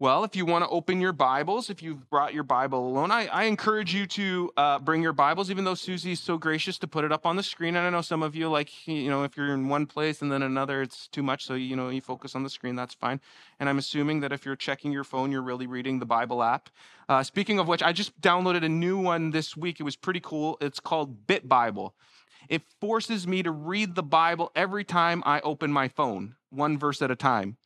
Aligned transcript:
Well, 0.00 0.22
if 0.22 0.36
you 0.36 0.46
want 0.46 0.62
to 0.62 0.70
open 0.70 1.00
your 1.00 1.12
Bibles, 1.12 1.70
if 1.70 1.82
you've 1.82 2.08
brought 2.08 2.32
your 2.32 2.44
Bible 2.44 2.86
alone, 2.86 3.10
I, 3.10 3.26
I 3.26 3.44
encourage 3.44 3.92
you 3.92 4.06
to 4.06 4.52
uh, 4.56 4.78
bring 4.78 5.02
your 5.02 5.12
Bibles, 5.12 5.50
even 5.50 5.64
though 5.64 5.74
Susie's 5.74 6.20
so 6.20 6.38
gracious 6.38 6.78
to 6.78 6.86
put 6.86 7.04
it 7.04 7.10
up 7.10 7.26
on 7.26 7.34
the 7.34 7.42
screen. 7.42 7.74
And 7.74 7.84
I 7.84 7.90
know 7.90 8.00
some 8.00 8.22
of 8.22 8.36
you, 8.36 8.48
like, 8.48 8.86
you 8.86 9.10
know, 9.10 9.24
if 9.24 9.36
you're 9.36 9.52
in 9.52 9.68
one 9.68 9.86
place 9.86 10.22
and 10.22 10.30
then 10.30 10.44
another, 10.44 10.82
it's 10.82 11.08
too 11.08 11.24
much. 11.24 11.46
So, 11.46 11.54
you 11.54 11.74
know, 11.74 11.88
you 11.88 12.00
focus 12.00 12.36
on 12.36 12.44
the 12.44 12.48
screen, 12.48 12.76
that's 12.76 12.94
fine. 12.94 13.20
And 13.58 13.68
I'm 13.68 13.76
assuming 13.76 14.20
that 14.20 14.30
if 14.30 14.46
you're 14.46 14.54
checking 14.54 14.92
your 14.92 15.02
phone, 15.02 15.32
you're 15.32 15.42
really 15.42 15.66
reading 15.66 15.98
the 15.98 16.06
Bible 16.06 16.44
app. 16.44 16.70
Uh, 17.08 17.24
speaking 17.24 17.58
of 17.58 17.66
which, 17.66 17.82
I 17.82 17.92
just 17.92 18.20
downloaded 18.20 18.64
a 18.64 18.68
new 18.68 18.98
one 18.98 19.32
this 19.32 19.56
week. 19.56 19.80
It 19.80 19.82
was 19.82 19.96
pretty 19.96 20.20
cool. 20.20 20.58
It's 20.60 20.78
called 20.78 21.26
Bit 21.26 21.48
Bible. 21.48 21.96
It 22.48 22.62
forces 22.80 23.26
me 23.26 23.42
to 23.42 23.50
read 23.50 23.96
the 23.96 24.04
Bible 24.04 24.52
every 24.54 24.84
time 24.84 25.24
I 25.26 25.40
open 25.40 25.72
my 25.72 25.88
phone, 25.88 26.36
one 26.50 26.78
verse 26.78 27.02
at 27.02 27.10
a 27.10 27.16
time. 27.16 27.56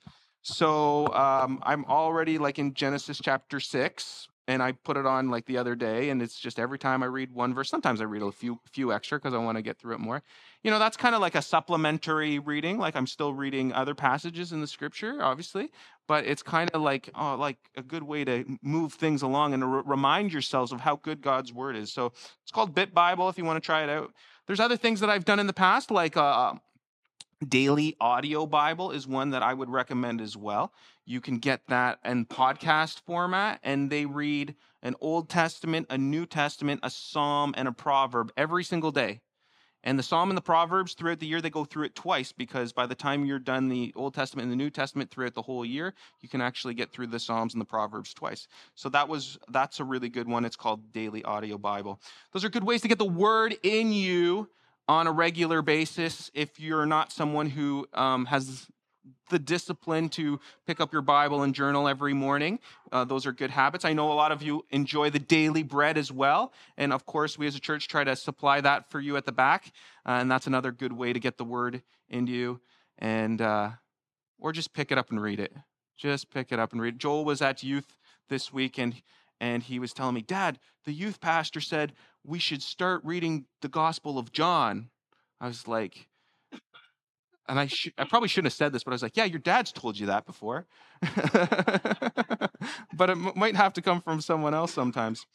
So 0.42 1.06
um, 1.14 1.60
I'm 1.62 1.84
already 1.84 2.38
like 2.38 2.58
in 2.58 2.74
Genesis 2.74 3.20
chapter 3.22 3.60
six, 3.60 4.28
and 4.48 4.60
I 4.60 4.72
put 4.72 4.96
it 4.96 5.06
on 5.06 5.30
like 5.30 5.46
the 5.46 5.56
other 5.56 5.76
day, 5.76 6.10
and 6.10 6.20
it's 6.20 6.38
just 6.38 6.58
every 6.58 6.78
time 6.78 7.02
I 7.04 7.06
read 7.06 7.32
one 7.32 7.54
verse. 7.54 7.70
Sometimes 7.70 8.00
I 8.00 8.04
read 8.04 8.22
a 8.22 8.32
few 8.32 8.58
few 8.72 8.92
extra 8.92 9.18
because 9.18 9.34
I 9.34 9.38
want 9.38 9.56
to 9.56 9.62
get 9.62 9.78
through 9.78 9.94
it 9.94 10.00
more. 10.00 10.20
You 10.64 10.72
know, 10.72 10.80
that's 10.80 10.96
kind 10.96 11.14
of 11.14 11.20
like 11.20 11.36
a 11.36 11.42
supplementary 11.42 12.40
reading. 12.40 12.78
Like 12.78 12.96
I'm 12.96 13.06
still 13.06 13.32
reading 13.32 13.72
other 13.72 13.94
passages 13.94 14.52
in 14.52 14.60
the 14.60 14.66
scripture, 14.66 15.22
obviously, 15.22 15.70
but 16.08 16.26
it's 16.26 16.42
kind 16.42 16.70
of 16.74 16.82
like 16.82 17.08
oh, 17.14 17.36
like 17.36 17.58
a 17.76 17.82
good 17.82 18.02
way 18.02 18.24
to 18.24 18.58
move 18.62 18.94
things 18.94 19.22
along 19.22 19.54
and 19.54 19.62
r- 19.62 19.82
remind 19.84 20.32
yourselves 20.32 20.72
of 20.72 20.80
how 20.80 20.96
good 20.96 21.22
God's 21.22 21.52
word 21.52 21.76
is. 21.76 21.92
So 21.92 22.06
it's 22.42 22.50
called 22.52 22.74
Bit 22.74 22.92
Bible 22.92 23.28
if 23.28 23.38
you 23.38 23.44
want 23.44 23.62
to 23.62 23.64
try 23.64 23.84
it 23.84 23.90
out. 23.90 24.12
There's 24.48 24.60
other 24.60 24.76
things 24.76 24.98
that 25.00 25.08
I've 25.08 25.24
done 25.24 25.38
in 25.38 25.46
the 25.46 25.52
past, 25.52 25.92
like 25.92 26.16
uh, 26.16 26.54
Daily 27.48 27.96
Audio 28.00 28.46
Bible 28.46 28.90
is 28.90 29.06
one 29.06 29.30
that 29.30 29.42
I 29.42 29.54
would 29.54 29.70
recommend 29.70 30.20
as 30.20 30.36
well. 30.36 30.72
You 31.04 31.20
can 31.20 31.38
get 31.38 31.66
that 31.68 31.98
in 32.04 32.26
podcast 32.26 33.00
format, 33.00 33.60
and 33.62 33.90
they 33.90 34.06
read 34.06 34.54
an 34.82 34.94
Old 35.00 35.28
Testament, 35.28 35.86
a 35.90 35.98
New 35.98 36.26
Testament, 36.26 36.80
a 36.82 36.90
Psalm, 36.90 37.54
and 37.56 37.66
a 37.66 37.72
Proverb 37.72 38.32
every 38.36 38.64
single 38.64 38.92
day. 38.92 39.20
And 39.84 39.98
the 39.98 40.02
Psalm 40.04 40.30
and 40.30 40.36
the 40.36 40.42
Proverbs 40.42 40.94
throughout 40.94 41.18
the 41.18 41.26
year, 41.26 41.40
they 41.40 41.50
go 41.50 41.64
through 41.64 41.86
it 41.86 41.96
twice 41.96 42.30
because 42.30 42.72
by 42.72 42.86
the 42.86 42.94
time 42.94 43.24
you're 43.24 43.40
done 43.40 43.68
the 43.68 43.92
Old 43.96 44.14
Testament 44.14 44.44
and 44.44 44.52
the 44.52 44.56
New 44.56 44.70
Testament 44.70 45.10
throughout 45.10 45.34
the 45.34 45.42
whole 45.42 45.64
year, 45.64 45.94
you 46.20 46.28
can 46.28 46.40
actually 46.40 46.74
get 46.74 46.92
through 46.92 47.08
the 47.08 47.18
Psalms 47.18 47.54
and 47.54 47.60
the 47.60 47.66
Proverbs 47.66 48.14
twice. 48.14 48.46
So 48.76 48.88
that 48.90 49.08
was 49.08 49.38
that's 49.48 49.80
a 49.80 49.84
really 49.84 50.08
good 50.08 50.28
one. 50.28 50.44
It's 50.44 50.54
called 50.54 50.92
Daily 50.92 51.24
Audio 51.24 51.58
Bible. 51.58 52.00
Those 52.32 52.44
are 52.44 52.48
good 52.48 52.62
ways 52.62 52.82
to 52.82 52.88
get 52.88 52.98
the 52.98 53.04
word 53.04 53.56
in 53.64 53.92
you 53.92 54.48
on 54.92 55.06
a 55.06 55.12
regular 55.12 55.62
basis 55.62 56.30
if 56.34 56.60
you're 56.60 56.84
not 56.84 57.10
someone 57.10 57.48
who 57.48 57.86
um, 57.94 58.26
has 58.26 58.68
the 59.30 59.38
discipline 59.38 60.10
to 60.10 60.38
pick 60.66 60.80
up 60.80 60.92
your 60.92 61.00
Bible 61.00 61.42
and 61.42 61.54
journal 61.54 61.88
every 61.88 62.12
morning. 62.12 62.58
Uh, 62.92 63.02
those 63.02 63.24
are 63.24 63.32
good 63.32 63.48
habits. 63.48 63.86
I 63.86 63.94
know 63.94 64.12
a 64.12 64.14
lot 64.14 64.32
of 64.32 64.42
you 64.42 64.66
enjoy 64.70 65.08
the 65.08 65.18
daily 65.18 65.62
bread 65.62 65.96
as 65.96 66.12
well. 66.12 66.52
And 66.76 66.92
of 66.92 67.06
course, 67.06 67.38
we 67.38 67.46
as 67.46 67.56
a 67.56 67.60
church 67.60 67.88
try 67.88 68.04
to 68.04 68.14
supply 68.14 68.60
that 68.60 68.90
for 68.90 69.00
you 69.00 69.16
at 69.16 69.24
the 69.24 69.32
back. 69.32 69.72
Uh, 70.04 70.18
and 70.20 70.30
that's 70.30 70.46
another 70.46 70.70
good 70.70 70.92
way 70.92 71.14
to 71.14 71.18
get 71.18 71.38
the 71.38 71.44
word 71.44 71.82
into 72.10 72.32
you. 72.32 72.60
And, 72.98 73.40
uh, 73.40 73.70
or 74.38 74.52
just 74.52 74.74
pick 74.74 74.92
it 74.92 74.98
up 74.98 75.08
and 75.10 75.22
read 75.22 75.40
it. 75.40 75.54
Just 75.96 76.30
pick 76.30 76.52
it 76.52 76.58
up 76.58 76.72
and 76.72 76.82
read 76.82 76.96
it. 76.96 76.98
Joel 76.98 77.24
was 77.24 77.40
at 77.40 77.62
youth 77.62 77.96
this 78.28 78.52
week 78.52 78.78
and 78.78 79.00
and 79.42 79.64
he 79.64 79.80
was 79.80 79.92
telling 79.92 80.14
me, 80.14 80.22
Dad, 80.22 80.60
the 80.84 80.92
youth 80.92 81.20
pastor 81.20 81.60
said 81.60 81.94
we 82.24 82.38
should 82.38 82.62
start 82.62 83.02
reading 83.04 83.46
the 83.60 83.68
Gospel 83.68 84.18
of 84.18 84.32
John. 84.32 84.90
I 85.40 85.48
was 85.48 85.66
like, 85.66 86.08
and 87.48 87.58
I, 87.58 87.66
sh- 87.66 87.90
I 87.98 88.04
probably 88.04 88.28
shouldn't 88.28 88.52
have 88.52 88.56
said 88.56 88.72
this, 88.72 88.84
but 88.84 88.92
I 88.92 88.94
was 88.94 89.02
like, 89.02 89.16
yeah, 89.16 89.24
your 89.24 89.40
dad's 89.40 89.72
told 89.72 89.98
you 89.98 90.06
that 90.06 90.24
before. 90.26 90.66
but 92.94 93.10
it 93.10 93.16
m- 93.16 93.32
might 93.34 93.56
have 93.56 93.72
to 93.74 93.82
come 93.82 94.00
from 94.00 94.20
someone 94.20 94.54
else 94.54 94.72
sometimes. 94.72 95.26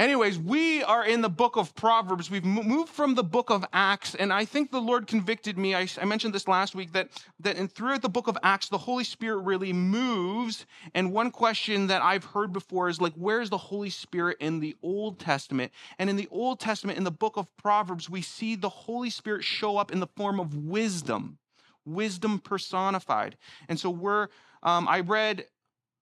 Anyways, 0.00 0.38
we 0.38 0.82
are 0.82 1.04
in 1.04 1.20
the 1.20 1.28
book 1.28 1.56
of 1.56 1.74
Proverbs. 1.74 2.30
We've 2.30 2.42
moved 2.42 2.88
from 2.88 3.14
the 3.14 3.22
book 3.22 3.50
of 3.50 3.66
Acts, 3.74 4.14
and 4.14 4.32
I 4.32 4.46
think 4.46 4.70
the 4.70 4.80
Lord 4.80 5.06
convicted 5.06 5.58
me. 5.58 5.74
I, 5.74 5.86
I 6.00 6.06
mentioned 6.06 6.34
this 6.34 6.48
last 6.48 6.74
week 6.74 6.94
that 6.94 7.10
that 7.40 7.56
in, 7.56 7.68
throughout 7.68 8.00
the 8.00 8.08
book 8.08 8.26
of 8.26 8.38
Acts, 8.42 8.70
the 8.70 8.78
Holy 8.78 9.04
Spirit 9.04 9.42
really 9.42 9.74
moves. 9.74 10.64
And 10.94 11.12
one 11.12 11.30
question 11.30 11.88
that 11.88 12.00
I've 12.00 12.24
heard 12.24 12.50
before 12.50 12.88
is 12.88 12.98
like, 12.98 13.12
where's 13.12 13.50
the 13.50 13.58
Holy 13.58 13.90
Spirit 13.90 14.38
in 14.40 14.60
the 14.60 14.74
Old 14.82 15.18
Testament? 15.18 15.70
And 15.98 16.08
in 16.08 16.16
the 16.16 16.28
Old 16.30 16.60
Testament, 16.60 16.96
in 16.96 17.04
the 17.04 17.10
book 17.10 17.36
of 17.36 17.54
Proverbs, 17.58 18.08
we 18.08 18.22
see 18.22 18.56
the 18.56 18.70
Holy 18.70 19.10
Spirit 19.10 19.44
show 19.44 19.76
up 19.76 19.92
in 19.92 20.00
the 20.00 20.08
form 20.16 20.40
of 20.40 20.54
wisdom, 20.54 21.36
wisdom 21.84 22.38
personified. 22.38 23.36
And 23.68 23.78
so 23.78 23.90
we're 23.90 24.28
um, 24.62 24.88
I 24.88 25.00
read 25.00 25.44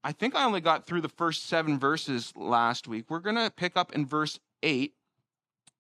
I 0.05 0.13
think 0.13 0.35
I 0.35 0.45
only 0.45 0.61
got 0.61 0.87
through 0.87 1.01
the 1.01 1.09
first 1.09 1.47
seven 1.47 1.79
verses 1.79 2.33
last 2.37 2.87
week. 2.87 3.07
We're 3.09 3.19
going 3.19 3.37
to 3.37 3.51
pick 3.55 3.77
up 3.77 3.95
in 3.95 4.07
verse 4.07 4.39
eight. 4.63 4.95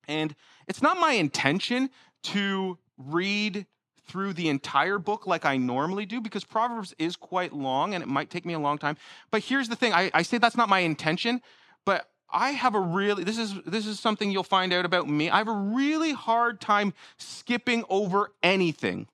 And 0.06 0.34
it's 0.66 0.82
not 0.82 0.98
my 0.98 1.12
intention 1.12 1.90
to 2.24 2.78
read 2.96 3.66
through 4.06 4.32
the 4.32 4.48
entire 4.48 4.98
book 4.98 5.26
like 5.26 5.44
I 5.44 5.56
normally 5.56 6.06
do 6.06 6.20
because 6.20 6.42
Proverbs 6.42 6.94
is 6.98 7.14
quite 7.14 7.52
long 7.52 7.94
and 7.94 8.02
it 8.02 8.08
might 8.08 8.30
take 8.30 8.46
me 8.46 8.54
a 8.54 8.58
long 8.58 8.78
time. 8.78 8.96
But 9.30 9.44
here's 9.44 9.68
the 9.68 9.76
thing 9.76 9.92
I, 9.92 10.10
I 10.14 10.22
say 10.22 10.38
that's 10.38 10.56
not 10.56 10.68
my 10.68 10.80
intention, 10.80 11.42
but 11.84 12.08
I 12.30 12.50
have 12.50 12.74
a 12.74 12.80
really 12.80 13.24
this 13.24 13.38
is 13.38 13.54
this 13.66 13.86
is 13.86 14.00
something 14.00 14.30
you'll 14.30 14.42
find 14.42 14.72
out 14.72 14.84
about 14.84 15.08
me. 15.08 15.30
I 15.30 15.38
have 15.38 15.48
a 15.48 15.52
really 15.52 16.12
hard 16.12 16.60
time 16.60 16.94
skipping 17.18 17.84
over 17.88 18.32
anything. 18.42 19.08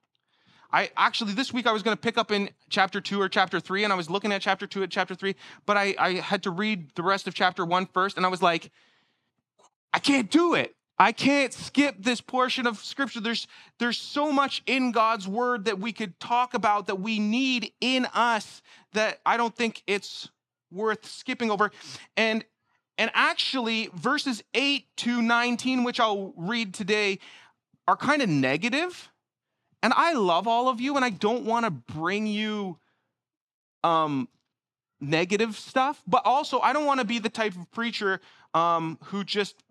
I 0.75 0.91
actually 0.97 1.35
this 1.35 1.53
week 1.53 1.69
I 1.69 1.73
was 1.73 1.85
going 1.85 1.97
to 1.97 2.01
pick 2.01 2.19
up 2.19 2.33
in 2.33 2.51
chapter 2.69 3.01
two 3.01 3.21
or 3.21 3.29
chapter 3.29 3.61
three, 3.61 3.85
and 3.85 3.93
I 3.93 3.97
was 3.97 4.11
looking 4.11 4.33
at 4.33 4.43
chapter 4.43 4.67
two 4.67 4.83
at 4.83 4.91
chapter 4.91 5.15
three, 5.15 5.37
but 5.67 5.77
I, 5.77 5.95
I 5.97 6.15
had 6.15 6.43
to 6.43 6.51
read 6.51 6.91
the 6.97 7.05
rest 7.05 7.29
of 7.29 7.35
chapter 7.35 7.65
one 7.65 7.87
first, 7.87 8.17
and 8.17 8.27
I 8.27 8.29
was 8.29 8.43
like, 8.43 8.73
I 9.93 10.01
can't 10.01 10.29
do 10.29 10.55
it. 10.55 10.75
I 10.99 11.13
can't 11.13 11.53
skip 11.53 11.95
this 12.01 12.21
portion 12.21 12.67
of 12.67 12.79
scripture. 12.79 13.21
There's 13.21 13.47
there's 13.79 13.99
so 13.99 14.33
much 14.33 14.65
in 14.67 14.91
God's 14.91 15.29
word 15.29 15.67
that 15.67 15.79
we 15.79 15.93
could 15.93 16.19
talk 16.19 16.55
about 16.55 16.89
that 16.89 16.97
we 16.97 17.21
need 17.21 17.73
in 17.81 18.07
us 18.13 18.61
that 18.95 19.21
I 19.25 19.37
don't 19.37 19.55
think 19.55 19.81
it's 19.87 20.29
worth 20.73 21.07
skipping 21.07 21.53
over. 21.53 21.71
And 22.17 22.45
and 22.99 23.13
actually 23.15 23.91
verses 23.95 24.43
8 24.55 24.87
to 24.99 25.23
19 25.23 25.85
which 25.85 26.01
I'll 26.01 26.33
read 26.37 26.75
today 26.75 27.21
are 27.87 27.97
kind 27.97 28.23
of 28.23 28.29
negative 28.29 29.13
and 29.85 29.93
I 29.95 30.15
love 30.15 30.49
all 30.49 30.71
of 30.71 30.81
you, 30.81 30.97
and 30.97 31.05
I 31.05 31.11
don't 31.11 31.45
want 31.45 31.67
to 31.67 31.71
bring 31.71 32.27
you 32.27 32.79
um, 33.83 34.31
negative 34.99 35.57
stuff, 35.57 36.03
but 36.07 36.23
also 36.25 36.59
I 36.59 36.73
don't 36.73 36.87
want 36.87 37.01
to 37.01 37.07
be 37.07 37.19
the 37.19 37.29
type 37.29 37.55
of 37.55 37.71
preacher 37.71 38.23
um, 38.55 38.99
who 39.05 39.25
just 39.25 39.63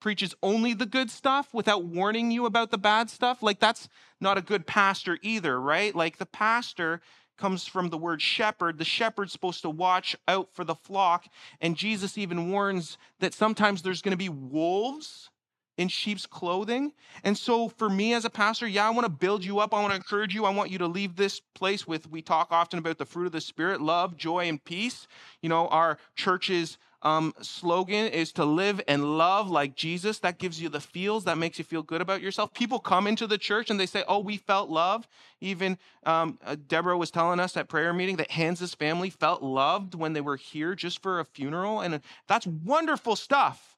preaches 0.00 0.34
only 0.42 0.74
the 0.74 0.86
good 0.86 1.08
stuff 1.08 1.54
without 1.54 1.84
warning 1.84 2.32
you 2.32 2.46
about 2.46 2.72
the 2.72 2.78
bad 2.78 3.10
stuff. 3.10 3.44
Like, 3.44 3.60
that's 3.60 3.88
not 4.20 4.38
a 4.38 4.42
good 4.42 4.66
pastor 4.66 5.16
either, 5.22 5.60
right? 5.60 5.94
Like, 5.94 6.18
the 6.18 6.26
pastor 6.26 7.00
comes 7.38 7.64
from 7.64 7.90
the 7.90 7.98
word 7.98 8.20
shepherd. 8.20 8.78
The 8.78 8.84
shepherd's 8.84 9.30
supposed 9.30 9.62
to 9.62 9.70
watch 9.70 10.16
out 10.26 10.48
for 10.52 10.64
the 10.64 10.74
flock. 10.74 11.26
And 11.60 11.76
Jesus 11.76 12.18
even 12.18 12.50
warns 12.50 12.98
that 13.20 13.34
sometimes 13.34 13.82
there's 13.82 14.02
going 14.02 14.10
to 14.10 14.16
be 14.16 14.28
wolves 14.28 15.30
in 15.76 15.88
sheep's 15.88 16.26
clothing. 16.26 16.92
And 17.24 17.36
so, 17.36 17.68
for 17.68 17.88
me 17.88 18.14
as 18.14 18.24
a 18.24 18.30
pastor, 18.30 18.66
yeah, 18.66 18.86
I 18.86 18.90
want 18.90 19.04
to 19.04 19.10
build 19.10 19.44
you 19.44 19.58
up. 19.58 19.74
I 19.74 19.80
want 19.80 19.92
to 19.92 19.96
encourage 19.96 20.34
you. 20.34 20.44
I 20.44 20.50
want 20.50 20.70
you 20.70 20.78
to 20.78 20.86
leave 20.86 21.16
this 21.16 21.40
place 21.40 21.86
with, 21.86 22.10
we 22.10 22.22
talk 22.22 22.48
often 22.50 22.78
about 22.78 22.98
the 22.98 23.06
fruit 23.06 23.26
of 23.26 23.32
the 23.32 23.40
Spirit 23.40 23.80
love, 23.80 24.16
joy, 24.16 24.48
and 24.48 24.62
peace. 24.62 25.06
You 25.40 25.48
know, 25.48 25.68
our 25.68 25.98
church's 26.14 26.78
um, 27.02 27.34
slogan 27.40 28.06
is 28.12 28.32
to 28.32 28.44
live 28.44 28.80
and 28.86 29.18
love 29.18 29.50
like 29.50 29.74
Jesus. 29.74 30.20
That 30.20 30.38
gives 30.38 30.62
you 30.62 30.68
the 30.68 30.80
feels, 30.80 31.24
that 31.24 31.38
makes 31.38 31.58
you 31.58 31.64
feel 31.64 31.82
good 31.82 32.00
about 32.00 32.22
yourself. 32.22 32.54
People 32.54 32.78
come 32.78 33.06
into 33.06 33.26
the 33.26 33.38
church 33.38 33.70
and 33.70 33.78
they 33.78 33.86
say, 33.86 34.04
Oh, 34.06 34.20
we 34.20 34.36
felt 34.36 34.70
love. 34.70 35.08
Even 35.40 35.78
um, 36.04 36.38
uh, 36.44 36.56
Deborah 36.68 36.96
was 36.96 37.10
telling 37.10 37.40
us 37.40 37.56
at 37.56 37.68
prayer 37.68 37.92
meeting 37.92 38.16
that 38.16 38.30
Hans's 38.30 38.74
family 38.74 39.10
felt 39.10 39.42
loved 39.42 39.94
when 39.94 40.12
they 40.12 40.20
were 40.20 40.36
here 40.36 40.74
just 40.74 41.02
for 41.02 41.18
a 41.18 41.24
funeral. 41.24 41.80
And 41.80 42.00
that's 42.28 42.46
wonderful 42.46 43.16
stuff. 43.16 43.71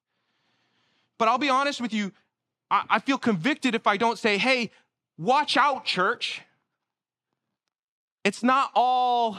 But 1.19 1.29
I'll 1.29 1.39
be 1.39 1.49
honest 1.49 1.81
with 1.81 1.93
you, 1.93 2.13
I, 2.71 2.85
I 2.91 2.99
feel 2.99 3.19
convicted 3.19 3.75
if 3.75 3.87
I 3.87 3.97
don't 3.97 4.19
say, 4.19 4.39
hey, 4.39 4.71
watch 5.19 5.57
out, 5.57 5.85
church. 5.85 6.43
It's 8.25 8.43
not 8.43 8.71
all 8.75 9.39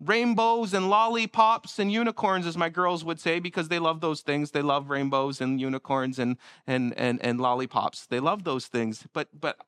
rainbows 0.00 0.74
and 0.74 0.90
lollipops 0.90 1.78
and 1.78 1.92
unicorns, 1.92 2.46
as 2.46 2.56
my 2.56 2.68
girls 2.68 3.04
would 3.04 3.20
say, 3.20 3.40
because 3.40 3.68
they 3.68 3.78
love 3.78 4.00
those 4.00 4.20
things. 4.20 4.50
They 4.50 4.62
love 4.62 4.90
rainbows 4.90 5.40
and 5.40 5.60
unicorns 5.60 6.18
and 6.18 6.36
and 6.66 6.96
and, 6.98 7.22
and 7.24 7.40
lollipops. 7.40 8.06
They 8.06 8.20
love 8.20 8.44
those 8.44 8.66
things. 8.66 9.06
But 9.12 9.28
but 9.38 9.58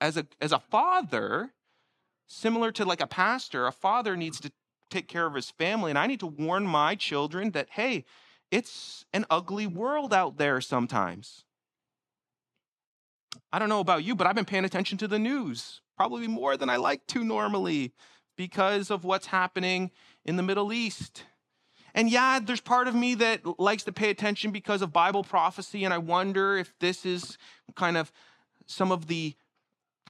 as 0.00 0.16
a 0.16 0.26
as 0.40 0.52
a 0.52 0.58
father, 0.58 1.52
similar 2.26 2.72
to 2.72 2.84
like 2.84 3.00
a 3.00 3.06
pastor, 3.06 3.66
a 3.66 3.72
father 3.72 4.16
needs 4.16 4.40
to 4.40 4.52
take 4.90 5.08
care 5.08 5.26
of 5.26 5.34
his 5.34 5.50
family, 5.50 5.90
and 5.90 5.98
I 5.98 6.06
need 6.06 6.20
to 6.20 6.26
warn 6.26 6.66
my 6.66 6.94
children 6.94 7.50
that 7.52 7.68
hey, 7.70 8.04
it's 8.50 9.04
an 9.12 9.26
ugly 9.30 9.66
world 9.66 10.14
out 10.14 10.38
there 10.38 10.60
sometimes. 10.60 11.44
I 13.52 13.58
don't 13.58 13.68
know 13.68 13.80
about 13.80 14.04
you, 14.04 14.14
but 14.14 14.26
I've 14.26 14.34
been 14.34 14.44
paying 14.44 14.64
attention 14.64 14.98
to 14.98 15.08
the 15.08 15.18
news, 15.18 15.80
probably 15.96 16.26
more 16.28 16.56
than 16.56 16.70
I 16.70 16.76
like 16.76 17.06
to 17.08 17.24
normally. 17.24 17.92
because 18.36 18.90
of 18.90 19.04
what's 19.04 19.26
happening 19.26 19.90
in 20.24 20.36
the 20.36 20.42
Middle 20.42 20.72
East. 20.72 21.24
And 21.94 22.10
yeah, 22.10 22.38
there's 22.42 22.60
part 22.60 22.88
of 22.88 22.94
me 22.94 23.14
that 23.16 23.58
likes 23.58 23.84
to 23.84 23.92
pay 23.92 24.10
attention 24.10 24.50
because 24.50 24.82
of 24.82 24.92
Bible 24.92 25.24
prophecy, 25.24 25.84
and 25.84 25.94
I 25.94 25.98
wonder 25.98 26.58
if 26.58 26.72
this 26.78 27.06
is 27.06 27.38
kind 27.74 27.96
of 27.96 28.12
some 28.66 28.92
of 28.92 29.06
the 29.06 29.34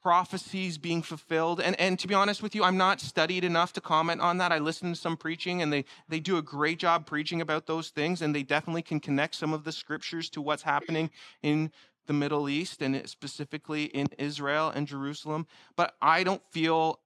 prophecies 0.06 0.79
being 0.79 1.03
fulfilled. 1.03 1.61
And, 1.61 1.75
and 1.81 1.99
to 1.99 2.06
be 2.06 2.14
honest 2.14 2.41
with 2.41 2.55
you, 2.55 2.62
I'm 2.62 2.76
not 2.76 3.00
studied 3.00 3.43
enough 3.43 3.73
to 3.73 3.81
comment 3.81 4.20
on 4.20 4.38
that. 4.38 4.53
I 4.53 4.58
listen 4.58 4.93
to 4.93 4.97
some 4.97 5.17
preaching, 5.17 5.62
and 5.62 5.73
they, 5.73 5.85
they 6.08 6.20
do 6.20 6.37
a 6.37 6.43
great 6.43 6.79
job 6.79 7.06
preaching 7.06 7.41
about 7.41 7.67
those 7.67 7.88
things, 7.88 8.23
and 8.23 8.32
they 8.32 8.44
definitely 8.44 8.82
can 8.82 9.00
connect 9.00 9.35
some 9.35 9.53
of 9.53 9.64
the 9.64 9.73
scriptures 9.73 10.31
to 10.31 10.41
what's 10.41 10.62
happening 10.62 11.11
in 11.43 11.73
the 12.06 12.12
Middle 12.12 12.49
East 12.49 12.82
and 12.82 13.08
specifically 13.08 13.87
in 13.87 14.06
Israel 14.17 14.69
and 14.73 14.87
Jerusalem. 14.87 15.49
But 15.75 15.97
I 16.00 16.23
don't 16.23 16.43
feel 16.53 17.00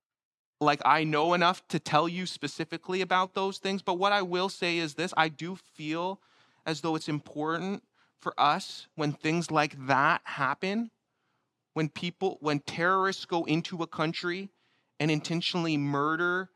like 0.59 0.83
I 0.85 1.03
know 1.03 1.33
enough 1.33 1.67
to 1.69 1.79
tell 1.79 2.07
you 2.07 2.27
specifically 2.27 3.01
about 3.01 3.33
those 3.33 3.57
things. 3.57 3.81
But 3.81 3.95
what 3.95 4.11
I 4.11 4.21
will 4.21 4.47
say 4.47 4.77
is 4.77 4.93
this 4.93 5.11
I 5.17 5.27
do 5.27 5.57
feel 5.73 6.21
as 6.67 6.81
though 6.81 6.95
it's 6.95 7.09
important 7.09 7.81
for 8.19 8.39
us 8.39 8.85
when 8.93 9.11
things 9.11 9.49
like 9.49 9.87
that 9.87 10.21
happen, 10.25 10.91
when 11.73 11.89
people, 11.89 12.37
when 12.41 12.59
terrorists 12.59 13.25
go 13.25 13.43
into 13.45 13.81
a 13.81 13.87
country 13.87 14.49
and 14.99 15.09
intentionally 15.09 15.77
murder 15.77 16.49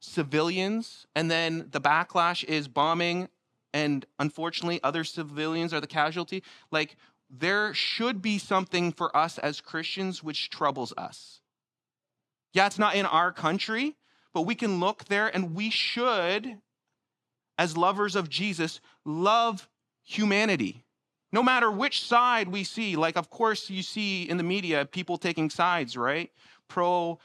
civilians, 0.00 1.06
and 1.14 1.30
then 1.30 1.68
the 1.70 1.80
backlash 1.80 2.44
is 2.44 2.68
bombing, 2.68 3.28
and 3.74 4.06
unfortunately, 4.18 4.80
other 4.82 5.04
civilians 5.04 5.74
are 5.74 5.80
the 5.80 5.86
casualty. 5.86 6.42
Like, 6.70 6.96
there 7.28 7.74
should 7.74 8.22
be 8.22 8.38
something 8.38 8.92
for 8.92 9.14
us 9.16 9.38
as 9.38 9.60
Christians 9.60 10.22
which 10.22 10.50
troubles 10.50 10.94
us 10.96 11.40
yeah, 12.52 12.66
it's 12.66 12.78
not 12.78 12.94
in 12.94 13.06
our 13.06 13.32
country, 13.32 13.96
but 14.32 14.42
we 14.42 14.54
can 14.54 14.80
look 14.80 15.04
there 15.04 15.28
and 15.34 15.54
we 15.54 15.70
should, 15.70 16.58
as 17.56 17.76
lovers 17.76 18.16
of 18.16 18.28
Jesus, 18.28 18.80
love 19.04 19.68
humanity. 20.02 20.84
No 21.32 21.42
matter 21.42 21.70
which 21.70 22.02
side 22.04 22.48
we 22.48 22.64
see, 22.64 22.96
like, 22.96 23.16
of 23.16 23.30
course, 23.30 23.68
you 23.68 23.82
see 23.82 24.22
in 24.22 24.36
the 24.38 24.42
media 24.42 24.86
people 24.86 25.18
taking 25.18 25.50
sides, 25.50 25.96
right? 25.96 26.30
Pro 26.68 27.18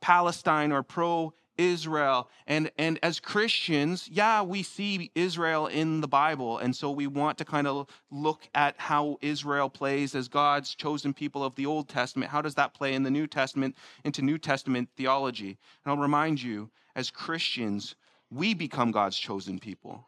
Palestine 0.00 0.72
or 0.72 0.82
pro 0.82 1.32
Israel. 1.56 2.28
And, 2.46 2.70
and 2.76 2.98
as 3.02 3.18
Christians, 3.18 4.08
yeah, 4.12 4.42
we 4.42 4.62
see 4.62 5.10
Israel 5.14 5.68
in 5.68 6.00
the 6.00 6.08
Bible. 6.08 6.58
And 6.58 6.74
so 6.74 6.90
we 6.90 7.06
want 7.06 7.38
to 7.38 7.44
kind 7.44 7.66
of 7.66 7.86
look 8.10 8.48
at 8.54 8.74
how 8.78 9.16
Israel 9.22 9.70
plays 9.70 10.14
as 10.14 10.28
God's 10.28 10.74
chosen 10.74 11.14
people 11.14 11.42
of 11.42 11.54
the 11.54 11.66
Old 11.66 11.88
Testament. 11.88 12.30
How 12.30 12.42
does 12.42 12.56
that 12.56 12.74
play 12.74 12.94
in 12.94 13.02
the 13.02 13.10
New 13.10 13.26
Testament 13.26 13.76
into 14.04 14.22
New 14.22 14.38
Testament 14.38 14.90
theology? 14.96 15.58
And 15.84 15.92
I'll 15.92 15.96
remind 15.96 16.42
you, 16.42 16.70
as 16.94 17.10
Christians, 17.10 17.94
we 18.30 18.54
become 18.54 18.90
God's 18.90 19.18
chosen 19.18 19.58
people. 19.58 20.06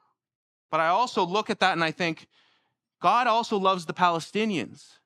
But 0.71 0.81
I 0.81 0.89
also 0.89 1.25
look 1.25 1.49
at 1.49 1.61
that 1.61 1.73
and 1.73 1.85
I 1.85 1.93
think, 1.93 2.27
God 3.01 3.27
also 3.27 3.57
loves 3.59 3.87
the 3.87 3.95
Palestinians. 3.95 4.99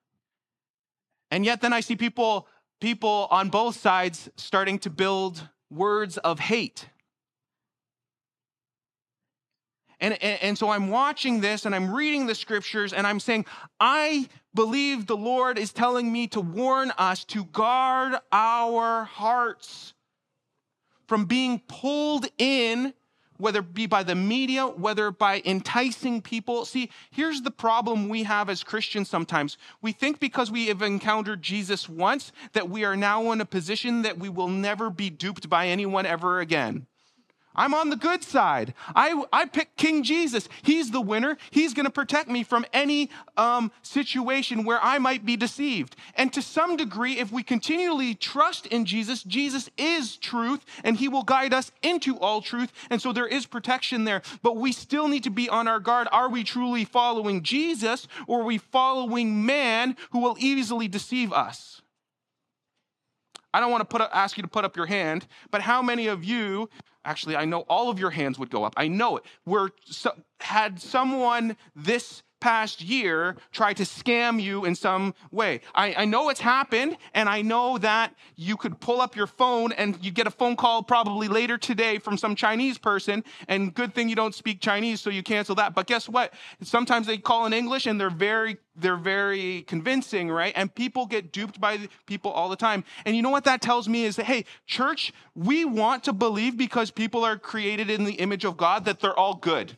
And 1.31 1.44
yet 1.44 1.61
then 1.61 1.73
I 1.73 1.81
see 1.81 1.97
people 1.97 2.49
people 2.81 3.29
on 3.31 3.49
both 3.49 3.77
sides 3.77 4.29
starting 4.37 4.79
to 4.81 4.91
build 4.91 5.49
words 5.71 6.19
of 6.19 6.41
hate. 6.41 6.89
And, 10.00 10.21
and, 10.21 10.43
and, 10.43 10.59
so 10.59 10.69
I'm 10.69 10.89
watching 10.89 11.41
this 11.41 11.65
and 11.65 11.77
I'm 11.77 11.94
reading 11.94 12.27
the 12.27 12.35
scriptures 12.35 12.93
and 12.93 13.06
I'm 13.06 13.21
saying, 13.21 13.47
I 13.79 14.29
believe 14.53 15.06
the 15.06 15.17
Lord 15.17 15.59
is 15.59 15.73
telling 15.73 16.12
me 16.12 16.27
to 16.29 16.41
warn 16.41 16.91
us 16.99 17.25
to 17.27 17.44
guard 17.44 18.17
our 18.33 19.05
hearts 19.05 19.94
from 21.06 21.27
being 21.27 21.62
pulled 21.69 22.27
in 22.37 22.94
whether 23.43 23.59
it 23.59 23.75
be 23.75 23.87
by 23.87 24.05
the 24.05 24.15
media, 24.15 24.69
whether 24.69 25.11
by 25.11 25.43
enticing 25.44 26.23
people. 26.23 26.65
See, 26.65 26.91
here's 27.11 27.43
the 27.43 27.50
problem 27.50 28.09
we 28.09 28.23
have 28.23 28.49
as 28.49 28.62
Christians 28.62 29.11
sometimes. 29.11 29.59
We 29.81 29.91
think 29.91 30.21
because 30.21 30.53
we 30.53 30.69
have 30.69 30.81
encountered 30.81 31.43
Jesus 31.43 31.89
once 31.89 32.31
that 32.53 32.71
we 32.71 32.85
are 32.85 32.94
now 32.94 33.33
in 33.33 33.41
a 33.41 33.44
position 33.44 34.03
that 34.03 34.17
we 34.17 34.29
will 34.29 34.49
never 34.49 34.91
be 34.91 35.11
duped 35.11 35.49
by 35.49 35.67
anyone 35.67 36.06
ever 36.06 36.39
again. 36.39 36.87
I'm 37.54 37.75
on 37.75 37.90
the 37.90 37.96
good 37.96 38.22
side. 38.25 38.75
I, 38.94 39.25
I 39.32 39.44
pick 39.44 39.76
King 39.76 40.02
Jesus. 40.02 40.49
He's 40.62 40.90
the 40.90 41.00
winner. 41.00 41.37
He's 41.50 41.75
going 41.75 41.84
to 41.84 41.93
protect 41.93 42.28
me 42.28 42.43
from 42.43 42.64
any 42.72 43.10
um, 43.37 43.70
situation 43.82 44.64
where 44.64 44.78
I 44.82 44.99
might 44.99 45.26
be 45.26 45.37
deceived. 45.37 45.96
And 46.14 46.32
to 46.32 46.43
some 46.43 46.76
degree, 46.76 47.19
if 47.19 47.31
we 47.31 47.43
continually 47.43 48.14
trust 48.14 48.66
in 48.66 48.84
Jesus, 48.84 49.22
Jesus 49.22 49.69
is 49.76 50.16
truth 50.16 50.64
and 50.82 50.96
he 50.96 51.08
will 51.08 51.25
guide 51.25 51.52
us 51.52 51.72
into 51.82 52.19
all 52.19 52.40
truth. 52.40 52.72
And 52.90 53.02
so 53.02 53.12
there 53.12 53.26
is 53.26 53.44
protection 53.46 54.05
there. 54.05 54.22
But 54.43 54.56
we 54.56 54.72
still 54.72 55.08
need 55.08 55.25
to 55.25 55.31
be 55.31 55.48
on 55.48 55.69
our 55.69 55.81
guard. 55.81 56.08
Are 56.10 56.28
we 56.28 56.44
truly 56.44 56.84
following 56.84 57.43
Jesus 57.43 58.08
or 58.26 58.40
are 58.40 58.44
we 58.44 58.58
following 58.58 59.44
man 59.44 59.96
who 60.10 60.20
will 60.20 60.37
easily 60.38 60.88
deceive 60.88 61.32
us? 61.32 61.82
I 63.55 63.60
don't 63.60 63.70
want 63.70 63.82
to 63.82 63.87
put 63.87 64.00
up, 64.00 64.10
ask 64.14 64.37
you 64.37 64.43
to 64.43 64.48
put 64.48 64.64
up 64.64 64.76
your 64.76 64.87
hand, 64.87 65.26
but 65.50 65.60
how 65.60 65.82
many 65.82 66.06
of 66.06 66.25
you 66.25 66.70
Actually, 67.04 67.37
I 67.37 67.44
know 67.44 67.60
all 67.62 67.90
of 67.90 67.99
your 67.99 68.10
hands 68.10 68.38
would 68.38 68.50
go 68.50 68.64
up. 68.64 68.75
I 68.76 68.88
know 68.88 69.16
it. 69.16 69.25
Were 69.44 69.70
so, 69.84 70.12
had 70.40 70.81
someone 70.81 71.56
this 71.75 72.22
past 72.43 72.83
year 72.83 73.37
try 73.53 73.73
to 73.73 73.85
scam 73.85 74.43
you 74.43 74.65
in 74.65 74.75
some 74.75 75.15
way. 75.31 75.61
I, 75.77 75.94
I, 75.99 76.05
know 76.05 76.29
it's 76.29 76.41
happened, 76.41 76.97
and 77.15 77.29
I 77.29 77.41
know 77.41 77.79
that 77.79 78.15
you 78.35 78.56
could 78.56 78.81
pull 78.81 79.00
up 79.00 79.15
your 79.15 79.29
phone 79.29 79.71
and 79.71 79.97
you 80.05 80.11
get 80.11 80.27
a 80.27 80.31
phone 80.31 80.56
call 80.56 80.83
probably 80.83 81.29
later 81.29 81.56
today 81.56 81.99
from 81.99 82.19
some 82.19 82.35
Chinese 82.35 82.79
person, 82.79 83.23
and 83.47 83.73
good 83.73 83.94
thing 83.94 84.09
you 84.09 84.17
don't 84.17 84.35
speak 84.35 84.61
Chinese, 84.61 85.00
so 85.00 85.09
you 85.09 85.23
cancel 85.23 85.55
that. 85.55 85.73
But 85.73 85.87
guess 85.87 86.09
what? 86.09 86.35
Sometimes 86.62 87.06
they 87.06 87.17
call 87.17 87.47
in 87.47 87.53
English 87.53 87.87
and 87.87 87.99
they're 88.00 88.11
very 88.11 88.59
they're 88.75 88.97
very 88.97 89.62
convincing, 89.62 90.31
right? 90.31 90.53
And 90.56 90.75
people 90.75 91.06
get 91.06 91.31
duped 91.31 91.61
by 91.61 91.89
people 92.06 92.31
all 92.31 92.49
the 92.49 92.56
time. 92.56 92.85
And 93.05 93.15
you 93.15 93.23
know 93.23 93.31
what 93.31 93.44
that 93.44 93.61
tells 93.61 93.87
me 93.87 94.05
is 94.05 94.17
that, 94.17 94.25
hey, 94.25 94.47
church, 94.67 95.12
we 95.35 95.67
want 95.67 96.05
to 96.05 96.12
believe 96.12 96.56
because 96.56 96.91
people 96.91 97.23
are 97.23 97.37
created 97.37 97.91
in 97.91 98.05
the 98.05 98.15
image 98.15 98.47
of 98.47 98.56
God 98.56 98.87
that 98.87 99.00
they're 99.00 99.19
all 99.19 99.35
good. 99.35 99.77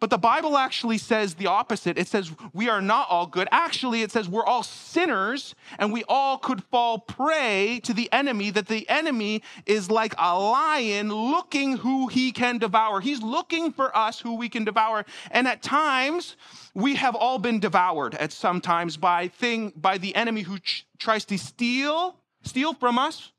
But 0.00 0.10
the 0.10 0.18
Bible 0.18 0.56
actually 0.56 0.98
says 0.98 1.34
the 1.34 1.48
opposite. 1.48 1.98
It 1.98 2.06
says 2.06 2.30
we 2.52 2.68
are 2.68 2.80
not 2.80 3.08
all 3.10 3.26
good. 3.26 3.48
Actually, 3.50 4.02
it 4.02 4.12
says 4.12 4.28
we're 4.28 4.44
all 4.44 4.62
sinners 4.62 5.56
and 5.78 5.92
we 5.92 6.04
all 6.08 6.38
could 6.38 6.62
fall 6.64 7.00
prey 7.00 7.80
to 7.82 7.92
the 7.92 8.10
enemy, 8.12 8.50
that 8.50 8.68
the 8.68 8.88
enemy 8.88 9.42
is 9.66 9.90
like 9.90 10.14
a 10.16 10.38
lion 10.38 11.08
looking 11.08 11.78
who 11.78 12.06
he 12.06 12.30
can 12.30 12.58
devour. 12.58 13.00
He's 13.00 13.22
looking 13.22 13.72
for 13.72 13.96
us 13.96 14.20
who 14.20 14.36
we 14.36 14.48
can 14.48 14.64
devour. 14.64 15.04
And 15.32 15.48
at 15.48 15.62
times, 15.62 16.36
we 16.74 16.94
have 16.94 17.16
all 17.16 17.38
been 17.38 17.58
devoured 17.58 18.14
at 18.14 18.32
sometimes 18.32 18.96
by 18.96 19.28
thing 19.28 19.72
by 19.74 19.98
the 19.98 20.14
enemy 20.14 20.42
who 20.42 20.58
ch- 20.60 20.86
tries 20.98 21.24
to 21.26 21.38
steal 21.38 22.16
steal 22.44 22.72
from 22.72 22.98
us 22.98 23.32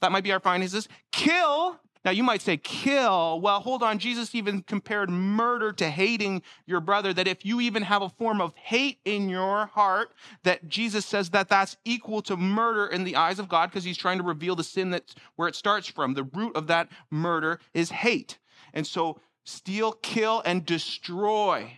that 0.00 0.12
might 0.12 0.24
be 0.24 0.32
our 0.32 0.40
finances 0.40 0.88
kill 1.10 1.80
now, 2.04 2.12
you 2.12 2.22
might 2.22 2.42
say, 2.42 2.56
kill. 2.56 3.40
Well, 3.40 3.60
hold 3.60 3.82
on. 3.82 3.98
Jesus 3.98 4.34
even 4.34 4.62
compared 4.62 5.10
murder 5.10 5.72
to 5.72 5.90
hating 5.90 6.42
your 6.66 6.80
brother, 6.80 7.12
that 7.12 7.26
if 7.26 7.44
you 7.44 7.60
even 7.60 7.82
have 7.82 8.02
a 8.02 8.08
form 8.08 8.40
of 8.40 8.54
hate 8.54 8.98
in 9.04 9.28
your 9.28 9.66
heart, 9.66 10.12
that 10.44 10.68
Jesus 10.68 11.04
says 11.04 11.30
that 11.30 11.48
that's 11.48 11.76
equal 11.84 12.22
to 12.22 12.36
murder 12.36 12.86
in 12.86 13.04
the 13.04 13.16
eyes 13.16 13.38
of 13.38 13.48
God 13.48 13.70
because 13.70 13.84
he's 13.84 13.98
trying 13.98 14.18
to 14.18 14.24
reveal 14.24 14.54
the 14.54 14.64
sin 14.64 14.90
that's 14.90 15.14
where 15.36 15.48
it 15.48 15.56
starts 15.56 15.88
from. 15.88 16.14
The 16.14 16.24
root 16.24 16.54
of 16.56 16.68
that 16.68 16.88
murder 17.10 17.60
is 17.74 17.90
hate. 17.90 18.38
And 18.72 18.86
so, 18.86 19.20
steal, 19.44 19.92
kill, 19.92 20.42
and 20.44 20.64
destroy. 20.64 21.72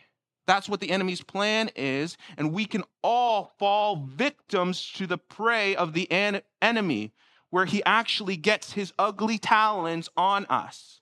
That's 0.47 0.69
what 0.69 0.81
the 0.81 0.91
enemy's 0.91 1.23
plan 1.23 1.71
is. 1.77 2.17
And 2.37 2.53
we 2.53 2.67
can 2.67 2.85
all 3.03 3.55
fall 3.59 3.97
victims 3.97 4.91
to 4.97 5.07
the 5.07 5.19
prey 5.19 5.77
of 5.77 5.93
the 5.93 6.11
en- 6.11 6.43
enemy 6.61 7.13
where 7.51 7.67
he 7.67 7.83
actually 7.85 8.37
gets 8.37 8.73
his 8.73 8.93
ugly 8.99 9.39
talons 9.39 10.09
on 10.17 10.47
us. 10.47 11.01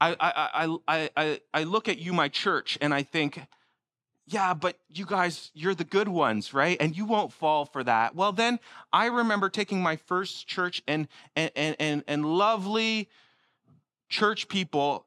I, 0.00 0.16
I, 0.20 0.78
I, 0.86 1.10
I, 1.16 1.40
I 1.54 1.62
look 1.64 1.88
at 1.88 1.98
you, 1.98 2.12
my 2.12 2.28
church, 2.28 2.76
and 2.80 2.92
I 2.92 3.02
think, 3.02 3.40
yeah, 4.26 4.54
but 4.54 4.78
you 4.92 5.06
guys, 5.06 5.50
you're 5.54 5.74
the 5.74 5.84
good 5.84 6.08
ones, 6.08 6.52
right? 6.52 6.76
And 6.80 6.96
you 6.96 7.06
won't 7.06 7.32
fall 7.32 7.64
for 7.64 7.82
that. 7.82 8.14
Well, 8.14 8.32
then 8.32 8.58
I 8.92 9.06
remember 9.06 9.48
taking 9.48 9.80
my 9.80 9.96
first 9.96 10.46
church 10.46 10.82
and 10.86 11.08
and 11.34 11.50
and 11.56 12.04
and 12.06 12.26
lovely 12.26 13.08
church 14.08 14.48
people, 14.48 15.06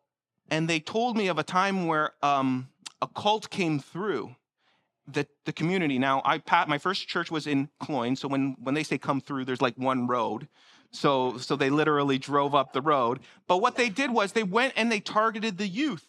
and 0.50 0.68
they 0.68 0.80
told 0.80 1.18
me 1.18 1.28
of 1.28 1.38
a 1.38 1.44
time 1.44 1.86
where 1.86 2.14
um, 2.24 2.70
a 3.02 3.08
cult 3.08 3.50
came 3.50 3.80
through 3.80 4.36
the, 5.14 5.28
the 5.46 5.54
community. 5.54 6.00
Now, 6.00 6.22
I 6.26 6.38
pat 6.38 6.68
my 6.70 6.78
first 6.78 7.08
church 7.08 7.32
was 7.32 7.48
in 7.48 7.70
Cloyne, 7.80 8.16
so 8.16 8.28
when, 8.28 8.56
when 8.62 8.76
they 8.76 8.84
say 8.84 8.98
come 8.98 9.22
through, 9.22 9.46
there's 9.46 9.62
like 9.62 9.78
one 9.78 10.08
road. 10.08 10.48
So, 10.92 11.38
so 11.38 11.56
they 11.56 11.70
literally 11.70 12.18
drove 12.18 12.56
up 12.56 12.74
the 12.74 12.82
road. 12.82 13.20
But 13.48 13.58
what 13.58 13.76
they 13.76 13.90
did 13.90 14.12
was 14.12 14.32
they 14.32 14.44
went 14.44 14.74
and 14.76 14.92
they 14.92 15.00
targeted 15.00 15.58
the 15.58 15.68
youth. 15.68 16.06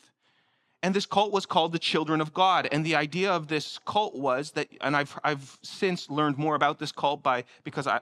and 0.83 0.95
this 0.95 1.07
cult 1.07 1.33
was 1.33 1.47
called 1.47 1.73
the 1.73 1.79
Children 1.79 2.21
of 2.21 2.33
God. 2.33 2.69
And 2.73 2.85
the 2.85 2.95
idea 2.97 3.31
of 3.31 3.49
this 3.49 3.79
cult 3.85 4.15
was 4.15 4.53
that, 4.53 4.69
and 4.81 4.97
I've 4.97 5.19
I've 5.23 5.59
since 5.63 6.09
learned 6.11 6.39
more 6.39 6.55
about 6.55 6.79
this 6.79 6.93
cult 6.93 7.23
by 7.23 7.45
because 7.65 7.87
I 7.87 8.01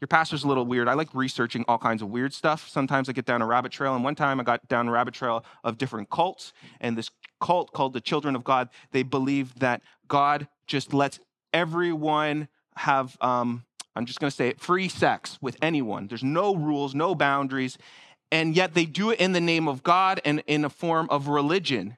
your 0.00 0.08
pastor's 0.08 0.44
a 0.44 0.48
little 0.48 0.66
weird. 0.66 0.88
I 0.88 0.94
like 0.94 1.14
researching 1.14 1.64
all 1.66 1.78
kinds 1.78 2.02
of 2.02 2.08
weird 2.08 2.32
stuff. 2.32 2.68
Sometimes 2.68 3.08
I 3.08 3.12
get 3.12 3.24
down 3.24 3.42
a 3.42 3.46
rabbit 3.46 3.72
trail, 3.72 3.94
and 3.94 4.04
one 4.04 4.14
time 4.14 4.40
I 4.40 4.44
got 4.44 4.66
down 4.68 4.88
a 4.88 4.90
rabbit 4.90 5.14
trail 5.14 5.44
of 5.64 5.78
different 5.78 6.10
cults. 6.10 6.52
And 6.80 6.96
this 6.96 7.10
cult 7.40 7.72
called 7.72 7.92
the 7.92 8.00
Children 8.00 8.36
of 8.36 8.44
God, 8.44 8.68
they 8.92 9.02
believe 9.02 9.58
that 9.58 9.82
God 10.06 10.48
just 10.66 10.92
lets 10.94 11.18
everyone 11.52 12.48
have, 12.76 13.16
um, 13.20 13.64
I'm 13.96 14.06
just 14.06 14.20
going 14.20 14.30
to 14.30 14.36
say 14.36 14.48
it, 14.48 14.60
free 14.60 14.88
sex 14.88 15.38
with 15.40 15.56
anyone. 15.60 16.06
There's 16.06 16.22
no 16.22 16.54
rules, 16.54 16.94
no 16.94 17.14
boundaries 17.14 17.78
and 18.30 18.54
yet 18.54 18.74
they 18.74 18.84
do 18.84 19.10
it 19.10 19.20
in 19.20 19.32
the 19.32 19.40
name 19.40 19.68
of 19.68 19.82
God 19.82 20.20
and 20.24 20.42
in 20.46 20.64
a 20.64 20.70
form 20.70 21.08
of 21.10 21.28
religion. 21.28 21.96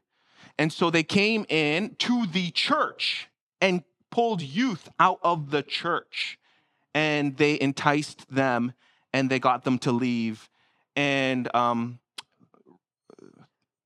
And 0.59 0.73
so 0.73 0.90
they 0.90 1.02
came 1.02 1.47
in 1.49 1.97
to 2.00 2.26
the 2.26 2.50
church 2.50 3.28
and 3.61 3.83
pulled 4.11 4.42
youth 4.42 4.88
out 4.99 5.19
of 5.23 5.50
the 5.50 5.62
church 5.62 6.38
and 6.94 7.37
they 7.37 7.61
enticed 7.61 8.28
them 8.32 8.73
and 9.12 9.30
they 9.30 9.38
got 9.38 9.64
them 9.64 9.78
to 9.80 9.92
leave. 9.92 10.49
And 10.97 11.54
um, 11.54 11.99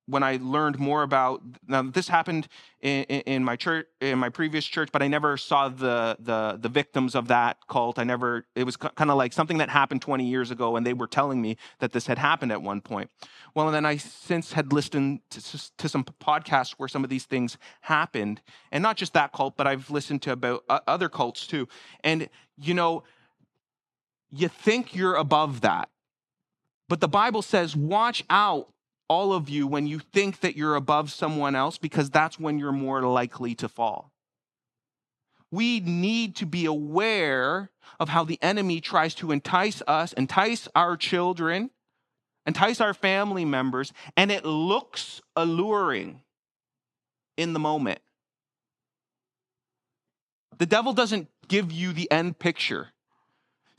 when 0.07 0.23
I 0.23 0.39
learned 0.41 0.79
more 0.79 1.03
about 1.03 1.43
now 1.67 1.83
this 1.83 2.09
happened 2.09 2.49
in, 2.81 3.05
in, 3.05 3.45
my 3.45 3.57
church 3.57 3.87
in 4.01 4.19
my 4.19 4.29
previous 4.29 4.67
church, 4.67 4.91
but 4.93 5.03
I 5.03 5.09
never 5.09 5.37
saw 5.37 5.69
the 5.69 6.17
the 6.19 6.59
the 6.61 6.69
victims 6.69 7.15
of 7.15 7.29
that 7.29 7.57
cult. 7.69 7.99
I 7.99 8.05
never 8.05 8.47
it 8.55 8.65
was 8.65 8.77
kind 8.77 9.11
of 9.11 9.17
like 9.17 9.33
something 9.33 9.59
that 9.59 9.71
happened 9.71 10.03
20 10.03 10.27
years 10.27 10.51
ago, 10.51 10.77
and 10.77 10.85
they 10.87 10.93
were 10.93 11.07
telling 11.07 11.41
me 11.41 11.57
that 11.79 11.93
this 11.93 12.07
had 12.07 12.19
happened 12.19 12.53
at 12.53 12.61
one 12.61 12.81
point. 12.81 13.11
Well, 13.55 13.67
and 13.67 13.75
then 13.75 13.87
I 13.87 13.97
since 13.97 14.53
had 14.53 14.73
listened 14.73 15.21
to, 15.31 15.77
to 15.79 15.89
some 15.89 16.05
podcasts 16.05 16.73
where 16.73 16.89
some 16.89 17.05
of 17.05 17.11
these 17.11 17.25
things 17.25 17.57
happened, 17.83 18.43
and 18.71 18.83
not 18.83 18.97
just 18.97 19.15
that 19.15 19.33
cult, 19.33 19.57
but 19.57 19.67
I've 19.67 19.91
listened 19.91 20.21
to 20.23 20.33
about 20.33 20.65
uh, 20.69 20.81
other 20.87 21.09
cults 21.09 21.47
too. 21.47 21.67
And 22.03 22.29
you 22.59 22.75
know, 22.75 23.05
you 24.31 24.49
think 24.49 24.95
you're 24.95 25.15
above 25.15 25.63
that, 25.63 25.89
but 26.89 27.01
the 27.01 27.09
Bible 27.09 27.41
says, 27.41 27.75
watch 27.75 28.23
out 28.29 28.69
all 29.09 29.33
of 29.33 29.49
you 29.49 29.67
when 29.67 29.87
you 29.87 29.99
think 29.99 30.41
that 30.41 30.57
you're 30.57 30.77
above 30.77 31.13
someone 31.13 31.55
else 31.55 31.79
because 31.79 32.11
that's 32.11 32.39
when 32.39 32.59
you're 32.59 32.73
more 32.73 33.03
likely 33.03 33.55
to 33.57 33.69
fall. 33.69 34.13
We 35.51 35.81
need 35.81 36.35
to 36.37 36.47
be 36.47 36.65
aware 36.65 37.71
of 38.01 38.09
how 38.09 38.25
the 38.25 38.43
enemy 38.43 38.81
tries 38.81 39.15
to 39.17 39.31
entice 39.31 39.83
us, 39.87 40.13
entice 40.15 40.67
our 40.75 40.97
children, 40.97 41.71
entice 42.47 42.81
our 42.81 42.95
family 42.95 43.45
members, 43.45 43.93
and 44.17 44.33
it 44.33 44.45
looks 44.45 45.21
alluring 45.37 46.23
in 47.37 47.53
the 47.53 47.61
moment. 47.61 48.01
The 50.59 50.67
devil 50.67 50.93
doesn't 50.93 51.29
give 51.49 51.71
you 51.73 51.93
the 51.93 52.11
end 52.11 52.39
picture. 52.39 52.94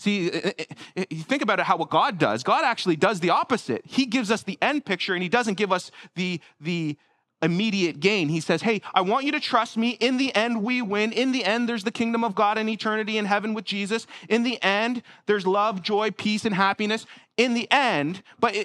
See, 0.06 0.30
think 0.30 1.42
about 1.42 1.60
it 1.60 1.66
how 1.66 1.78
what 1.78 1.90
God 1.90 2.20
does. 2.20 2.44
God 2.44 2.64
actually 2.64 2.96
does 2.96 3.22
the 3.22 3.32
opposite. 3.32 3.82
He 3.88 4.06
gives 4.06 4.30
us 4.30 4.44
the 4.44 4.56
end 4.62 4.86
picture 4.86 5.16
and 5.16 5.24
he 5.24 5.30
doesn't 5.30 5.56
give 5.56 5.72
us 5.72 5.90
the 6.14 6.40
the 6.62 6.96
immediate 7.42 8.00
gain. 8.00 8.30
He 8.30 8.40
says, 8.40 8.62
"Hey, 8.62 8.84
I 8.94 9.02
want 9.02 9.26
you 9.26 9.32
to 9.32 9.40
trust 9.40 9.78
me. 9.78 9.98
In 10.00 10.18
the 10.18 10.34
end 10.36 10.62
we 10.62 10.80
win. 10.84 11.12
In 11.12 11.32
the 11.32 11.44
end 11.44 11.68
there's 11.68 11.86
the 11.86 11.92
kingdom 11.92 12.24
of 12.24 12.36
God 12.36 12.60
and 12.60 12.70
eternity 12.70 13.18
in 13.18 13.26
heaven 13.26 13.56
with 13.56 13.66
Jesus. 13.66 14.06
In 14.30 14.44
the 14.44 14.62
end 14.62 15.02
there's 15.26 15.48
love, 15.48 15.82
joy, 15.82 16.12
peace 16.12 16.46
and 16.46 16.54
happiness. 16.54 17.08
In 17.36 17.56
the 17.56 17.68
end, 17.72 18.22
but 18.40 18.56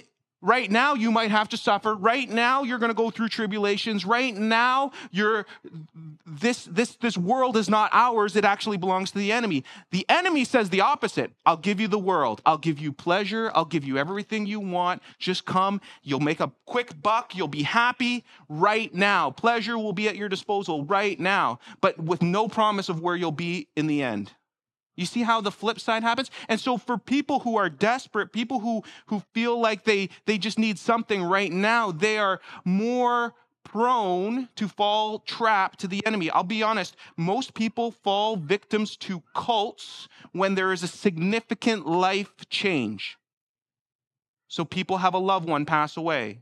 Right 0.42 0.70
now, 0.70 0.94
you 0.94 1.10
might 1.10 1.30
have 1.30 1.50
to 1.50 1.56
suffer. 1.58 1.94
Right 1.94 2.28
now, 2.28 2.62
you're 2.62 2.78
going 2.78 2.90
to 2.90 2.94
go 2.94 3.10
through 3.10 3.28
tribulations. 3.28 4.06
Right 4.06 4.34
now, 4.34 4.92
you're, 5.10 5.44
this, 6.26 6.64
this, 6.64 6.96
this 6.96 7.18
world 7.18 7.58
is 7.58 7.68
not 7.68 7.90
ours. 7.92 8.36
It 8.36 8.44
actually 8.44 8.78
belongs 8.78 9.10
to 9.10 9.18
the 9.18 9.32
enemy. 9.32 9.64
The 9.90 10.06
enemy 10.08 10.44
says 10.44 10.70
the 10.70 10.80
opposite. 10.80 11.32
I'll 11.44 11.58
give 11.58 11.78
you 11.78 11.88
the 11.88 11.98
world. 11.98 12.40
I'll 12.46 12.58
give 12.58 12.78
you 12.78 12.90
pleasure. 12.90 13.50
I'll 13.54 13.66
give 13.66 13.84
you 13.84 13.98
everything 13.98 14.46
you 14.46 14.60
want. 14.60 15.02
Just 15.18 15.44
come. 15.44 15.80
You'll 16.02 16.20
make 16.20 16.40
a 16.40 16.50
quick 16.64 17.00
buck. 17.02 17.36
You'll 17.36 17.48
be 17.48 17.62
happy 17.62 18.24
right 18.48 18.94
now. 18.94 19.30
Pleasure 19.30 19.76
will 19.76 19.92
be 19.92 20.08
at 20.08 20.16
your 20.16 20.30
disposal 20.30 20.84
right 20.84 21.20
now, 21.20 21.58
but 21.82 21.98
with 21.98 22.22
no 22.22 22.48
promise 22.48 22.88
of 22.88 23.00
where 23.00 23.16
you'll 23.16 23.30
be 23.30 23.68
in 23.76 23.86
the 23.86 24.02
end. 24.02 24.32
You 25.00 25.06
see 25.06 25.22
how 25.22 25.40
the 25.40 25.50
flip 25.50 25.80
side 25.80 26.02
happens? 26.02 26.30
And 26.46 26.60
so 26.60 26.76
for 26.76 26.98
people 26.98 27.40
who 27.40 27.56
are 27.56 27.70
desperate, 27.70 28.32
people 28.32 28.60
who 28.60 28.84
who 29.06 29.22
feel 29.32 29.58
like 29.58 29.84
they 29.84 30.10
they 30.26 30.36
just 30.36 30.58
need 30.58 30.78
something 30.78 31.22
right 31.22 31.50
now, 31.50 31.90
they 31.90 32.18
are 32.18 32.40
more 32.66 33.34
prone 33.64 34.48
to 34.56 34.68
fall 34.68 35.20
trap 35.20 35.76
to 35.76 35.88
the 35.88 36.04
enemy. 36.04 36.28
I'll 36.30 36.42
be 36.42 36.62
honest, 36.62 36.96
most 37.16 37.54
people 37.54 37.92
fall 37.92 38.36
victims 38.36 38.96
to 38.98 39.22
cults 39.34 40.08
when 40.32 40.54
there 40.54 40.72
is 40.72 40.82
a 40.82 40.88
significant 40.88 41.86
life 41.86 42.34
change. 42.50 43.16
So 44.48 44.66
people 44.66 44.98
have 44.98 45.14
a 45.14 45.18
loved 45.18 45.48
one 45.48 45.64
pass 45.64 45.96
away. 45.96 46.40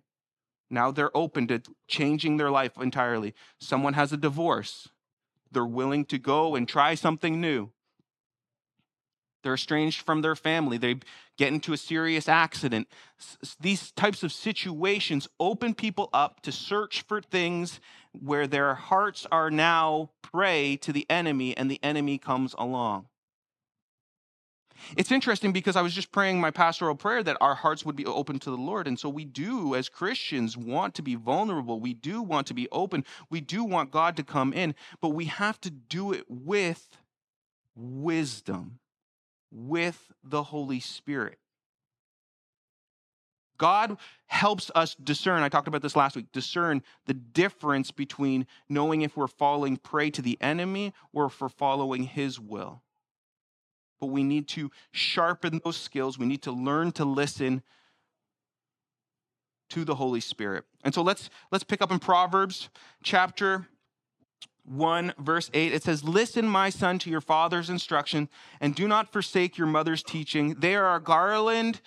Now 0.68 0.90
they're 0.90 1.16
open 1.16 1.46
to 1.48 1.62
changing 1.86 2.38
their 2.38 2.50
life 2.50 2.72
entirely. 2.80 3.34
Someone 3.60 3.94
has 3.94 4.12
a 4.12 4.16
divorce. 4.16 4.88
They're 5.52 5.64
willing 5.64 6.04
to 6.06 6.18
go 6.18 6.56
and 6.56 6.66
try 6.66 6.94
something 6.94 7.40
new. 7.40 7.70
They're 9.42 9.54
estranged 9.54 10.02
from 10.02 10.22
their 10.22 10.36
family. 10.36 10.78
They 10.78 10.96
get 11.36 11.52
into 11.52 11.72
a 11.72 11.76
serious 11.76 12.28
accident. 12.28 12.88
These 13.60 13.92
types 13.92 14.22
of 14.22 14.32
situations 14.32 15.28
open 15.38 15.74
people 15.74 16.10
up 16.12 16.40
to 16.42 16.52
search 16.52 17.02
for 17.02 17.20
things 17.20 17.80
where 18.12 18.46
their 18.46 18.74
hearts 18.74 19.26
are 19.30 19.50
now 19.50 20.10
prey 20.22 20.76
to 20.78 20.92
the 20.92 21.06
enemy 21.08 21.56
and 21.56 21.70
the 21.70 21.78
enemy 21.82 22.18
comes 22.18 22.54
along. 22.58 23.06
It's 24.96 25.10
interesting 25.10 25.52
because 25.52 25.76
I 25.76 25.82
was 25.82 25.92
just 25.92 26.12
praying 26.12 26.40
my 26.40 26.50
pastoral 26.50 26.94
prayer 26.94 27.22
that 27.22 27.36
our 27.40 27.54
hearts 27.54 27.84
would 27.84 27.96
be 27.96 28.06
open 28.06 28.38
to 28.40 28.50
the 28.50 28.56
Lord. 28.56 28.86
And 28.86 28.98
so 28.98 29.08
we 29.08 29.24
do, 29.24 29.74
as 29.74 29.88
Christians, 29.88 30.56
want 30.56 30.94
to 30.94 31.02
be 31.02 31.16
vulnerable. 31.16 31.80
We 31.80 31.94
do 31.94 32.22
want 32.22 32.46
to 32.48 32.54
be 32.54 32.68
open. 32.70 33.04
We 33.28 33.40
do 33.40 33.64
want 33.64 33.90
God 33.90 34.16
to 34.16 34.22
come 34.22 34.52
in, 34.52 34.74
but 35.00 35.10
we 35.10 35.24
have 35.26 35.60
to 35.62 35.70
do 35.70 36.12
it 36.12 36.24
with 36.28 36.96
wisdom 37.74 38.78
with 39.50 40.12
the 40.22 40.42
Holy 40.42 40.80
Spirit. 40.80 41.38
God 43.58 43.98
helps 44.26 44.70
us 44.74 44.94
discern, 44.94 45.42
I 45.42 45.48
talked 45.48 45.68
about 45.68 45.82
this 45.82 45.96
last 45.96 46.14
week, 46.14 46.26
discern 46.32 46.82
the 47.06 47.14
difference 47.14 47.90
between 47.90 48.46
knowing 48.68 49.02
if 49.02 49.16
we're 49.16 49.26
falling 49.26 49.76
prey 49.76 50.10
to 50.10 50.22
the 50.22 50.38
enemy 50.40 50.94
or 51.12 51.26
if 51.26 51.40
we're 51.40 51.48
following 51.48 52.04
his 52.04 52.38
will. 52.38 52.82
But 54.00 54.06
we 54.06 54.22
need 54.22 54.46
to 54.48 54.70
sharpen 54.92 55.60
those 55.64 55.76
skills. 55.76 56.18
We 56.18 56.26
need 56.26 56.42
to 56.42 56.52
learn 56.52 56.92
to 56.92 57.04
listen 57.04 57.62
to 59.70 59.84
the 59.84 59.96
Holy 59.96 60.20
Spirit. 60.20 60.64
And 60.84 60.94
so 60.94 61.02
let's 61.02 61.28
let's 61.50 61.64
pick 61.64 61.82
up 61.82 61.90
in 61.90 61.98
Proverbs 61.98 62.70
chapter 63.02 63.66
1, 64.68 65.14
verse 65.18 65.50
8, 65.52 65.72
it 65.72 65.82
says, 65.82 66.04
Listen, 66.04 66.46
my 66.46 66.70
son, 66.70 66.98
to 67.00 67.10
your 67.10 67.20
father's 67.20 67.70
instruction, 67.70 68.28
and 68.60 68.74
do 68.74 68.88
not 68.88 69.12
forsake 69.12 69.58
your 69.58 69.66
mother's 69.66 70.02
teaching. 70.02 70.54
They 70.58 70.74
are 70.74 70.96
a 70.96 71.00
garland 71.00 71.80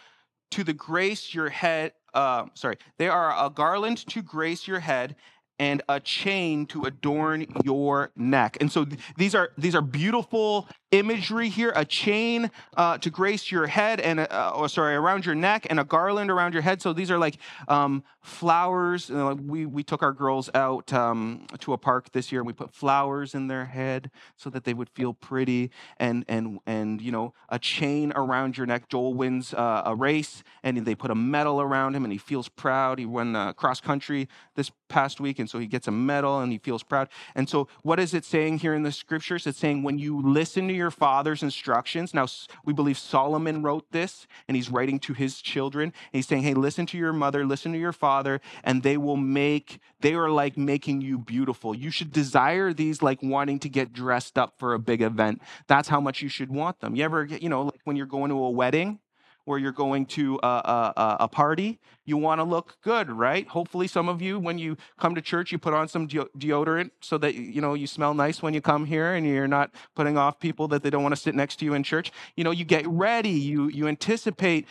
to 0.51 0.63
the 0.63 0.73
grace 0.73 1.33
your 1.33 1.49
head, 1.49 1.93
uh, 2.13 2.45
sorry, 2.53 2.77
they 2.97 3.07
are 3.07 3.45
a 3.45 3.49
garland 3.49 4.05
to 4.07 4.21
grace 4.21 4.67
your 4.67 4.79
head 4.79 5.15
and 5.59 5.81
a 5.87 5.99
chain 5.99 6.65
to 6.65 6.83
adorn 6.85 7.45
your 7.63 8.11
neck. 8.15 8.57
And 8.59 8.71
so 8.71 8.83
th- 8.83 8.99
these 9.15 9.35
are 9.35 9.51
these 9.57 9.75
are 9.75 9.81
beautiful 9.81 10.67
imagery 10.91 11.49
here: 11.49 11.73
a 11.75 11.85
chain 11.85 12.51
uh, 12.77 12.97
to 12.99 13.09
grace 13.09 13.51
your 13.51 13.67
head, 13.67 13.99
and 13.99 14.19
uh, 14.19 14.51
oh, 14.53 14.67
sorry, 14.67 14.95
around 14.95 15.25
your 15.25 15.35
neck, 15.35 15.67
and 15.69 15.79
a 15.79 15.83
garland 15.83 16.29
around 16.29 16.53
your 16.53 16.61
head. 16.61 16.81
So 16.81 16.93
these 16.93 17.11
are 17.11 17.17
like 17.17 17.37
um, 17.67 18.03
flowers. 18.21 19.09
We 19.09 19.65
we 19.65 19.83
took 19.83 20.03
our 20.03 20.13
girls 20.13 20.49
out 20.53 20.91
um, 20.93 21.47
to 21.59 21.73
a 21.73 21.77
park 21.77 22.11
this 22.11 22.31
year, 22.31 22.41
and 22.41 22.47
we 22.47 22.53
put 22.53 22.73
flowers 22.73 23.35
in 23.35 23.47
their 23.47 23.65
head 23.65 24.11
so 24.35 24.49
that 24.49 24.63
they 24.63 24.73
would 24.73 24.89
feel 24.89 25.13
pretty, 25.13 25.71
and 25.97 26.25
and 26.27 26.59
and 26.65 27.01
you 27.01 27.11
know 27.11 27.33
a 27.49 27.59
chain 27.59 28.11
around 28.15 28.57
your 28.57 28.65
neck. 28.65 28.89
Joel 28.89 29.13
wins 29.13 29.53
uh, 29.53 29.83
a 29.85 29.95
race, 29.95 30.43
and 30.63 30.77
they 30.85 30.95
put 30.95 31.11
a 31.11 31.15
medal 31.15 31.61
around 31.61 31.95
him, 31.95 32.03
and 32.03 32.11
he 32.11 32.17
feels 32.17 32.49
proud. 32.49 32.99
He 32.99 33.05
won 33.05 33.35
uh, 33.35 33.53
cross 33.53 33.79
country 33.79 34.27
this 34.55 34.71
past 34.89 35.19
week, 35.19 35.39
and 35.39 35.49
so 35.49 35.59
he 35.59 35.67
gets 35.67 35.87
a 35.87 35.91
medal 35.91 36.39
and 36.39 36.51
he 36.51 36.57
feels 36.57 36.83
proud. 36.83 37.07
And 37.35 37.49
so, 37.49 37.67
what 37.81 37.99
is 37.99 38.13
it 38.13 38.25
saying 38.25 38.59
here 38.59 38.73
in 38.73 38.83
the 38.83 38.91
scriptures? 38.91 39.47
It's 39.47 39.57
saying 39.57 39.83
when 39.83 39.97
you 39.97 40.21
listen 40.21 40.67
to 40.67 40.73
your 40.73 40.80
father's 40.89 41.43
instructions. 41.43 42.13
Now, 42.13 42.25
we 42.65 42.73
believe 42.73 42.97
Solomon 42.97 43.61
wrote 43.61 43.91
this 43.91 44.25
and 44.47 44.55
he's 44.55 44.71
writing 44.71 44.97
to 45.01 45.13
his 45.13 45.41
children. 45.41 45.89
And 45.89 45.93
he's 46.13 46.27
saying, 46.27 46.43
hey, 46.43 46.55
listen 46.55 46.85
to 46.87 46.97
your 46.97 47.13
mother, 47.13 47.45
listen 47.45 47.73
to 47.73 47.77
your 47.77 47.91
father, 47.91 48.41
and 48.63 48.81
they 48.81 48.97
will 48.97 49.17
make, 49.17 49.79
they 49.99 50.13
are 50.15 50.29
like 50.29 50.57
making 50.57 51.01
you 51.01 51.19
beautiful. 51.19 51.75
You 51.75 51.91
should 51.91 52.11
desire 52.11 52.73
these 52.73 53.03
like 53.03 53.21
wanting 53.21 53.59
to 53.59 53.69
get 53.69 53.93
dressed 53.93 54.37
up 54.37 54.57
for 54.57 54.73
a 54.73 54.79
big 54.79 55.01
event. 55.01 55.41
That's 55.67 55.89
how 55.89 55.99
much 55.99 56.21
you 56.21 56.29
should 56.29 56.49
want 56.49 56.79
them. 56.79 56.95
You 56.95 57.03
ever 57.03 57.25
you 57.25 57.49
know, 57.49 57.63
like 57.63 57.81
when 57.83 57.97
you're 57.97 58.05
going 58.05 58.29
to 58.29 58.37
a 58.37 58.49
wedding, 58.49 58.99
or 59.45 59.59
you're 59.59 59.71
going 59.71 60.05
to 60.05 60.39
a, 60.43 60.47
a, 60.47 61.17
a 61.21 61.27
party, 61.27 61.79
you 62.05 62.17
want 62.17 62.39
to 62.39 62.43
look 62.43 62.77
good, 62.81 63.09
right? 63.09 63.47
Hopefully, 63.47 63.87
some 63.87 64.09
of 64.09 64.21
you, 64.21 64.39
when 64.39 64.57
you 64.57 64.77
come 64.99 65.15
to 65.15 65.21
church, 65.21 65.51
you 65.51 65.57
put 65.57 65.73
on 65.73 65.87
some 65.87 66.07
deodorant 66.07 66.91
so 67.01 67.17
that 67.17 67.35
you 67.35 67.61
know 67.61 67.73
you 67.73 67.87
smell 67.87 68.13
nice 68.13 68.41
when 68.41 68.53
you 68.53 68.61
come 68.61 68.85
here, 68.85 69.13
and 69.13 69.25
you're 69.25 69.47
not 69.47 69.71
putting 69.95 70.17
off 70.17 70.39
people 70.39 70.67
that 70.69 70.83
they 70.83 70.89
don't 70.89 71.03
want 71.03 71.15
to 71.15 71.21
sit 71.21 71.35
next 71.35 71.57
to 71.57 71.65
you 71.65 71.73
in 71.73 71.83
church. 71.83 72.11
You 72.35 72.43
know, 72.43 72.51
you 72.51 72.65
get 72.65 72.87
ready, 72.87 73.29
you 73.29 73.67
you 73.69 73.87
anticipate 73.87 74.67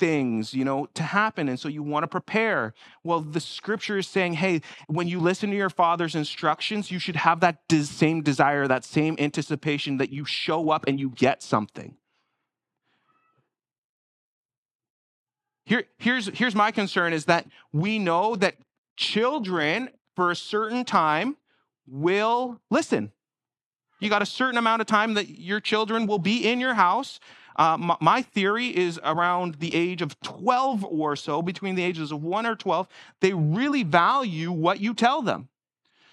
things, 0.00 0.54
you 0.54 0.64
know, 0.64 0.88
to 0.94 1.02
happen. 1.02 1.48
And 1.48 1.60
so 1.60 1.68
you 1.68 1.82
want 1.82 2.02
to 2.04 2.08
prepare. 2.08 2.72
Well, 3.04 3.20
the 3.20 3.38
scripture 3.38 3.98
is 3.98 4.08
saying, 4.08 4.32
hey, 4.32 4.62
when 4.88 5.06
you 5.06 5.20
listen 5.20 5.50
to 5.50 5.56
your 5.56 5.70
father's 5.70 6.14
instructions, 6.14 6.90
you 6.90 6.98
should 6.98 7.16
have 7.16 7.40
that 7.40 7.58
same 7.70 8.22
desire, 8.22 8.66
that 8.66 8.84
same 8.84 9.14
anticipation 9.18 9.98
that 9.98 10.10
you 10.10 10.24
show 10.24 10.70
up 10.70 10.86
and 10.88 10.98
you 10.98 11.10
get 11.10 11.42
something. 11.42 11.96
Here, 15.70 15.84
here's, 15.98 16.26
here's 16.36 16.56
my 16.56 16.72
concern 16.72 17.12
is 17.12 17.26
that 17.26 17.46
we 17.72 18.00
know 18.00 18.34
that 18.34 18.56
children, 18.96 19.90
for 20.16 20.32
a 20.32 20.34
certain 20.34 20.84
time, 20.84 21.36
will 21.86 22.60
listen. 22.70 23.12
You 24.00 24.10
got 24.10 24.20
a 24.20 24.26
certain 24.26 24.58
amount 24.58 24.80
of 24.80 24.88
time 24.88 25.14
that 25.14 25.28
your 25.28 25.60
children 25.60 26.08
will 26.08 26.18
be 26.18 26.44
in 26.44 26.58
your 26.58 26.74
house. 26.74 27.20
Uh, 27.54 27.76
my, 27.76 27.96
my, 28.00 28.20
theory 28.20 28.76
is 28.76 28.98
around 29.04 29.60
the 29.60 29.72
age 29.72 30.02
of 30.02 30.20
12 30.22 30.84
or 30.84 31.14
so, 31.14 31.40
between 31.40 31.76
the 31.76 31.84
ages 31.84 32.10
of 32.10 32.20
1 32.20 32.46
or 32.46 32.56
12, 32.56 32.88
they 33.20 33.32
really 33.32 33.84
value 33.84 34.50
what 34.50 34.80
you 34.80 34.92
tell 34.92 35.22
them. 35.22 35.50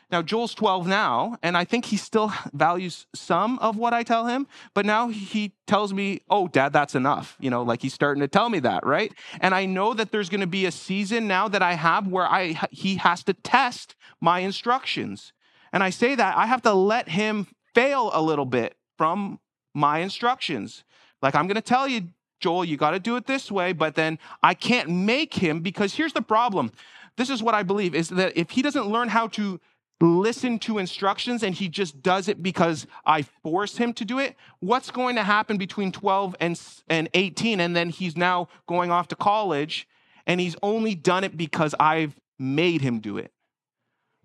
Now, 0.10 0.22
Joel's 0.22 0.56
12 0.56 0.88
now, 0.88 1.36
and 1.44 1.58
I 1.58 1.66
think 1.66 1.86
he 1.86 1.98
still 1.98 2.32
values 2.54 3.08
some 3.14 3.60
of 3.60 3.76
what 3.76 3.94
I 3.94 4.04
tell 4.04 4.26
him, 4.28 4.48
but 4.74 4.86
now 4.86 5.10
he 5.10 5.52
tells 5.66 5.94
me, 5.94 6.22
Oh, 6.30 6.48
dad, 6.48 6.72
that's 6.72 6.96
enough. 6.96 7.36
You 7.40 7.50
know, 7.50 7.62
like 7.64 7.82
he's 7.82 7.94
starting 7.94 8.22
to 8.22 8.28
tell 8.28 8.50
me 8.50 8.60
that, 8.60 8.86
right? 8.86 9.12
And 9.42 9.54
I 9.54 9.66
know 9.66 9.94
that 9.94 10.12
there's 10.12 10.30
going 10.30 10.42
to 10.42 10.48
be 10.48 10.66
a 10.66 10.72
season 10.72 11.28
now 11.28 11.50
that 11.50 11.62
I 11.62 11.74
have 11.74 12.08
where 12.08 12.26
I, 12.26 12.58
he 12.72 12.96
has 12.96 13.24
to 13.26 13.34
test 13.34 13.96
my 14.22 14.40
instructions. 14.40 15.34
And 15.74 15.84
I 15.84 15.90
say 15.90 16.16
that 16.16 16.38
I 16.38 16.46
have 16.46 16.62
to 16.62 16.74
let 16.74 17.10
him 17.10 17.48
fail 17.76 18.10
a 18.14 18.22
little 18.22 18.46
bit 18.46 18.78
from 18.98 19.40
my 19.74 20.00
instructions. 20.00 20.86
Like, 21.22 21.36
I'm 21.36 21.48
going 21.48 21.56
to 21.56 21.62
tell 21.62 21.88
you, 21.88 22.10
Joel, 22.40 22.64
you 22.64 22.78
got 22.78 22.92
to 22.92 23.00
do 23.00 23.18
it 23.18 23.26
this 23.26 23.52
way, 23.52 23.74
but 23.74 23.96
then 23.96 24.20
I 24.42 24.54
can't 24.54 24.90
make 24.90 25.34
him 25.34 25.60
because 25.60 25.96
here's 25.96 26.14
the 26.14 26.22
problem. 26.22 26.72
This 27.18 27.30
is 27.30 27.44
what 27.44 27.56
I 27.56 27.64
believe 27.64 27.94
is 27.96 28.10
that 28.10 28.38
if 28.38 28.52
he 28.52 28.62
doesn't 28.62 28.88
learn 28.88 29.10
how 29.10 29.28
to 29.30 29.60
listen 30.00 30.60
to 30.60 30.78
instructions 30.78 31.44
and 31.44 31.56
he 31.56 31.68
just 31.68 32.02
does 32.02 32.28
it 32.28 32.44
because 32.44 32.86
I 33.06 33.24
force 33.24 33.78
him 33.78 33.94
to 33.94 34.06
do 34.06 34.20
it, 34.20 34.36
what's 34.60 34.92
going 34.92 35.16
to 35.16 35.24
happen 35.24 35.58
between 35.58 35.92
12 35.92 36.36
and, 36.40 36.62
and 36.88 37.10
18? 37.14 37.60
And 37.60 37.76
then 37.76 37.90
he's 37.90 38.16
now 38.16 38.48
going 38.68 38.92
off 38.92 39.08
to 39.10 39.16
college 39.16 39.88
and 40.26 40.40
he's 40.40 40.56
only 40.62 40.94
done 40.94 41.24
it 41.24 41.36
because 41.36 41.74
I've 41.80 42.20
made 42.38 42.82
him 42.82 43.00
do 43.00 43.18
it. 43.18 43.32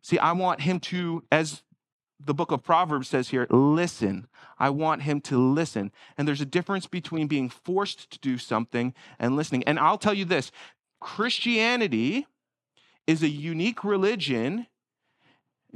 See, 0.03 0.19
I 0.19 0.33
want 0.33 0.63
him 0.63 0.81
to, 0.81 1.25
as 1.31 1.63
the 2.25 2.35
book 2.35 2.51
of 2.51 2.63
Proverbs 2.63 3.09
says 3.09 3.31
here, 3.31 3.47
listen. 3.51 4.27
I 4.59 4.71
want 4.71 5.03
him 5.03 5.21
to 5.23 5.39
listen. 5.39 5.91
And 6.17 6.27
there's 6.27 6.41
a 6.41 6.47
difference 6.47 6.87
between 6.87 7.27
being 7.27 7.49
forced 7.49 8.11
to 8.11 8.19
do 8.19 8.39
something 8.39 8.95
and 9.19 9.37
listening. 9.37 9.65
And 9.65 9.79
I'll 9.79 9.99
tell 9.99 10.15
you 10.15 10.25
this 10.25 10.51
Christianity 11.01 12.27
is 13.07 13.23
a 13.23 13.29
unique 13.29 13.83
religion, 13.83 14.67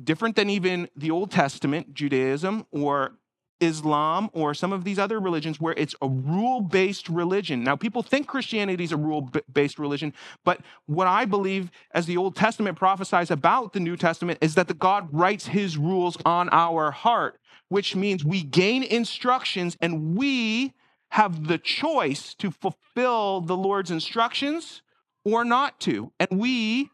different 0.02 0.36
than 0.36 0.50
even 0.50 0.88
the 0.96 1.10
Old 1.10 1.30
Testament, 1.30 1.94
Judaism, 1.94 2.66
or 2.70 3.12
Islam 3.60 4.28
or 4.32 4.52
some 4.54 4.72
of 4.72 4.84
these 4.84 4.98
other 4.98 5.18
religions 5.18 5.60
where 5.60 5.74
it's 5.76 5.94
a 6.02 6.08
rule 6.08 6.60
based 6.60 7.08
religion. 7.08 7.64
Now, 7.64 7.76
people 7.76 8.02
think 8.02 8.26
Christianity 8.26 8.84
is 8.84 8.92
a 8.92 8.96
rule 8.96 9.30
based 9.52 9.78
religion, 9.78 10.12
but 10.44 10.60
what 10.86 11.06
I 11.06 11.24
believe, 11.24 11.70
as 11.92 12.06
the 12.06 12.16
Old 12.16 12.36
Testament 12.36 12.76
prophesies 12.76 13.30
about 13.30 13.72
the 13.72 13.80
New 13.80 13.96
Testament, 13.96 14.38
is 14.42 14.54
that 14.56 14.68
the 14.68 14.74
God 14.74 15.08
writes 15.12 15.46
his 15.46 15.78
rules 15.78 16.18
on 16.26 16.48
our 16.52 16.90
heart, 16.90 17.40
which 17.68 17.96
means 17.96 18.24
we 18.24 18.42
gain 18.42 18.82
instructions 18.82 19.76
and 19.80 20.16
we 20.16 20.74
have 21.10 21.46
the 21.46 21.58
choice 21.58 22.34
to 22.34 22.50
fulfill 22.50 23.40
the 23.40 23.56
Lord's 23.56 23.90
instructions 23.90 24.82
or 25.24 25.44
not 25.44 25.80
to. 25.80 26.12
And 26.20 26.28
we 26.38 26.90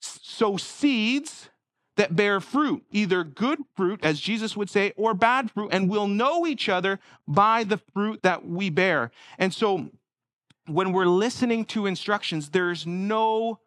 sow 0.00 0.56
seeds 0.56 1.50
that 1.96 2.16
bear 2.16 2.40
fruit, 2.40 2.82
either 2.90 3.22
good 3.22 3.58
fruit, 3.76 4.00
as 4.02 4.20
Jesus 4.20 4.56
would 4.56 4.70
say, 4.70 4.92
or 4.96 5.12
bad 5.12 5.50
fruit, 5.50 5.68
and 5.72 5.88
we'll 5.88 6.08
know 6.08 6.46
each 6.46 6.68
other 6.68 6.98
by 7.28 7.62
the 7.62 7.76
fruit 7.76 8.22
that 8.22 8.46
we 8.46 8.70
bear. 8.70 9.10
And 9.38 9.52
so 9.52 9.90
when 10.66 10.92
we're 10.92 11.04
listening 11.06 11.64
to 11.66 11.86
instructions, 11.86 12.50
there's 12.50 12.86
no, 12.86 13.58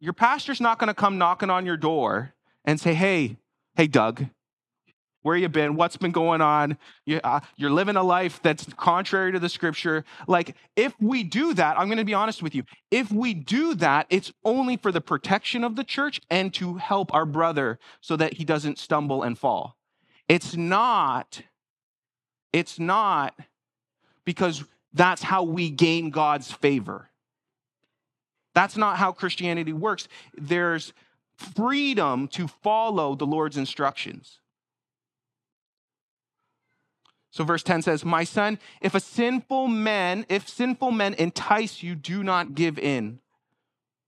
your 0.00 0.12
pastor's 0.12 0.60
not 0.60 0.78
going 0.78 0.88
to 0.88 0.94
come 0.94 1.16
knocking 1.16 1.50
on 1.50 1.64
your 1.64 1.76
door 1.76 2.34
and 2.64 2.78
say, 2.78 2.94
hey, 2.94 3.36
hey, 3.76 3.86
Doug, 3.86 4.26
where 5.24 5.36
you 5.36 5.48
been, 5.48 5.74
what's 5.74 5.96
been 5.96 6.12
going 6.12 6.42
on. 6.42 6.76
You, 7.06 7.18
are 7.24 7.40
uh, 7.58 7.68
living 7.68 7.96
a 7.96 8.02
life 8.02 8.40
that's 8.42 8.66
contrary 8.74 9.32
to 9.32 9.38
the 9.38 9.48
scripture. 9.48 10.04
Like, 10.28 10.54
if 10.76 10.94
we 11.00 11.24
do 11.24 11.54
that, 11.54 11.78
I'm 11.78 11.86
going 11.86 11.98
to 11.98 12.04
be 12.04 12.12
honest 12.12 12.42
with 12.42 12.54
you. 12.54 12.64
If 12.90 13.10
we 13.10 13.32
do 13.32 13.74
that, 13.76 14.06
it's 14.10 14.34
only 14.44 14.76
for 14.76 14.92
the 14.92 15.00
protection 15.00 15.64
of 15.64 15.76
the 15.76 15.82
church 15.82 16.20
and 16.30 16.52
to 16.54 16.74
help 16.74 17.12
our 17.14 17.24
brother 17.24 17.78
so 18.02 18.16
that 18.16 18.34
he 18.34 18.44
doesn't 18.44 18.78
stumble 18.78 19.22
and 19.22 19.38
fall. 19.38 19.78
It's 20.28 20.56
not, 20.56 21.40
it's 22.52 22.78
not 22.78 23.34
because 24.26 24.62
that's 24.92 25.22
how 25.22 25.42
we 25.42 25.70
gain 25.70 26.10
God's 26.10 26.52
favor. 26.52 27.08
That's 28.54 28.76
not 28.76 28.98
how 28.98 29.10
Christianity 29.12 29.72
works. 29.72 30.06
There's 30.36 30.92
freedom 31.38 32.28
to 32.28 32.46
follow 32.46 33.14
the 33.14 33.26
Lord's 33.26 33.56
instructions. 33.56 34.38
So 37.34 37.42
verse 37.42 37.64
10 37.64 37.82
says, 37.82 38.04
"My 38.04 38.22
son, 38.22 38.60
if 38.80 38.94
a 38.94 39.00
sinful 39.00 39.66
man, 39.66 40.24
if 40.28 40.48
sinful 40.48 40.92
men 40.92 41.14
entice 41.14 41.82
you, 41.82 41.96
do 41.96 42.22
not 42.22 42.54
give 42.54 42.78
in. 42.78 43.18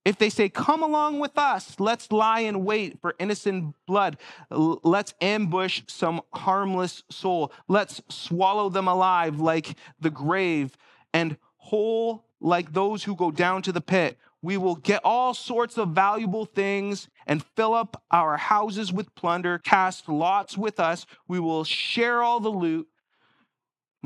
If 0.04 0.16
they 0.16 0.30
say, 0.30 0.48
"Come 0.48 0.80
along 0.80 1.18
with 1.18 1.36
us, 1.36 1.80
let's 1.80 2.12
lie 2.12 2.40
in 2.40 2.64
wait 2.64 3.00
for 3.00 3.16
innocent 3.18 3.74
blood. 3.84 4.16
Let's 4.48 5.14
ambush 5.20 5.82
some 5.88 6.20
harmless 6.34 7.02
soul. 7.10 7.50
Let's 7.66 8.00
swallow 8.08 8.68
them 8.68 8.86
alive 8.86 9.40
like 9.40 9.74
the 9.98 10.10
grave 10.10 10.78
and 11.12 11.36
whole 11.56 12.26
like 12.40 12.74
those 12.74 13.02
who 13.02 13.16
go 13.16 13.32
down 13.32 13.60
to 13.62 13.72
the 13.72 13.80
pit." 13.80 14.18
we 14.42 14.56
will 14.56 14.76
get 14.76 15.00
all 15.02 15.34
sorts 15.34 15.76
of 15.76 15.88
valuable 15.88 16.44
things 16.44 17.08
and 17.26 17.42
fill 17.56 17.74
up 17.74 18.04
our 18.12 18.36
houses 18.36 18.92
with 18.92 19.12
plunder, 19.16 19.58
cast 19.58 20.08
lots 20.08 20.56
with 20.56 20.78
us. 20.78 21.04
We 21.26 21.40
will 21.40 21.64
share 21.64 22.22
all 22.22 22.38
the 22.38 22.50
loot. 22.50 22.86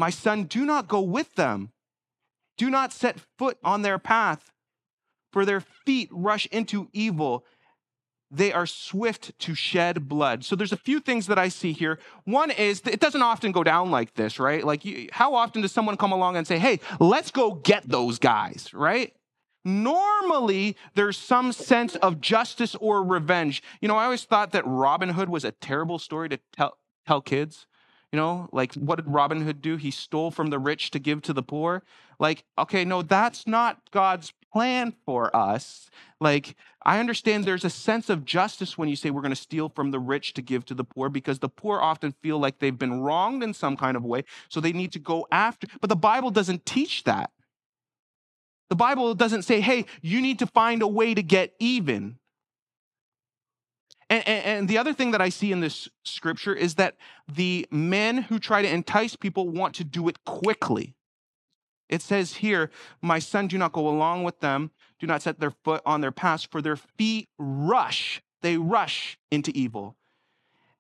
My 0.01 0.09
son, 0.09 0.45
do 0.45 0.65
not 0.65 0.89
go 0.89 1.03
with 1.03 1.35
them. 1.35 1.73
Do 2.57 2.71
not 2.71 2.91
set 2.91 3.21
foot 3.37 3.59
on 3.63 3.83
their 3.83 3.99
path, 3.99 4.51
for 5.31 5.45
their 5.45 5.61
feet 5.61 6.09
rush 6.11 6.47
into 6.47 6.89
evil. 6.95 7.45
They 8.31 8.51
are 8.51 8.65
swift 8.65 9.39
to 9.41 9.55
shed 9.55 10.09
blood. 10.09 10.43
So 10.43 10.57
there's 10.57 10.73
a 10.73 10.79
few 10.79 11.01
things 11.01 11.27
that 11.27 11.39
I 11.39 11.49
see 11.49 11.73
here. 11.73 11.99
One 12.25 12.51
is 12.51 12.81
it 12.87 12.99
doesn't 12.99 13.21
often 13.21 13.53
go 13.53 13.63
down 13.63 13.91
like 13.91 14.15
this, 14.15 14.41
right? 14.41 14.65
Like, 14.65 14.87
you, 14.87 15.11
how 15.13 15.35
often 15.35 15.61
does 15.61 15.73
someone 15.73 15.99
come 15.99 16.13
along 16.13 16.37
and 16.37 16.47
say, 16.47 16.59
hey, 16.59 16.81
let's 16.99 17.31
go 17.31 17.53
get 17.53 17.87
those 17.87 18.19
guys, 18.19 18.73
right? 18.73 19.13
Normally, 19.67 20.79
there's 20.95 21.19
some 21.19 21.53
sense 21.53 21.95
of 21.97 22.23
justice 22.23 22.75
or 22.77 23.05
revenge. 23.05 23.63
You 23.83 23.89
know, 23.89 23.97
I 23.97 24.05
always 24.05 24.25
thought 24.25 24.53
that 24.53 24.67
Robin 24.67 25.11
Hood 25.11 25.29
was 25.29 25.45
a 25.45 25.53
terrible 25.53 25.99
story 25.99 26.31
to 26.31 26.39
tell, 26.57 26.79
tell 27.07 27.21
kids. 27.21 27.67
You 28.13 28.17
know, 28.17 28.49
like 28.53 28.75
what 28.75 28.97
did 28.97 29.07
Robin 29.07 29.43
Hood 29.43 29.63
do? 29.63 29.77
He 29.77 29.91
stole 29.91 30.31
from 30.31 30.51
the 30.51 30.59
rich 30.59 30.91
to 30.91 30.99
give 30.99 31.23
to 31.23 31.33
the 31.33 31.43
poor. 31.43 31.85
Like, 32.19 32.45
okay, 32.59 32.85
no, 32.85 33.03
that's 33.03 33.47
not 33.47 33.91
God's 33.93 34.33
plan 34.53 34.95
for 35.07 35.35
us. 35.35 35.91
Like, 36.21 36.57
I 36.85 36.99
understand 36.99 37.45
there's 37.45 37.65
a 37.65 37.71
sense 37.71 38.11
of 38.11 38.25
justice 38.25 38.77
when 38.77 38.89
you 38.89 38.97
say 38.97 39.11
we're 39.11 39.23
going 39.23 39.31
to 39.31 39.37
steal 39.37 39.69
from 39.69 39.91
the 39.91 39.99
rich 39.99 40.35
to 40.35 40.43
give 40.43 40.65
to 40.67 40.75
the 40.75 40.85
poor 40.85 41.09
because 41.09 41.39
the 41.39 41.49
poor 41.49 41.81
often 41.81 42.13
feel 42.23 42.39
like 42.39 42.59
they've 42.59 42.79
been 42.79 43.01
wronged 43.01 43.43
in 43.43 43.55
some 43.55 43.77
kind 43.77 43.97
of 43.97 44.05
way. 44.05 44.25
So 44.49 44.61
they 44.61 44.73
need 44.73 44.93
to 44.93 44.99
go 44.99 45.27
after. 45.31 45.67
But 45.81 45.89
the 45.89 45.97
Bible 45.97 46.31
doesn't 46.31 46.67
teach 46.67 47.05
that. 47.05 47.31
The 48.71 48.77
Bible 48.77 49.15
doesn't 49.15 49.43
say, 49.43 49.61
hey, 49.61 49.87
you 50.01 50.21
need 50.21 50.39
to 50.39 50.47
find 50.47 50.81
a 50.81 50.87
way 50.87 51.13
to 51.13 51.23
get 51.23 51.55
even. 51.59 52.20
And, 54.11 54.27
and, 54.27 54.45
and, 54.45 54.69
the 54.69 54.77
other 54.77 54.93
thing 54.93 55.13
that 55.13 55.23
I 55.23 55.29
see 55.29 55.53
in 55.53 55.61
this 55.61 55.89
scripture 56.05 56.53
is 56.53 56.75
that 56.75 56.97
the 57.33 57.67
men 57.71 58.23
who 58.23 58.41
try 58.41 58.61
to 58.61 58.69
entice 58.69 59.15
people 59.15 59.49
want 59.49 59.77
to 59.77 59.85
do 59.85 60.09
it 60.09 60.25
quickly. 60.25 60.97
It 61.89 62.03
says 62.03 62.35
here, 62.35 62.71
My 63.01 63.21
son, 63.21 63.47
do 63.47 63.57
not 63.57 63.73
go 63.73 63.89
along 63.89 64.25
with 64.25 64.41
them. 64.41 64.73
Do 64.99 65.07
not 65.07 65.23
set 65.23 65.39
their 65.39 65.53
foot 65.65 65.81
on 65.87 66.01
their 66.01 66.11
paths, 66.11 66.43
for 66.43 66.61
their 66.61 66.77
feet 66.77 67.29
rush. 67.39 68.21
They 68.43 68.57
rush 68.57 69.17
into 69.31 69.53
evil. 69.55 69.97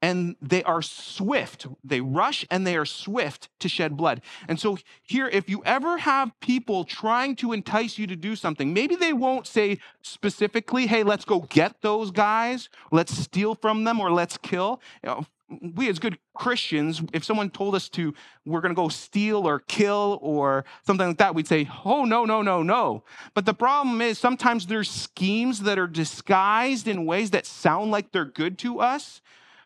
And 0.02 0.36
they 0.40 0.62
are 0.64 0.82
swift. 0.82 1.66
They 1.84 2.00
rush 2.00 2.46
and 2.50 2.66
they 2.66 2.76
are 2.76 2.86
swift 2.86 3.48
to 3.60 3.68
shed 3.68 3.96
blood. 3.96 4.22
And 4.48 4.58
so, 4.58 4.78
here, 5.02 5.28
if 5.28 5.48
you 5.48 5.62
ever 5.64 5.98
have 5.98 6.32
people 6.40 6.84
trying 6.84 7.36
to 7.36 7.52
entice 7.52 7.98
you 7.98 8.06
to 8.06 8.16
do 8.16 8.36
something, 8.36 8.72
maybe 8.72 8.96
they 8.96 9.12
won't 9.12 9.46
say 9.46 9.78
specifically, 10.02 10.86
hey, 10.86 11.02
let's 11.02 11.24
go 11.24 11.40
get 11.40 11.82
those 11.82 12.10
guys, 12.10 12.68
let's 12.90 13.16
steal 13.16 13.54
from 13.54 13.84
them, 13.84 14.00
or 14.00 14.10
let's 14.10 14.38
kill. 14.38 14.80
You 15.02 15.08
know, 15.08 15.26
we 15.74 15.88
as 15.88 15.98
good 15.98 16.18
Christians, 16.34 17.02
if 17.12 17.24
someone 17.24 17.50
told 17.50 17.74
us 17.74 17.88
to, 17.90 18.14
we're 18.46 18.60
going 18.60 18.74
to 18.74 18.80
go 18.80 18.88
steal 18.88 19.46
or 19.46 19.60
kill 19.60 20.18
or 20.22 20.64
something 20.86 21.08
like 21.08 21.18
that, 21.18 21.34
we'd 21.34 21.48
say, 21.48 21.68
oh, 21.84 22.04
no, 22.04 22.24
no, 22.24 22.40
no, 22.40 22.62
no. 22.62 23.04
But 23.34 23.46
the 23.46 23.54
problem 23.54 24.00
is 24.00 24.18
sometimes 24.18 24.66
there's 24.66 24.90
schemes 24.90 25.60
that 25.62 25.78
are 25.78 25.88
disguised 25.88 26.86
in 26.88 27.04
ways 27.04 27.30
that 27.32 27.46
sound 27.46 27.90
like 27.90 28.12
they're 28.12 28.24
good 28.24 28.58
to 28.58 28.80
us, 28.80 29.20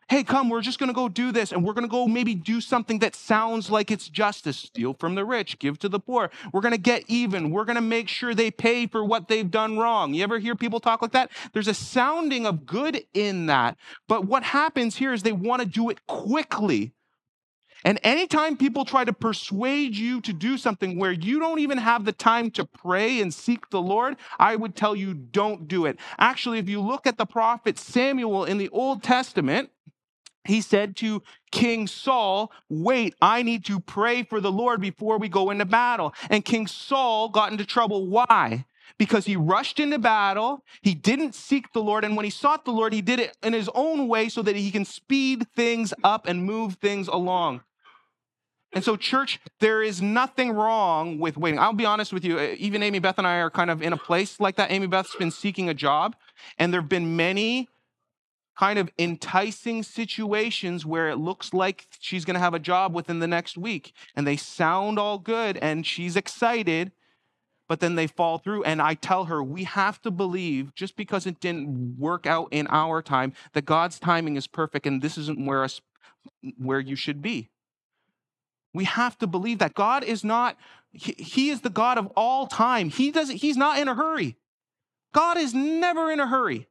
hey, 0.08 0.22
come, 0.22 0.48
we're 0.48 0.60
just 0.60 0.78
going 0.78 0.88
to 0.88 0.94
go 0.94 1.08
do 1.08 1.32
this 1.32 1.52
and 1.52 1.64
we're 1.64 1.72
going 1.72 1.86
to 1.86 1.90
go 1.90 2.06
maybe 2.06 2.34
do 2.34 2.60
something 2.60 2.98
that 3.00 3.14
sounds 3.14 3.70
like 3.70 3.90
it's 3.90 4.08
justice 4.08 4.56
steal 4.56 4.94
from 4.94 5.14
the 5.14 5.24
rich, 5.24 5.58
give 5.58 5.78
to 5.80 5.88
the 5.88 6.00
poor. 6.00 6.30
We're 6.52 6.60
going 6.60 6.72
to 6.72 6.78
get 6.78 7.04
even. 7.08 7.50
We're 7.50 7.64
going 7.64 7.76
to 7.76 7.82
make 7.82 8.08
sure 8.08 8.34
they 8.34 8.50
pay 8.50 8.86
for 8.86 9.04
what 9.04 9.28
they've 9.28 9.50
done 9.50 9.78
wrong. 9.78 10.14
You 10.14 10.22
ever 10.22 10.38
hear 10.38 10.54
people 10.54 10.80
talk 10.80 11.02
like 11.02 11.12
that? 11.12 11.30
There's 11.52 11.68
a 11.68 11.74
sounding 11.74 12.46
of 12.46 12.66
good 12.66 13.04
in 13.14 13.46
that. 13.46 13.76
But 14.08 14.26
what 14.26 14.42
happens 14.42 14.96
here 14.96 15.12
is 15.12 15.22
they 15.22 15.32
want 15.32 15.62
to 15.62 15.66
do 15.66 15.90
it 15.90 16.06
quickly. 16.06 16.92
And 17.84 18.00
anytime 18.02 18.56
people 18.56 18.86
try 18.86 19.04
to 19.04 19.12
persuade 19.12 19.94
you 19.94 20.22
to 20.22 20.32
do 20.32 20.56
something 20.56 20.98
where 20.98 21.12
you 21.12 21.38
don't 21.38 21.58
even 21.58 21.76
have 21.76 22.06
the 22.06 22.12
time 22.12 22.50
to 22.52 22.64
pray 22.64 23.20
and 23.20 23.32
seek 23.32 23.68
the 23.68 23.80
Lord, 23.80 24.16
I 24.38 24.56
would 24.56 24.74
tell 24.74 24.96
you 24.96 25.12
don't 25.12 25.68
do 25.68 25.84
it. 25.84 25.98
Actually, 26.18 26.58
if 26.58 26.68
you 26.68 26.80
look 26.80 27.06
at 27.06 27.18
the 27.18 27.26
prophet 27.26 27.78
Samuel 27.78 28.44
in 28.44 28.56
the 28.56 28.70
Old 28.70 29.02
Testament, 29.02 29.70
he 30.44 30.60
said 30.60 30.96
to 30.96 31.22
King 31.50 31.86
Saul, 31.86 32.52
Wait, 32.68 33.14
I 33.20 33.42
need 33.42 33.64
to 33.66 33.80
pray 33.80 34.22
for 34.22 34.40
the 34.40 34.52
Lord 34.52 34.80
before 34.80 35.18
we 35.18 35.28
go 35.28 35.50
into 35.50 35.64
battle. 35.64 36.14
And 36.30 36.44
King 36.44 36.66
Saul 36.66 37.28
got 37.28 37.50
into 37.50 37.64
trouble. 37.64 38.06
Why? 38.06 38.66
Because 38.98 39.26
he 39.26 39.36
rushed 39.36 39.80
into 39.80 39.98
battle. 39.98 40.62
He 40.82 40.94
didn't 40.94 41.34
seek 41.34 41.72
the 41.72 41.82
Lord. 41.82 42.04
And 42.04 42.16
when 42.16 42.24
he 42.24 42.30
sought 42.30 42.64
the 42.64 42.72
Lord, 42.72 42.92
he 42.92 43.00
did 43.00 43.18
it 43.18 43.36
in 43.42 43.52
his 43.52 43.70
own 43.74 44.06
way 44.06 44.28
so 44.28 44.42
that 44.42 44.56
he 44.56 44.70
can 44.70 44.84
speed 44.84 45.46
things 45.56 45.94
up 46.04 46.26
and 46.26 46.44
move 46.44 46.74
things 46.74 47.08
along. 47.08 47.62
And 48.74 48.82
so, 48.82 48.96
church, 48.96 49.38
there 49.60 49.82
is 49.82 50.02
nothing 50.02 50.50
wrong 50.50 51.20
with 51.20 51.36
waiting. 51.36 51.60
I'll 51.60 51.72
be 51.72 51.84
honest 51.84 52.12
with 52.12 52.24
you. 52.24 52.40
Even 52.40 52.82
Amy 52.82 52.98
Beth 52.98 53.18
and 53.18 53.26
I 53.26 53.36
are 53.36 53.50
kind 53.50 53.70
of 53.70 53.80
in 53.80 53.92
a 53.92 53.96
place 53.96 54.40
like 54.40 54.56
that. 54.56 54.72
Amy 54.72 54.88
Beth's 54.88 55.14
been 55.14 55.30
seeking 55.30 55.68
a 55.68 55.74
job, 55.74 56.16
and 56.58 56.72
there 56.72 56.80
have 56.80 56.90
been 56.90 57.16
many 57.16 57.68
kind 58.58 58.78
of 58.78 58.90
enticing 58.98 59.82
situations 59.82 60.86
where 60.86 61.08
it 61.08 61.16
looks 61.16 61.52
like 61.52 61.86
she's 61.98 62.24
going 62.24 62.34
to 62.34 62.40
have 62.40 62.54
a 62.54 62.58
job 62.58 62.94
within 62.94 63.18
the 63.18 63.26
next 63.26 63.56
week 63.56 63.92
and 64.14 64.26
they 64.26 64.36
sound 64.36 64.98
all 64.98 65.18
good 65.18 65.56
and 65.58 65.86
she's 65.86 66.16
excited 66.16 66.92
but 67.66 67.80
then 67.80 67.94
they 67.94 68.06
fall 68.06 68.38
through 68.38 68.62
and 68.62 68.80
i 68.80 68.94
tell 68.94 69.24
her 69.24 69.42
we 69.42 69.64
have 69.64 70.00
to 70.00 70.10
believe 70.10 70.74
just 70.74 70.94
because 70.96 71.26
it 71.26 71.40
didn't 71.40 71.96
work 71.98 72.26
out 72.26 72.48
in 72.52 72.66
our 72.68 73.02
time 73.02 73.32
that 73.54 73.64
god's 73.64 73.98
timing 73.98 74.36
is 74.36 74.46
perfect 74.46 74.86
and 74.86 75.02
this 75.02 75.18
isn't 75.18 75.44
where 75.44 75.64
us 75.64 75.80
where 76.58 76.80
you 76.80 76.96
should 76.96 77.22
be. 77.22 77.50
We 78.72 78.84
have 78.84 79.16
to 79.18 79.26
believe 79.26 79.58
that 79.58 79.74
god 79.74 80.04
is 80.04 80.24
not 80.24 80.56
he, 80.92 81.12
he 81.18 81.50
is 81.50 81.60
the 81.60 81.70
god 81.70 81.98
of 81.98 82.08
all 82.16 82.46
time. 82.46 82.88
He 82.90 83.10
doesn't 83.10 83.36
he's 83.36 83.56
not 83.56 83.78
in 83.78 83.88
a 83.88 83.94
hurry. 83.94 84.36
God 85.12 85.36
is 85.36 85.54
never 85.54 86.10
in 86.10 86.20
a 86.20 86.26
hurry 86.26 86.68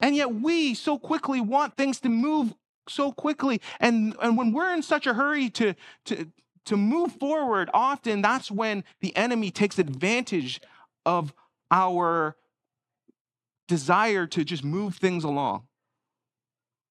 and 0.00 0.14
yet 0.14 0.34
we 0.34 0.74
so 0.74 0.98
quickly 0.98 1.40
want 1.40 1.76
things 1.76 2.00
to 2.00 2.08
move 2.08 2.54
so 2.88 3.12
quickly. 3.12 3.60
And, 3.80 4.16
and 4.22 4.36
when 4.36 4.52
we're 4.52 4.72
in 4.72 4.82
such 4.82 5.06
a 5.06 5.14
hurry 5.14 5.50
to, 5.50 5.74
to, 6.06 6.30
to 6.66 6.76
move 6.76 7.12
forward, 7.12 7.70
often 7.74 8.22
that's 8.22 8.50
when 8.50 8.84
the 9.00 9.14
enemy 9.16 9.50
takes 9.50 9.78
advantage 9.78 10.60
of 11.04 11.32
our 11.70 12.36
desire 13.66 14.26
to 14.26 14.44
just 14.44 14.64
move 14.64 14.96
things 14.96 15.24
along, 15.24 15.66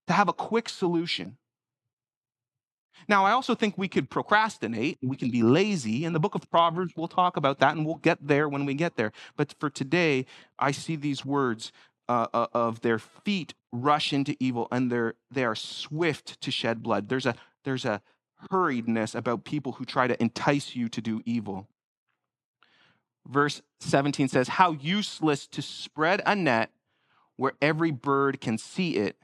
to 0.07 0.13
have 0.13 0.29
a 0.29 0.33
quick 0.33 0.69
solution. 0.69 1.37
Now, 3.07 3.25
I 3.25 3.31
also 3.31 3.55
think 3.55 3.77
we 3.77 3.87
could 3.87 4.09
procrastinate, 4.09 4.97
we 5.01 5.15
can 5.15 5.29
be 5.29 5.43
lazy. 5.43 6.03
In 6.03 6.13
the 6.13 6.19
book 6.19 6.35
of 6.35 6.49
Proverbs, 6.49 6.93
we'll 6.97 7.07
talk 7.07 7.37
about 7.37 7.59
that 7.59 7.75
and 7.75 7.85
we'll 7.85 7.95
get 7.95 8.17
there 8.27 8.49
when 8.49 8.65
we 8.65 8.73
get 8.73 8.97
there. 8.97 9.11
But 9.35 9.53
for 9.59 9.69
today, 9.69 10.25
I 10.59 10.71
see 10.71 10.95
these 10.95 11.23
words 11.23 11.71
uh, 12.09 12.27
uh, 12.33 12.47
of 12.53 12.81
their 12.81 12.99
feet 12.99 13.53
rush 13.71 14.13
into 14.13 14.35
evil 14.39 14.67
and 14.71 14.91
they're 14.91 15.15
they 15.29 15.43
are 15.43 15.55
swift 15.55 16.39
to 16.41 16.51
shed 16.51 16.81
blood. 16.81 17.09
There's 17.09 17.25
a 17.25 17.35
there's 17.63 17.85
a 17.85 18.01
hurriedness 18.51 19.15
about 19.15 19.43
people 19.43 19.73
who 19.73 19.85
try 19.85 20.07
to 20.07 20.21
entice 20.21 20.75
you 20.75 20.89
to 20.89 21.01
do 21.01 21.21
evil. 21.25 21.67
Verse 23.27 23.61
17 23.81 24.27
says 24.29 24.47
how 24.47 24.71
useless 24.71 25.47
to 25.47 25.61
spread 25.61 26.21
a 26.25 26.35
net 26.35 26.71
where 27.35 27.53
every 27.61 27.91
bird 27.91 28.39
can 28.39 28.57
see 28.57 28.95
it 28.95 29.17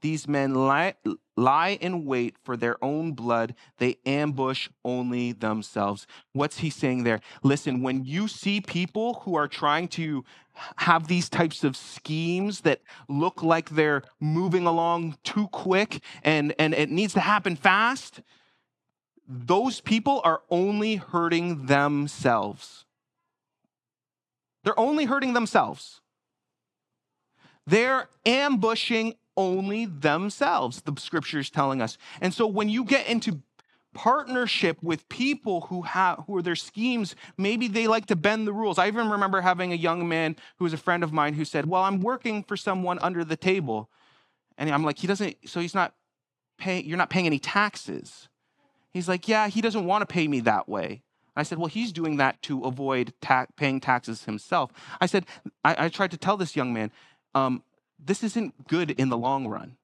these 0.00 0.26
men 0.26 0.54
lie, 0.54 0.94
lie 1.36 1.78
in 1.80 2.04
wait 2.04 2.36
for 2.42 2.56
their 2.56 2.82
own 2.84 3.12
blood. 3.12 3.54
They 3.78 3.96
ambush 4.06 4.68
only 4.84 5.32
themselves. 5.32 6.06
What's 6.32 6.58
he 6.58 6.70
saying 6.70 7.04
there? 7.04 7.20
Listen, 7.42 7.82
when 7.82 8.04
you 8.04 8.28
see 8.28 8.60
people 8.60 9.22
who 9.24 9.34
are 9.34 9.48
trying 9.48 9.88
to 9.88 10.24
have 10.76 11.06
these 11.08 11.28
types 11.28 11.64
of 11.64 11.76
schemes 11.76 12.62
that 12.62 12.80
look 13.08 13.42
like 13.42 13.70
they're 13.70 14.02
moving 14.18 14.66
along 14.66 15.16
too 15.24 15.48
quick 15.48 16.02
and, 16.22 16.54
and 16.58 16.74
it 16.74 16.90
needs 16.90 17.14
to 17.14 17.20
happen 17.20 17.56
fast, 17.56 18.20
those 19.26 19.80
people 19.80 20.20
are 20.24 20.42
only 20.50 20.96
hurting 20.96 21.66
themselves. 21.66 22.84
They're 24.64 24.78
only 24.78 25.06
hurting 25.06 25.32
themselves. 25.32 26.00
They're 27.66 28.08
ambushing 28.26 29.14
only 29.40 29.86
themselves, 29.86 30.82
the 30.82 30.94
scripture 30.98 31.38
is 31.38 31.48
telling 31.48 31.80
us. 31.80 31.96
And 32.20 32.34
so 32.34 32.46
when 32.46 32.68
you 32.68 32.84
get 32.84 33.06
into 33.06 33.40
partnership 33.94 34.76
with 34.82 35.08
people 35.08 35.62
who 35.62 35.82
have 35.82 36.22
who 36.26 36.36
are 36.36 36.42
their 36.42 36.54
schemes 36.54 37.16
maybe 37.36 37.66
they 37.66 37.88
like 37.88 38.06
to 38.06 38.14
bend 38.14 38.46
the 38.46 38.52
rules 38.52 38.78
i 38.78 38.86
even 38.86 39.10
remember 39.10 39.40
having 39.40 39.72
a 39.72 39.74
young 39.74 40.08
man 40.08 40.36
who 40.58 40.64
was 40.64 40.72
a 40.72 40.76
friend 40.76 41.02
of 41.02 41.12
mine 41.12 41.34
who 41.34 41.44
said 41.44 41.66
well 41.66 41.82
i'm 41.82 42.00
working 42.00 42.44
for 42.44 42.56
someone 42.56 43.00
under 43.00 43.24
the 43.24 43.36
table 43.36 43.90
and 44.56 44.70
i'm 44.70 44.84
like 44.84 44.96
he 44.96 45.08
doesn't 45.08 45.36
so 45.44 45.58
he's 45.58 45.74
not 45.74 45.92
paying 46.56 46.86
you're 46.86 46.96
not 46.96 47.10
paying 47.10 47.26
any 47.26 47.40
taxes 47.40 48.28
he's 48.92 49.08
like 49.08 49.26
yeah 49.26 49.48
he 49.48 49.60
doesn't 49.60 49.84
want 49.84 50.02
to 50.02 50.06
pay 50.06 50.28
me 50.28 50.38
that 50.38 50.68
way 50.68 51.02
I 51.36 51.42
said, 51.42 51.58
well, 51.58 51.68
he's 51.68 51.92
doing 51.92 52.16
that 52.18 52.42
to 52.42 52.64
avoid 52.64 53.14
ta- 53.20 53.46
paying 53.56 53.80
taxes 53.80 54.24
himself. 54.24 54.72
I 55.00 55.06
said, 55.06 55.26
I, 55.64 55.86
I 55.86 55.88
tried 55.88 56.10
to 56.10 56.16
tell 56.16 56.36
this 56.36 56.54
young 56.56 56.72
man, 56.72 56.90
um, 57.34 57.62
this 58.04 58.22
isn't 58.22 58.68
good 58.68 58.90
in 58.92 59.08
the 59.08 59.18
long 59.18 59.46
run. 59.46 59.76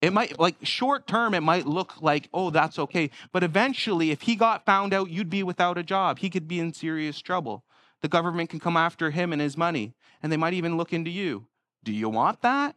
It 0.00 0.12
might, 0.12 0.38
like, 0.38 0.56
short 0.62 1.06
term, 1.06 1.32
it 1.32 1.40
might 1.40 1.66
look 1.66 2.02
like, 2.02 2.28
oh, 2.34 2.50
that's 2.50 2.78
okay. 2.78 3.10
But 3.32 3.42
eventually, 3.42 4.10
if 4.10 4.22
he 4.22 4.36
got 4.36 4.66
found 4.66 4.92
out, 4.92 5.08
you'd 5.08 5.30
be 5.30 5.42
without 5.42 5.78
a 5.78 5.82
job. 5.82 6.18
He 6.18 6.28
could 6.28 6.46
be 6.46 6.60
in 6.60 6.74
serious 6.74 7.20
trouble. 7.20 7.64
The 8.02 8.08
government 8.08 8.50
can 8.50 8.60
come 8.60 8.76
after 8.76 9.10
him 9.10 9.32
and 9.32 9.40
his 9.40 9.56
money, 9.56 9.94
and 10.22 10.30
they 10.30 10.36
might 10.36 10.52
even 10.52 10.76
look 10.76 10.92
into 10.92 11.10
you. 11.10 11.46
Do 11.82 11.92
you 11.92 12.10
want 12.10 12.42
that? 12.42 12.76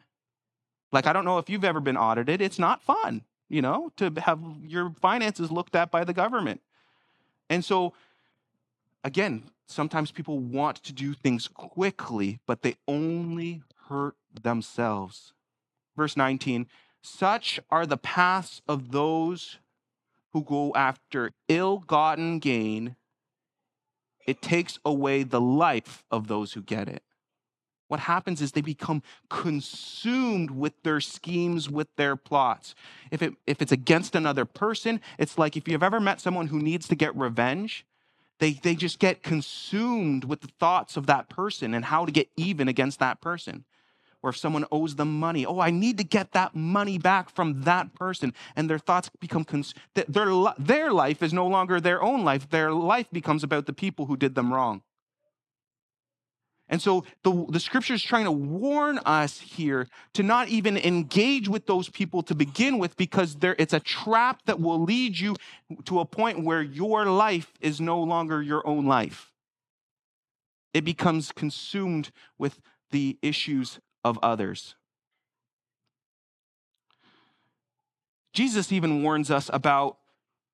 Like, 0.94 1.06
I 1.06 1.12
don't 1.12 1.26
know 1.26 1.38
if 1.38 1.50
you've 1.50 1.66
ever 1.66 1.82
been 1.82 1.98
audited. 1.98 2.42
It's 2.42 2.60
not 2.60 2.82
fun, 2.82 3.24
you 3.50 3.62
know, 3.62 3.92
to 3.98 4.10
have 4.24 4.40
your 4.64 4.94
finances 5.02 5.52
looked 5.52 5.76
at 5.76 5.92
by 5.92 6.06
the 6.06 6.14
government. 6.14 6.62
And 7.50 7.66
so, 7.66 7.92
again, 9.04 9.44
sometimes 9.66 10.12
people 10.12 10.40
want 10.40 10.78
to 10.84 10.94
do 10.94 11.14
things 11.14 11.50
quickly, 11.50 12.40
but 12.48 12.62
they 12.62 12.76
only 12.88 13.64
hurt 13.90 14.16
themselves. 14.42 15.34
Verse 15.96 16.16
19 16.16 16.68
Such 17.02 17.60
are 17.70 17.86
the 17.86 17.98
paths 17.98 18.62
of 18.68 18.92
those 18.92 19.60
who 20.34 20.44
go 20.44 20.74
after 20.76 21.32
ill 21.48 21.80
gotten 21.80 22.40
gain. 22.40 22.96
It 24.26 24.42
takes 24.42 24.78
away 24.84 25.24
the 25.24 25.42
life 25.42 26.04
of 26.12 26.28
those 26.28 26.54
who 26.54 26.62
get 26.62 26.88
it. 26.88 27.04
What 27.88 28.02
happens 28.02 28.42
is 28.42 28.52
they 28.52 28.62
become 28.62 29.02
consumed 29.30 30.52
with 30.52 30.74
their 30.84 31.00
schemes, 31.00 31.70
with 31.70 31.88
their 31.96 32.18
plots. 32.18 32.76
If, 33.12 33.22
it, 33.22 33.36
if 33.48 33.62
it's 33.62 33.72
against 33.72 34.14
another 34.14 34.44
person, 34.44 35.00
it's 35.18 35.38
like 35.38 35.56
if 35.56 35.70
you've 35.70 35.84
ever 35.84 36.02
met 36.02 36.20
someone 36.20 36.48
who 36.48 36.60
needs 36.60 36.90
to 36.90 36.96
get 36.96 37.16
revenge, 37.16 37.86
they, 38.40 38.52
they 38.52 38.76
just 38.76 39.00
get 39.00 39.24
consumed 39.24 40.26
with 40.26 40.42
the 40.42 40.50
thoughts 40.60 40.98
of 40.98 41.06
that 41.08 41.30
person 41.30 41.74
and 41.74 41.86
how 41.86 42.06
to 42.06 42.12
get 42.12 42.28
even 42.36 42.68
against 42.68 43.00
that 43.00 43.22
person 43.22 43.64
or 44.24 44.32
if 44.32 44.38
someone 44.38 44.66
owes 44.72 44.96
them 44.96 45.20
money, 45.20 45.46
oh, 45.46 45.60
I 45.60 45.70
need 45.70 45.98
to 46.00 46.04
get 46.04 46.32
that 46.34 46.56
money 46.56 46.98
back 46.98 47.30
from 47.30 47.62
that 47.64 47.94
person. 47.94 48.34
And 48.56 48.70
their 48.70 48.80
thoughts 48.80 49.10
become, 49.20 49.44
cons- 49.44 49.74
their, 49.94 50.28
their 50.58 50.92
life 50.92 51.22
is 51.22 51.34
no 51.34 51.48
longer 51.48 51.80
their 51.80 52.02
own 52.02 52.24
life. 52.24 52.50
Their 52.50 52.72
life 52.72 53.08
becomes 53.12 53.44
about 53.44 53.66
the 53.66 53.74
people 53.74 54.06
who 54.08 54.18
did 54.18 54.36
them 54.36 54.54
wrong. 54.54 54.82
And 56.70 56.82
so 56.82 57.06
the, 57.24 57.46
the 57.50 57.60
scripture 57.60 57.94
is 57.94 58.04
trying 58.04 58.26
to 58.26 58.32
warn 58.32 58.98
us 59.00 59.40
here 59.40 59.88
to 60.14 60.24
not 60.24 60.50
even 60.50 60.78
engage 60.78 61.48
with 61.48 61.66
those 61.66 61.88
people 61.88 62.22
to 62.24 62.36
begin 62.36 62.78
with 62.78 62.98
because 62.98 63.36
there, 63.36 63.56
it's 63.58 63.74
a 63.74 63.80
trap 63.80 64.42
that 64.46 64.60
will 64.60 64.82
lead 64.82 65.18
you 65.18 65.38
to 65.86 66.02
a 66.02 66.06
point 66.06 66.44
where 66.44 66.62
your 66.62 67.06
life 67.06 67.54
is 67.62 67.80
no 67.80 68.02
longer 68.02 68.42
your 68.42 68.68
own 68.68 68.86
life. 68.86 69.32
It 70.74 70.84
becomes 70.84 71.32
consumed 71.32 72.12
with 72.38 72.60
the 72.92 73.18
issues 73.22 73.80
of 74.08 74.18
others. 74.24 74.76
Jesus 78.34 78.72
even 78.72 79.04
warns 79.04 79.30
us 79.32 79.50
about 79.52 79.98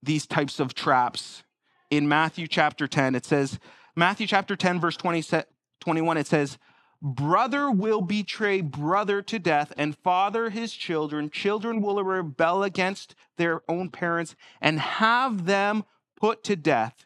these 0.02 0.26
types 0.26 0.60
of 0.60 0.74
traps. 0.74 1.44
In 1.90 2.08
Matthew 2.08 2.48
chapter 2.48 2.88
10, 2.88 3.16
it 3.16 3.26
says, 3.26 3.60
Matthew 3.96 4.26
chapter 4.26 4.56
10, 4.56 4.80
verse 4.80 4.98
20, 4.98 5.44
21, 5.80 6.18
it 6.18 6.28
says, 6.28 6.58
Brother 7.02 7.70
will 7.70 8.00
betray 8.00 8.62
brother 8.62 9.22
to 9.24 9.38
death, 9.38 9.74
and 9.76 9.98
father 9.98 10.50
his 10.50 10.72
children. 10.72 11.30
Children 11.30 11.82
will 11.82 12.02
rebel 12.02 12.64
against 12.64 13.16
their 13.38 13.62
own 13.68 13.90
parents 13.90 14.38
and 14.62 14.80
have 14.80 15.46
them 15.46 15.84
put 16.16 16.46
to 16.46 16.56
death. 16.56 17.06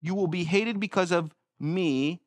You 0.00 0.16
will 0.16 0.26
be 0.26 0.42
hated 0.42 0.80
because 0.80 1.12
of 1.12 1.32
me, 1.60 2.21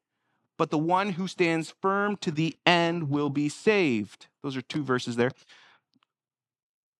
but 0.58 0.72
the 0.72 0.78
one 0.78 1.12
who 1.12 1.28
stands 1.28 1.74
firm 1.82 2.18
to 2.18 2.32
the 2.32 2.56
end 2.65 3.10
will 3.10 3.30
be 3.30 3.50
saved. 3.50 4.28
Those 4.44 4.56
are 4.56 4.62
two 4.62 4.84
verses 4.84 5.15
there. 5.15 5.32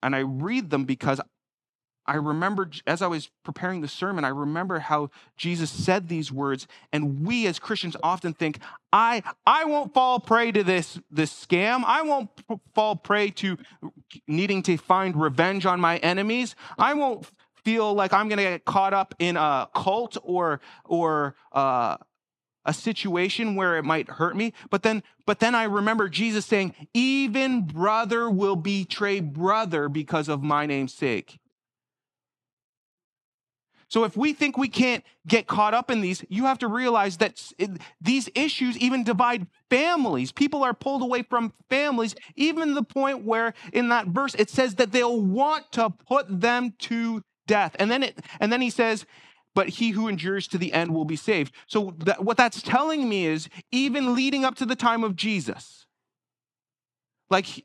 And 0.04 0.15
I 0.15 0.20
read 0.20 0.70
them 0.70 0.86
because 0.86 1.22
I 2.08 2.15
remember 2.15 2.70
as 2.86 3.02
I 3.02 3.08
was 3.08 3.32
preparing 3.44 3.82
the 3.82 3.88
sermon, 3.88 4.24
I 4.24 4.30
remember 4.30 4.80
how 4.80 5.10
Jesus 5.38 5.72
said 5.72 6.08
these 6.08 6.32
words, 6.32 6.68
and 6.94 7.26
we 7.26 7.48
as 7.48 7.58
Christians 7.58 7.96
often 8.04 8.34
think, 8.34 8.60
I, 8.94 9.24
I 9.46 9.65
won't 9.65 9.94
fall 9.94 10.20
prey 10.20 10.52
to 10.52 10.63
this, 10.63 11.00
this 11.10 11.34
scam. 11.34 11.84
I 11.86 12.04
won't 12.04 12.30
fall 12.76 12.96
prey 12.96 13.32
to 13.32 13.58
needing 14.28 14.62
to 14.63 14.78
find 14.78 15.20
revenge 15.20 15.65
on 15.65 15.80
my 15.80 15.98
enemies. 15.98 16.56
I 16.78 16.94
won't 16.94 17.28
feel 17.63 17.94
like 17.94 18.13
I'm 18.13 18.30
going 18.30 18.38
to 18.38 18.44
get 18.44 18.65
caught 18.65 18.94
up 18.94 19.15
in 19.18 19.36
a 19.38 19.68
cult 19.74 20.18
or, 20.22 20.62
or 20.84 21.36
uh, 21.52 21.98
a 22.65 22.73
situation 22.73 23.56
where 23.56 23.78
it 23.78 23.84
might 23.84 24.10
hurt 24.10 24.36
me. 24.36 24.54
But 24.69 24.84
then, 24.84 25.04
but 25.25 25.39
then 25.39 25.56
I 25.56 25.63
remember 25.63 26.10
Jesus 26.10 26.45
saying, 26.45 26.73
even 26.93 27.62
brother 27.62 28.30
will 28.30 28.56
betray 28.56 29.19
brother 29.19 29.88
because 29.89 30.28
of 30.28 30.43
my 30.43 30.65
name's 30.65 30.93
sake. 30.93 31.39
So 33.88 34.04
if 34.04 34.17
we 34.17 34.34
think 34.34 34.58
we 34.58 34.67
can't 34.67 35.04
get 35.28 35.47
caught 35.47 35.73
up 35.73 35.91
in 35.91 36.01
these, 36.01 36.25
you 36.28 36.45
have 36.45 36.60
to 36.60 36.67
realize 36.67 37.17
that 37.17 37.41
these 38.01 38.30
issues 38.36 38.78
even 38.78 39.04
divide 39.04 39.47
families. 39.69 40.32
People 40.32 40.63
are 40.63 40.73
pulled 40.73 41.01
away 41.01 41.21
from 41.21 41.54
families, 41.69 42.15
even 42.36 42.73
the 42.73 42.84
point 42.84 43.23
where 43.23 43.54
in 43.71 43.89
that 43.89 44.08
verse 44.08 44.36
it 44.36 44.49
says 44.49 44.75
that 44.75 44.91
they'll 44.91 45.21
want 45.21 45.71
to 45.73 45.91
put 45.91 46.25
them 46.41 46.73
to 46.80 47.21
death. 47.47 47.75
And 47.78 47.91
then 47.91 48.04
it 48.04 48.19
and 48.39 48.51
then 48.51 48.62
he 48.62 48.69
says, 48.69 49.06
but 49.56 49.70
he 49.70 49.91
who 49.91 50.08
endures 50.08 50.48
to 50.50 50.60
the 50.60 50.72
end 50.74 50.94
will 50.94 51.06
be 51.06 51.15
saved. 51.15 51.52
So 51.65 51.96
that, 52.00 52.24
what 52.24 52.38
that's 52.38 52.62
telling 52.62 53.10
me 53.10 53.26
is 53.26 53.50
even 53.72 54.13
leading 54.13 54.46
up 54.46 54.56
to 54.56 54.65
the 54.65 54.76
time 54.76 55.04
of 55.04 55.15
Jesus, 55.15 55.88
like 57.32 57.63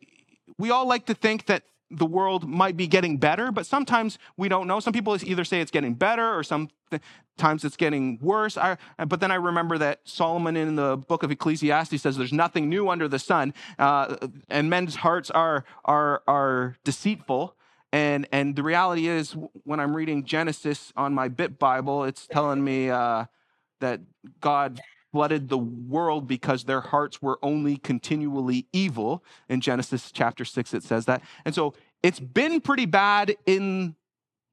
we 0.57 0.71
all 0.71 0.87
like 0.87 1.05
to 1.07 1.15
think 1.15 1.47
that 1.47 1.65
the 1.91 2.07
world 2.07 2.49
might 2.49 2.77
be 2.77 2.87
getting 2.87 3.17
better, 3.17 3.51
but 3.51 3.67
sometimes 3.67 4.19
we 4.37 4.49
don't 4.49 4.69
know. 4.69 4.79
Some 4.79 4.93
people 4.93 5.17
either 5.23 5.45
say 5.45 5.61
it's 5.61 5.73
getting 5.73 5.95
better 5.95 6.33
or 6.33 6.45
sometimes 6.45 7.65
it's 7.65 7.77
getting 7.77 8.19
worse. 8.23 8.57
I, 8.57 8.77
but 9.09 9.19
then 9.19 9.33
I 9.33 9.35
remember 9.35 9.77
that 9.79 10.01
Solomon 10.05 10.57
in 10.57 10.77
the 10.77 10.97
book 10.97 11.25
of 11.25 11.33
Ecclesiastes 11.33 12.01
says 12.01 12.17
there's 12.17 12.33
nothing 12.33 12.69
new 12.69 12.89
under 12.89 13.09
the 13.09 13.19
sun, 13.19 13.55
uh, 13.79 14.17
and 14.49 14.71
men's 14.71 14.97
hearts 14.97 15.31
are, 15.31 15.65
are, 15.85 16.23
are 16.29 16.77
deceitful. 16.85 17.57
And, 17.93 18.29
and 18.31 18.55
the 18.55 18.63
reality 18.63 19.09
is, 19.09 19.37
when 19.65 19.81
I'm 19.81 19.95
reading 19.97 20.25
Genesis 20.25 20.93
on 20.97 21.13
my 21.13 21.29
Bit 21.29 21.59
Bible, 21.59 22.05
it's 22.05 22.27
telling 22.27 22.63
me 22.63 22.89
uh, 22.89 23.25
that 23.81 24.01
God 24.41 24.81
flooded 25.13 25.49
the 25.49 25.59
world 25.59 26.29
because 26.29 26.65
their 26.65 26.81
hearts 26.81 27.21
were 27.21 27.39
only 27.43 27.77
continually 27.77 28.67
evil. 28.73 29.25
In 29.49 29.61
Genesis 29.61 30.13
chapter 30.13 30.45
6 30.45 30.75
it 30.75 30.83
says 30.83 31.07
that. 31.07 31.23
And 31.45 31.55
so 31.55 31.75
it's 32.03 32.21
been 32.21 32.61
pretty 32.61 32.87
bad 32.87 33.37
in 33.47 33.97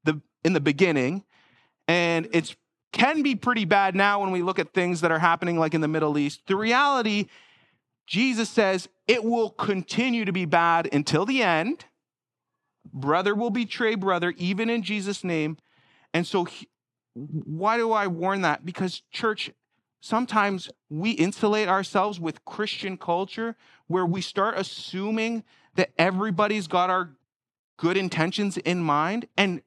the 0.04 0.20
in 0.44 0.52
the 0.52 0.60
beginning 0.60 1.24
and 1.86 2.28
it's 2.32 2.56
can 2.90 3.22
be 3.22 3.36
pretty 3.36 3.64
bad 3.64 3.94
now 3.94 4.20
when 4.20 4.30
we 4.30 4.42
look 4.42 4.58
at 4.58 4.72
things 4.72 5.02
that 5.02 5.12
are 5.12 5.18
happening 5.18 5.58
like 5.58 5.74
in 5.74 5.80
the 5.80 5.88
Middle 5.88 6.16
East. 6.16 6.40
The 6.46 6.56
reality 6.56 7.26
Jesus 8.06 8.48
says 8.48 8.88
it 9.06 9.22
will 9.22 9.50
continue 9.50 10.24
to 10.24 10.32
be 10.32 10.46
bad 10.46 10.88
until 10.92 11.26
the 11.26 11.42
end. 11.42 11.84
Brother 12.92 13.34
will 13.34 13.50
betray 13.50 13.94
brother 13.94 14.34
even 14.36 14.70
in 14.70 14.82
Jesus 14.82 15.24
name. 15.24 15.58
And 16.14 16.26
so 16.26 16.44
he, 16.44 16.68
why 17.14 17.76
do 17.76 17.92
I 17.92 18.06
warn 18.06 18.42
that? 18.42 18.64
Because 18.64 19.02
church 19.10 19.50
sometimes 20.00 20.70
we 20.88 21.10
insulate 21.12 21.68
ourselves 21.68 22.20
with 22.20 22.44
Christian 22.44 22.96
culture 22.96 23.56
where 23.86 24.06
we 24.06 24.20
start 24.20 24.54
assuming 24.56 25.44
that 25.74 25.90
everybody's 25.98 26.66
got 26.66 26.90
our 26.90 27.10
good 27.76 27.96
intentions 27.96 28.56
in 28.58 28.82
mind. 28.82 29.28
And 29.36 29.62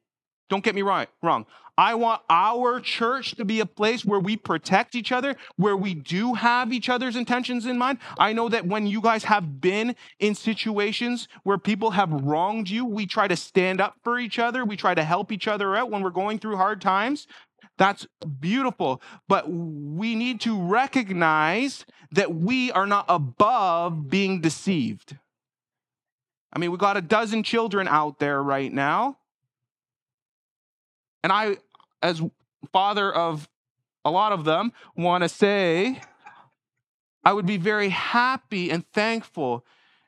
don't 0.48 0.64
get 0.64 0.74
me 0.74 0.82
wrong, 0.82 1.06
wrong. 1.22 1.46
I 1.78 1.94
want 1.94 2.20
our 2.28 2.80
church 2.80 3.34
to 3.36 3.44
be 3.44 3.60
a 3.60 3.66
place 3.66 4.04
where 4.04 4.20
we 4.20 4.36
protect 4.36 4.94
each 4.94 5.10
other, 5.10 5.36
where 5.56 5.76
we 5.76 5.94
do 5.94 6.34
have 6.34 6.72
each 6.72 6.88
other's 6.88 7.16
intentions 7.16 7.64
in 7.64 7.78
mind. 7.78 7.98
I 8.18 8.34
know 8.34 8.48
that 8.50 8.66
when 8.66 8.86
you 8.86 9.00
guys 9.00 9.24
have 9.24 9.60
been 9.60 9.96
in 10.18 10.34
situations 10.34 11.28
where 11.44 11.56
people 11.58 11.92
have 11.92 12.12
wronged 12.12 12.68
you, 12.68 12.84
we 12.84 13.06
try 13.06 13.26
to 13.26 13.36
stand 13.36 13.80
up 13.80 13.96
for 14.04 14.18
each 14.18 14.38
other. 14.38 14.64
We 14.64 14.76
try 14.76 14.94
to 14.94 15.04
help 15.04 15.32
each 15.32 15.48
other 15.48 15.74
out 15.74 15.90
when 15.90 16.02
we're 16.02 16.10
going 16.10 16.38
through 16.38 16.56
hard 16.56 16.82
times. 16.82 17.26
That's 17.78 18.06
beautiful. 18.40 19.00
But 19.26 19.50
we 19.50 20.14
need 20.14 20.42
to 20.42 20.60
recognize 20.60 21.86
that 22.10 22.34
we 22.34 22.70
are 22.72 22.86
not 22.86 23.06
above 23.08 24.10
being 24.10 24.42
deceived. 24.42 25.16
I 26.52 26.58
mean, 26.58 26.70
we 26.70 26.76
got 26.76 26.98
a 26.98 27.02
dozen 27.02 27.42
children 27.42 27.88
out 27.88 28.18
there 28.18 28.42
right 28.42 28.70
now. 28.70 29.16
And 31.22 31.32
I, 31.32 31.56
as 32.02 32.22
father 32.72 33.12
of 33.12 33.48
a 34.04 34.10
lot 34.10 34.32
of 34.32 34.44
them, 34.44 34.72
want 34.96 35.22
to 35.22 35.28
say 35.28 36.00
I 37.24 37.32
would 37.32 37.46
be 37.46 37.56
very 37.56 37.90
happy 37.90 38.70
and 38.70 38.86
thankful 38.92 39.64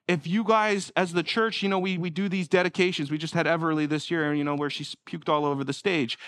if 0.06 0.26
you 0.26 0.44
guys, 0.44 0.92
as 0.96 1.12
the 1.12 1.22
church, 1.22 1.62
you 1.62 1.68
know, 1.68 1.78
we, 1.78 1.96
we 1.96 2.10
do 2.10 2.28
these 2.28 2.48
dedications. 2.48 3.10
We 3.10 3.18
just 3.18 3.34
had 3.34 3.46
Everly 3.46 3.88
this 3.88 4.10
year, 4.10 4.34
you 4.34 4.44
know, 4.44 4.54
where 4.54 4.70
she 4.70 4.84
puked 5.08 5.28
all 5.28 5.44
over 5.44 5.64
the 5.64 5.72
stage. 5.72 6.18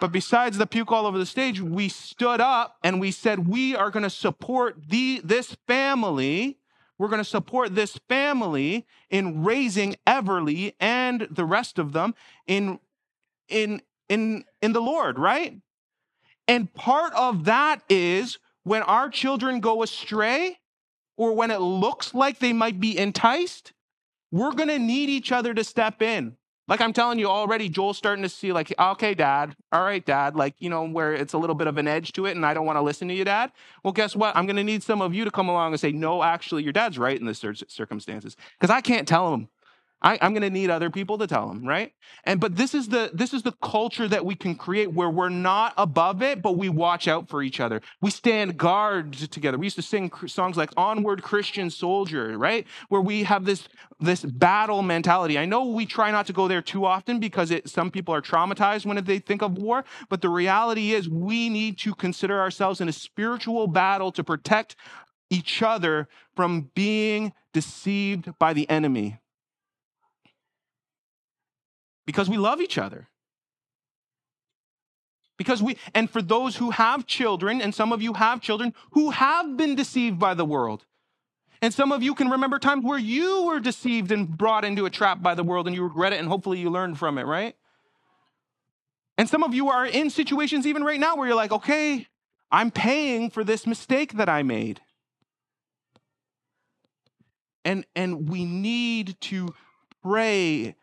But 0.00 0.12
besides 0.12 0.58
the 0.58 0.66
puke 0.66 0.90
all 0.90 1.06
over 1.06 1.18
the 1.18 1.26
stage, 1.26 1.60
we 1.60 1.88
stood 1.88 2.40
up 2.40 2.78
and 2.82 3.00
we 3.00 3.10
said, 3.10 3.46
we 3.46 3.76
are 3.76 3.90
going 3.90 4.02
to 4.02 4.10
support 4.10 4.76
the, 4.88 5.20
this 5.22 5.56
family. 5.66 6.58
We're 6.98 7.08
going 7.08 7.22
to 7.22 7.24
support 7.24 7.74
this 7.74 7.98
family 8.08 8.86
in 9.10 9.44
raising 9.44 9.96
Everly 10.06 10.74
and 10.80 11.28
the 11.30 11.44
rest 11.44 11.78
of 11.78 11.92
them 11.92 12.14
in, 12.46 12.80
in, 13.48 13.82
in, 14.10 14.44
in 14.60 14.74
the 14.74 14.82
Lord, 14.82 15.18
right? 15.18 15.56
And 16.46 16.72
part 16.74 17.14
of 17.14 17.44
that 17.44 17.82
is 17.88 18.38
when 18.64 18.82
our 18.82 19.08
children 19.08 19.60
go 19.60 19.82
astray 19.82 20.58
or 21.16 21.32
when 21.32 21.50
it 21.50 21.60
looks 21.60 22.12
like 22.12 22.38
they 22.38 22.52
might 22.52 22.80
be 22.80 22.98
enticed, 22.98 23.72
we're 24.32 24.52
going 24.52 24.68
to 24.68 24.78
need 24.78 25.08
each 25.08 25.32
other 25.32 25.54
to 25.54 25.64
step 25.64 26.02
in. 26.02 26.36
Like 26.66 26.80
I'm 26.80 26.92
telling 26.92 27.18
you 27.18 27.26
already, 27.26 27.68
Joel's 27.68 27.98
starting 27.98 28.22
to 28.22 28.28
see, 28.28 28.52
like, 28.52 28.72
okay, 28.78 29.14
dad, 29.14 29.56
all 29.72 29.82
right, 29.82 30.04
dad, 30.04 30.36
like, 30.36 30.54
you 30.58 30.70
know, 30.70 30.84
where 30.84 31.12
it's 31.12 31.32
a 31.32 31.38
little 31.38 31.56
bit 31.56 31.66
of 31.66 31.78
an 31.78 31.88
edge 31.88 32.12
to 32.12 32.26
it 32.26 32.36
and 32.36 32.46
I 32.46 32.54
don't 32.54 32.66
want 32.66 32.76
to 32.76 32.82
listen 32.82 33.08
to 33.08 33.14
you, 33.14 33.24
dad. 33.24 33.50
Well, 33.82 33.92
guess 33.92 34.14
what? 34.14 34.36
I'm 34.36 34.46
going 34.46 34.56
to 34.56 34.64
need 34.64 34.82
some 34.82 35.02
of 35.02 35.12
you 35.12 35.24
to 35.24 35.30
come 35.30 35.48
along 35.48 35.72
and 35.72 35.80
say, 35.80 35.90
no, 35.90 36.22
actually, 36.22 36.62
your 36.62 36.72
dad's 36.72 36.98
right 36.98 37.18
in 37.18 37.26
this 37.26 37.44
circumstances. 37.68 38.36
Because 38.58 38.72
I 38.72 38.80
can't 38.80 39.06
tell 39.06 39.34
him 39.34 39.48
I, 40.02 40.14
am 40.16 40.32
going 40.32 40.42
to 40.42 40.50
need 40.50 40.70
other 40.70 40.88
people 40.88 41.18
to 41.18 41.26
tell 41.26 41.48
them, 41.48 41.66
right? 41.66 41.92
And 42.24 42.40
but 42.40 42.56
this 42.56 42.74
is 42.74 42.88
the 42.88 43.10
this 43.12 43.34
is 43.34 43.42
the 43.42 43.52
culture 43.52 44.08
that 44.08 44.24
we 44.24 44.34
can 44.34 44.54
create 44.54 44.92
where 44.92 45.10
we're 45.10 45.28
not 45.28 45.74
above 45.76 46.22
it, 46.22 46.40
but 46.40 46.56
we 46.56 46.68
watch 46.68 47.06
out 47.06 47.28
for 47.28 47.42
each 47.42 47.60
other. 47.60 47.82
We 48.00 48.10
stand 48.10 48.56
guard 48.56 49.12
together. 49.12 49.58
We 49.58 49.66
used 49.66 49.76
to 49.76 49.82
sing 49.82 50.10
songs 50.26 50.56
like 50.56 50.70
"Onward, 50.76 51.22
Christian 51.22 51.68
Soldier," 51.68 52.38
right? 52.38 52.66
Where 52.88 53.00
we 53.00 53.24
have 53.24 53.44
this 53.44 53.68
this 54.00 54.24
battle 54.24 54.80
mentality. 54.82 55.38
I 55.38 55.44
know 55.44 55.66
we 55.66 55.84
try 55.84 56.10
not 56.10 56.26
to 56.26 56.32
go 56.32 56.48
there 56.48 56.62
too 56.62 56.86
often 56.86 57.20
because 57.20 57.50
it, 57.50 57.68
some 57.68 57.90
people 57.90 58.14
are 58.14 58.22
traumatized 58.22 58.86
when 58.86 59.02
they 59.04 59.18
think 59.18 59.42
of 59.42 59.58
war, 59.58 59.84
but 60.08 60.22
the 60.22 60.30
reality 60.30 60.92
is 60.92 61.08
we 61.08 61.50
need 61.50 61.78
to 61.78 61.94
consider 61.94 62.40
ourselves 62.40 62.80
in 62.80 62.88
a 62.88 62.92
spiritual 62.92 63.66
battle 63.66 64.10
to 64.12 64.24
protect 64.24 64.76
each 65.28 65.62
other 65.62 66.08
from 66.34 66.70
being 66.74 67.32
deceived 67.52 68.38
by 68.38 68.52
the 68.52 68.68
enemy 68.70 69.19
because 72.10 72.28
we 72.28 72.36
love 72.36 72.60
each 72.60 72.76
other. 72.76 73.06
Because 75.38 75.62
we, 75.62 75.76
and 75.94 76.10
for 76.10 76.20
those 76.20 76.56
who 76.56 76.70
have 76.70 77.06
children, 77.06 77.62
and 77.62 77.72
some 77.72 77.92
of 77.92 78.02
you 78.02 78.14
have 78.14 78.40
children 78.40 78.74
who 78.94 79.10
have 79.10 79.56
been 79.56 79.76
deceived 79.76 80.18
by 80.18 80.34
the 80.34 80.44
world. 80.44 80.86
And 81.62 81.72
some 81.72 81.92
of 81.92 82.02
you 82.02 82.16
can 82.16 82.28
remember 82.28 82.58
times 82.58 82.84
where 82.84 82.98
you 82.98 83.44
were 83.44 83.60
deceived 83.60 84.10
and 84.10 84.28
brought 84.28 84.64
into 84.64 84.86
a 84.86 84.90
trap 84.90 85.22
by 85.22 85.36
the 85.36 85.44
world 85.44 85.68
and 85.68 85.76
you 85.76 85.84
regret 85.84 86.12
it 86.12 86.18
and 86.18 86.26
hopefully 86.26 86.58
you 86.58 86.68
learned 86.68 86.98
from 86.98 87.16
it, 87.16 87.26
right? 87.26 87.54
And 89.16 89.28
some 89.28 89.44
of 89.44 89.54
you 89.54 89.68
are 89.68 89.86
in 89.86 90.10
situations 90.10 90.66
even 90.66 90.82
right 90.82 90.98
now 90.98 91.14
where 91.14 91.28
you're 91.28 91.36
like, 91.36 91.52
okay, 91.52 92.08
I'm 92.50 92.72
paying 92.72 93.30
for 93.30 93.44
this 93.44 93.68
mistake 93.68 94.14
that 94.14 94.28
I 94.28 94.42
made. 94.42 94.80
And, 97.64 97.86
and 97.94 98.28
we 98.28 98.44
need 98.44 99.16
to 99.20 99.54
pray 100.02 100.74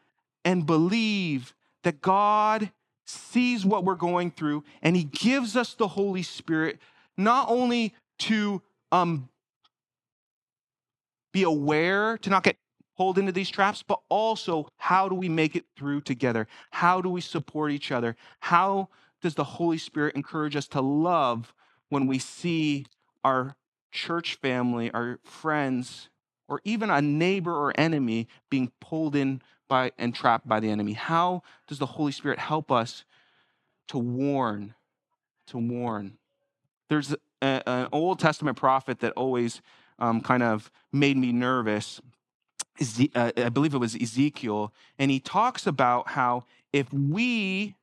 and 0.45 0.65
believe 0.65 1.53
that 1.83 2.01
God 2.01 2.71
sees 3.05 3.65
what 3.65 3.83
we're 3.83 3.95
going 3.95 4.31
through 4.31 4.63
and 4.81 4.95
He 4.95 5.03
gives 5.03 5.55
us 5.55 5.73
the 5.73 5.87
Holy 5.87 6.23
Spirit 6.23 6.79
not 7.17 7.49
only 7.49 7.93
to 8.19 8.61
um, 8.91 9.29
be 11.31 11.43
aware, 11.43 12.17
to 12.19 12.29
not 12.29 12.43
get 12.43 12.57
pulled 12.97 13.17
into 13.17 13.31
these 13.31 13.49
traps, 13.49 13.83
but 13.83 13.99
also 14.09 14.67
how 14.77 15.07
do 15.07 15.15
we 15.15 15.29
make 15.29 15.55
it 15.55 15.65
through 15.77 16.01
together? 16.01 16.47
How 16.71 16.99
do 17.01 17.09
we 17.09 17.21
support 17.21 17.71
each 17.71 17.91
other? 17.91 18.15
How 18.39 18.89
does 19.21 19.35
the 19.35 19.43
Holy 19.43 19.77
Spirit 19.77 20.15
encourage 20.15 20.55
us 20.55 20.67
to 20.69 20.81
love 20.81 21.53
when 21.89 22.07
we 22.07 22.19
see 22.19 22.85
our 23.23 23.55
church 23.91 24.35
family, 24.35 24.91
our 24.91 25.19
friends, 25.23 26.09
or 26.47 26.61
even 26.63 26.89
a 26.89 27.01
neighbor 27.01 27.53
or 27.53 27.73
enemy 27.79 28.27
being 28.49 28.71
pulled 28.79 29.15
in 29.15 29.41
by 29.67 29.91
and 29.97 30.15
trapped 30.15 30.47
by 30.47 30.59
the 30.59 30.69
enemy? 30.69 30.93
How 30.93 31.43
does 31.67 31.79
the 31.79 31.85
Holy 31.85 32.11
Spirit 32.11 32.39
help 32.39 32.71
us 32.71 33.03
to 33.89 33.97
warn? 33.97 34.73
To 35.47 35.57
warn. 35.57 36.17
There's 36.89 37.15
a, 37.41 37.69
an 37.69 37.87
Old 37.91 38.19
Testament 38.19 38.57
prophet 38.57 38.99
that 38.99 39.13
always 39.13 39.61
um, 39.99 40.21
kind 40.21 40.43
of 40.43 40.71
made 40.91 41.17
me 41.17 41.31
nervous. 41.31 42.01
Uh, 43.15 43.31
I 43.35 43.49
believe 43.49 43.73
it 43.73 43.79
was 43.79 43.95
Ezekiel, 43.95 44.71
and 44.99 45.09
he 45.09 45.19
talks 45.19 45.65
about 45.65 46.09
how 46.09 46.43
if 46.71 46.93
we, 46.93 47.75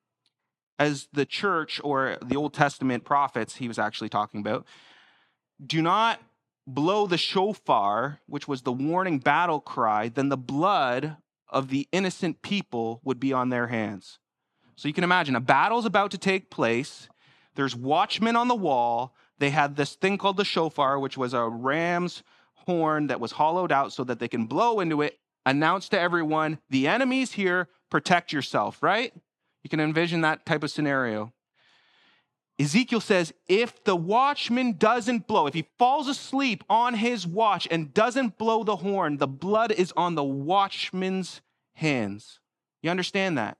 as 0.78 1.08
the 1.12 1.26
church 1.26 1.80
or 1.82 2.16
the 2.24 2.36
Old 2.36 2.54
Testament 2.54 3.04
prophets, 3.04 3.56
he 3.56 3.66
was 3.66 3.78
actually 3.78 4.08
talking 4.08 4.40
about, 4.40 4.64
do 5.64 5.82
not 5.82 6.20
blow 6.66 7.06
the 7.06 7.18
shofar, 7.18 8.20
which 8.26 8.48
was 8.48 8.62
the 8.62 8.72
warning 8.72 9.18
battle 9.18 9.60
cry, 9.60 10.08
then 10.08 10.28
the 10.28 10.36
blood 10.36 11.16
of 11.48 11.68
the 11.68 11.88
innocent 11.92 12.42
people 12.42 13.00
would 13.04 13.20
be 13.20 13.32
on 13.32 13.50
their 13.50 13.68
hands. 13.68 14.18
So 14.76 14.88
you 14.88 14.94
can 14.94 15.04
imagine 15.04 15.36
a 15.36 15.40
battle's 15.40 15.86
about 15.86 16.10
to 16.12 16.18
take 16.18 16.50
place. 16.50 17.08
There's 17.54 17.76
watchmen 17.76 18.34
on 18.34 18.48
the 18.48 18.54
wall. 18.54 19.14
They 19.38 19.50
had 19.50 19.76
this 19.76 19.94
thing 19.94 20.18
called 20.18 20.36
the 20.36 20.44
shofar, 20.44 20.98
which 20.98 21.16
was 21.16 21.34
a 21.34 21.48
ram's 21.48 22.22
horn 22.66 23.08
that 23.08 23.20
was 23.20 23.32
hollowed 23.32 23.70
out 23.70 23.92
so 23.92 24.02
that 24.04 24.18
they 24.18 24.28
can 24.28 24.46
blow 24.46 24.80
into 24.80 25.02
it, 25.02 25.18
announce 25.46 25.88
to 25.90 26.00
everyone, 26.00 26.58
the 26.70 26.88
enemy's 26.88 27.32
here, 27.32 27.68
protect 27.90 28.32
yourself, 28.32 28.82
right? 28.82 29.12
You 29.62 29.70
can 29.70 29.80
envision 29.80 30.22
that 30.22 30.44
type 30.44 30.62
of 30.62 30.70
scenario. 30.70 31.32
Ezekiel 32.58 33.00
says, 33.00 33.34
if 33.48 33.82
the 33.82 33.96
watchman 33.96 34.74
doesn't 34.78 35.26
blow, 35.26 35.46
if 35.46 35.54
he 35.54 35.66
falls 35.76 36.08
asleep 36.08 36.62
on 36.70 36.94
his 36.94 37.26
watch 37.26 37.66
and 37.70 37.92
doesn't 37.92 38.38
blow 38.38 38.62
the 38.62 38.76
horn, 38.76 39.16
the 39.16 39.26
blood 39.26 39.72
is 39.72 39.92
on 39.96 40.14
the 40.14 40.22
watchman's 40.22 41.40
hands. 41.72 42.38
You 42.80 42.90
understand 42.90 43.36
that? 43.38 43.58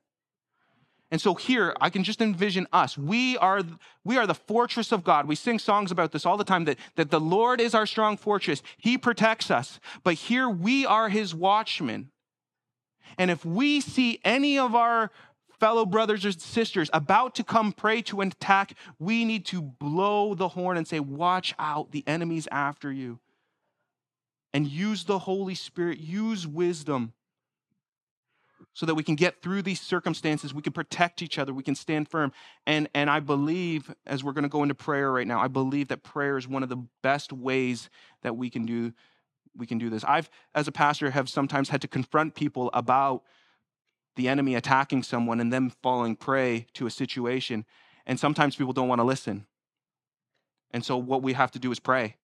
And 1.10 1.20
so 1.20 1.34
here 1.34 1.74
I 1.80 1.90
can 1.90 2.02
just 2.02 2.20
envision 2.20 2.66
us. 2.72 2.96
We 2.96 3.36
are, 3.38 3.62
we 4.04 4.16
are 4.16 4.26
the 4.26 4.34
fortress 4.34 4.90
of 4.90 5.04
God. 5.04 5.26
We 5.26 5.36
sing 5.36 5.58
songs 5.58 5.90
about 5.90 6.12
this 6.12 6.26
all 6.26 6.36
the 6.36 6.44
time 6.44 6.64
that, 6.64 6.78
that 6.96 7.10
the 7.10 7.20
Lord 7.20 7.60
is 7.60 7.74
our 7.74 7.86
strong 7.86 8.16
fortress. 8.16 8.62
He 8.78 8.98
protects 8.98 9.50
us. 9.50 9.80
But 10.02 10.14
here 10.14 10.48
we 10.48 10.86
are 10.86 11.08
his 11.08 11.34
watchmen. 11.34 12.10
And 13.16 13.30
if 13.30 13.44
we 13.44 13.80
see 13.80 14.20
any 14.24 14.58
of 14.58 14.74
our 14.74 15.10
fellow 15.60 15.86
brothers 15.86 16.24
or 16.24 16.32
sisters 16.32 16.90
about 16.92 17.34
to 17.36 17.44
come 17.44 17.72
prey 17.72 18.02
to 18.02 18.20
an 18.20 18.28
attack, 18.28 18.74
we 18.98 19.24
need 19.24 19.46
to 19.46 19.62
blow 19.62 20.34
the 20.34 20.48
horn 20.48 20.76
and 20.76 20.86
say, 20.86 21.00
Watch 21.00 21.54
out, 21.58 21.92
the 21.92 22.04
enemy's 22.06 22.48
after 22.50 22.92
you. 22.92 23.18
And 24.52 24.66
use 24.68 25.04
the 25.04 25.18
Holy 25.18 25.54
Spirit, 25.54 25.98
use 25.98 26.46
wisdom 26.46 27.12
so 28.72 28.86
that 28.86 28.94
we 28.94 29.02
can 29.02 29.14
get 29.14 29.42
through 29.42 29.62
these 29.62 29.80
circumstances. 29.80 30.52
We 30.52 30.62
can 30.62 30.72
protect 30.72 31.22
each 31.22 31.38
other. 31.38 31.52
We 31.52 31.62
can 31.62 31.74
stand 31.74 32.08
firm. 32.08 32.32
And 32.66 32.88
and 32.94 33.10
i 33.10 33.20
believe 33.20 33.92
as 34.06 34.22
we're 34.24 34.32
going 34.32 34.44
to 34.44 34.48
go 34.48 34.62
into 34.62 34.74
prayer 34.74 35.12
right 35.12 35.26
now 35.26 35.40
i 35.40 35.48
believe 35.48 35.88
that 35.88 36.02
prayer 36.02 36.36
is 36.36 36.48
one 36.48 36.62
of 36.62 36.68
the 36.68 36.82
best 37.02 37.32
ways 37.32 37.88
that 38.22 38.36
we 38.36 38.50
can 38.50 38.66
do 38.66 38.92
we 39.56 39.66
can 39.66 39.78
do 39.78 39.90
this. 39.90 40.04
I've 40.04 40.30
as 40.54 40.68
a 40.68 40.72
pastor 40.72 41.10
have 41.10 41.28
sometimes 41.28 41.68
had 41.68 41.80
to 41.82 41.88
confront 41.88 42.34
people 42.34 42.70
about 42.74 43.22
the 44.16 44.28
enemy 44.28 44.54
attacking 44.54 45.02
someone 45.02 45.40
and 45.40 45.52
them 45.52 45.70
falling 45.82 46.16
prey 46.16 46.66
to 46.74 46.86
a 46.86 46.90
situation 46.90 47.64
and 48.06 48.20
sometimes 48.20 48.56
people 48.56 48.72
don't 48.72 48.88
want 48.88 49.00
to 49.00 49.04
listen 49.04 49.46
and 50.70 50.84
so 50.84 50.96
what 50.96 51.22
we 51.22 51.32
have 51.32 51.50
to 51.50 51.58
do 51.58 51.70
is 51.70 51.78
pray 51.78 52.16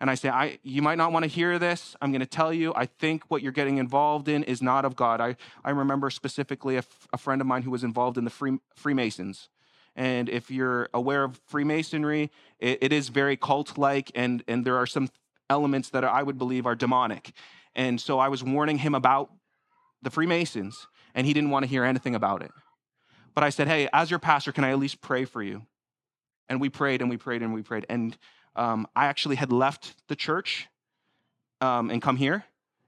and 0.00 0.08
I 0.08 0.14
say, 0.14 0.30
I, 0.30 0.58
you 0.62 0.80
might 0.80 0.96
not 0.96 1.12
want 1.12 1.24
to 1.24 1.30
hear 1.30 1.58
this. 1.58 1.94
I'm 2.00 2.10
going 2.10 2.20
to 2.20 2.26
tell 2.26 2.54
you, 2.54 2.72
I 2.74 2.86
think 2.86 3.24
what 3.28 3.42
you're 3.42 3.52
getting 3.52 3.76
involved 3.76 4.28
in 4.28 4.42
is 4.44 4.62
not 4.62 4.86
of 4.86 4.96
God. 4.96 5.20
I, 5.20 5.36
I 5.62 5.70
remember 5.70 6.08
specifically 6.08 6.76
a, 6.76 6.78
f- 6.78 7.08
a 7.12 7.18
friend 7.18 7.40
of 7.42 7.46
mine 7.46 7.62
who 7.62 7.70
was 7.70 7.84
involved 7.84 8.16
in 8.16 8.24
the 8.24 8.30
Free, 8.30 8.58
Freemasons. 8.74 9.50
And 9.94 10.30
if 10.30 10.50
you're 10.50 10.88
aware 10.94 11.24
of 11.24 11.38
Freemasonry, 11.46 12.30
it, 12.58 12.78
it 12.80 12.92
is 12.94 13.10
very 13.10 13.36
cult 13.36 13.76
like, 13.76 14.10
and, 14.14 14.42
and 14.48 14.64
there 14.64 14.76
are 14.76 14.86
some 14.86 15.10
elements 15.50 15.90
that 15.90 16.02
I 16.02 16.22
would 16.22 16.38
believe 16.38 16.64
are 16.64 16.74
demonic. 16.74 17.32
And 17.74 18.00
so 18.00 18.18
I 18.18 18.28
was 18.28 18.42
warning 18.42 18.78
him 18.78 18.94
about 18.94 19.30
the 20.00 20.08
Freemasons, 20.08 20.86
and 21.14 21.26
he 21.26 21.32
didn't 21.32 21.50
want 21.50 21.64
to 21.64 21.68
hear 21.68 21.84
anything 21.84 22.14
about 22.14 22.42
it. 22.42 22.50
But 23.34 23.44
I 23.44 23.50
said, 23.50 23.68
Hey, 23.68 23.88
as 23.92 24.10
your 24.10 24.18
pastor, 24.18 24.52
can 24.52 24.64
I 24.64 24.70
at 24.70 24.78
least 24.78 25.00
pray 25.00 25.24
for 25.24 25.42
you? 25.42 25.62
And 26.48 26.60
we 26.60 26.68
prayed 26.68 27.00
and 27.00 27.08
we 27.08 27.16
prayed 27.16 27.42
and 27.42 27.54
we 27.54 27.62
prayed. 27.62 27.86
And 27.88 28.16
um, 28.56 28.86
I 28.96 29.06
actually 29.06 29.36
had 29.36 29.52
left 29.52 29.94
the 30.08 30.16
church 30.16 30.68
um, 31.60 31.90
and 31.90 32.02
come 32.02 32.16
here. 32.16 32.44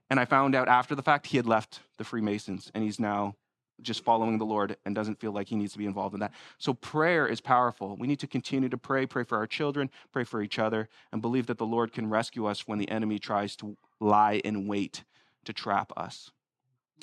And 0.09 0.19
I 0.19 0.25
found 0.25 0.53
out 0.53 0.67
after 0.67 0.95
the 0.95 1.01
fact 1.01 1.27
he 1.27 1.37
had 1.37 1.47
left 1.47 1.79
the 1.97 2.03
Freemasons 2.03 2.71
and 2.75 2.83
he's 2.83 2.99
now 2.99 3.35
just 3.81 4.03
following 4.03 4.37
the 4.37 4.45
Lord 4.45 4.77
and 4.85 4.93
doesn't 4.93 5.19
feel 5.19 5.31
like 5.31 5.47
he 5.47 5.55
needs 5.55 5.73
to 5.73 5.77
be 5.77 5.85
involved 5.85 6.13
in 6.13 6.19
that. 6.19 6.31
So 6.57 6.73
prayer 6.73 7.27
is 7.27 7.41
powerful. 7.41 7.95
We 7.97 8.07
need 8.07 8.19
to 8.19 8.27
continue 8.27 8.69
to 8.69 8.77
pray, 8.77 9.05
pray 9.05 9.23
for 9.23 9.37
our 9.37 9.47
children, 9.47 9.89
pray 10.11 10.23
for 10.23 10.41
each 10.41 10.59
other, 10.59 10.89
and 11.11 11.21
believe 11.21 11.47
that 11.47 11.57
the 11.57 11.65
Lord 11.65 11.91
can 11.91 12.09
rescue 12.09 12.45
us 12.45 12.67
when 12.67 12.79
the 12.79 12.89
enemy 12.89 13.19
tries 13.19 13.55
to 13.57 13.75
lie 13.99 14.41
in 14.43 14.67
wait 14.67 15.03
to 15.45 15.53
trap 15.53 15.91
us. 15.97 16.31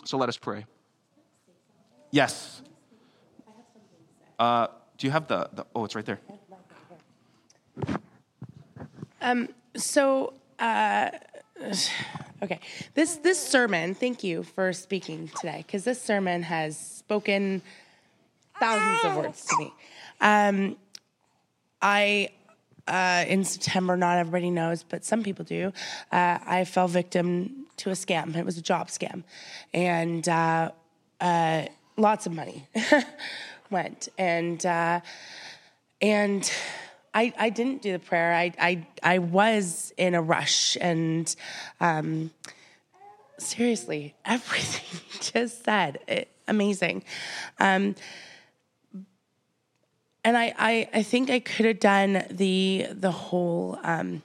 So 0.04 0.16
let 0.16 0.28
us 0.28 0.36
pray. 0.36 0.64
Yes. 2.10 2.62
Uh, 4.38 4.66
do 4.96 5.06
you 5.06 5.10
have 5.10 5.28
the, 5.28 5.48
the 5.52 5.66
oh, 5.74 5.84
it's 5.84 5.94
right 5.94 6.04
there. 6.04 6.20
Um, 9.20 9.48
so, 9.76 10.32
uh, 10.58 11.10
okay, 12.42 12.60
this 12.94 13.16
this 13.16 13.38
sermon. 13.38 13.94
Thank 13.94 14.24
you 14.24 14.42
for 14.42 14.72
speaking 14.72 15.30
today, 15.40 15.64
because 15.66 15.84
this 15.84 16.00
sermon 16.00 16.42
has 16.42 16.78
spoken 16.78 17.62
thousands 18.58 19.04
of 19.04 19.16
words 19.16 19.44
to 19.46 19.56
me. 19.58 19.72
Um, 20.20 20.76
I 21.82 22.30
uh, 22.88 23.24
in 23.28 23.44
September, 23.44 23.96
not 23.96 24.18
everybody 24.18 24.50
knows, 24.50 24.82
but 24.82 25.04
some 25.04 25.22
people 25.22 25.44
do. 25.44 25.72
Uh, 26.10 26.38
I 26.44 26.64
fell 26.64 26.88
victim 26.88 27.66
to 27.78 27.90
a 27.90 27.94
scam. 27.94 28.34
It 28.36 28.44
was 28.44 28.58
a 28.58 28.62
job 28.62 28.88
scam, 28.88 29.22
and 29.72 30.28
uh, 30.28 30.70
uh 31.20 31.66
lots 32.00 32.26
of 32.26 32.32
money 32.32 32.66
went 33.70 34.08
and 34.18 34.64
uh, 34.66 35.00
and 36.00 36.50
I, 37.12 37.32
I 37.38 37.50
didn't 37.50 37.82
do 37.82 37.92
the 37.92 37.98
prayer. 37.98 38.34
I, 38.34 38.52
I, 38.58 38.86
I 39.02 39.18
was 39.18 39.92
in 39.96 40.14
a 40.14 40.22
rush. 40.22 40.76
And 40.80 41.34
um, 41.80 42.30
seriously, 43.38 44.14
everything 44.24 45.00
just 45.20 45.64
said, 45.64 45.98
it, 46.06 46.28
amazing. 46.46 47.04
Um, 47.58 47.96
and 50.22 50.36
I, 50.36 50.54
I, 50.58 50.88
I 50.92 51.02
think 51.02 51.30
I 51.30 51.40
could 51.40 51.66
have 51.66 51.80
done 51.80 52.24
the, 52.30 52.86
the 52.90 53.10
whole, 53.10 53.78
um, 53.82 54.22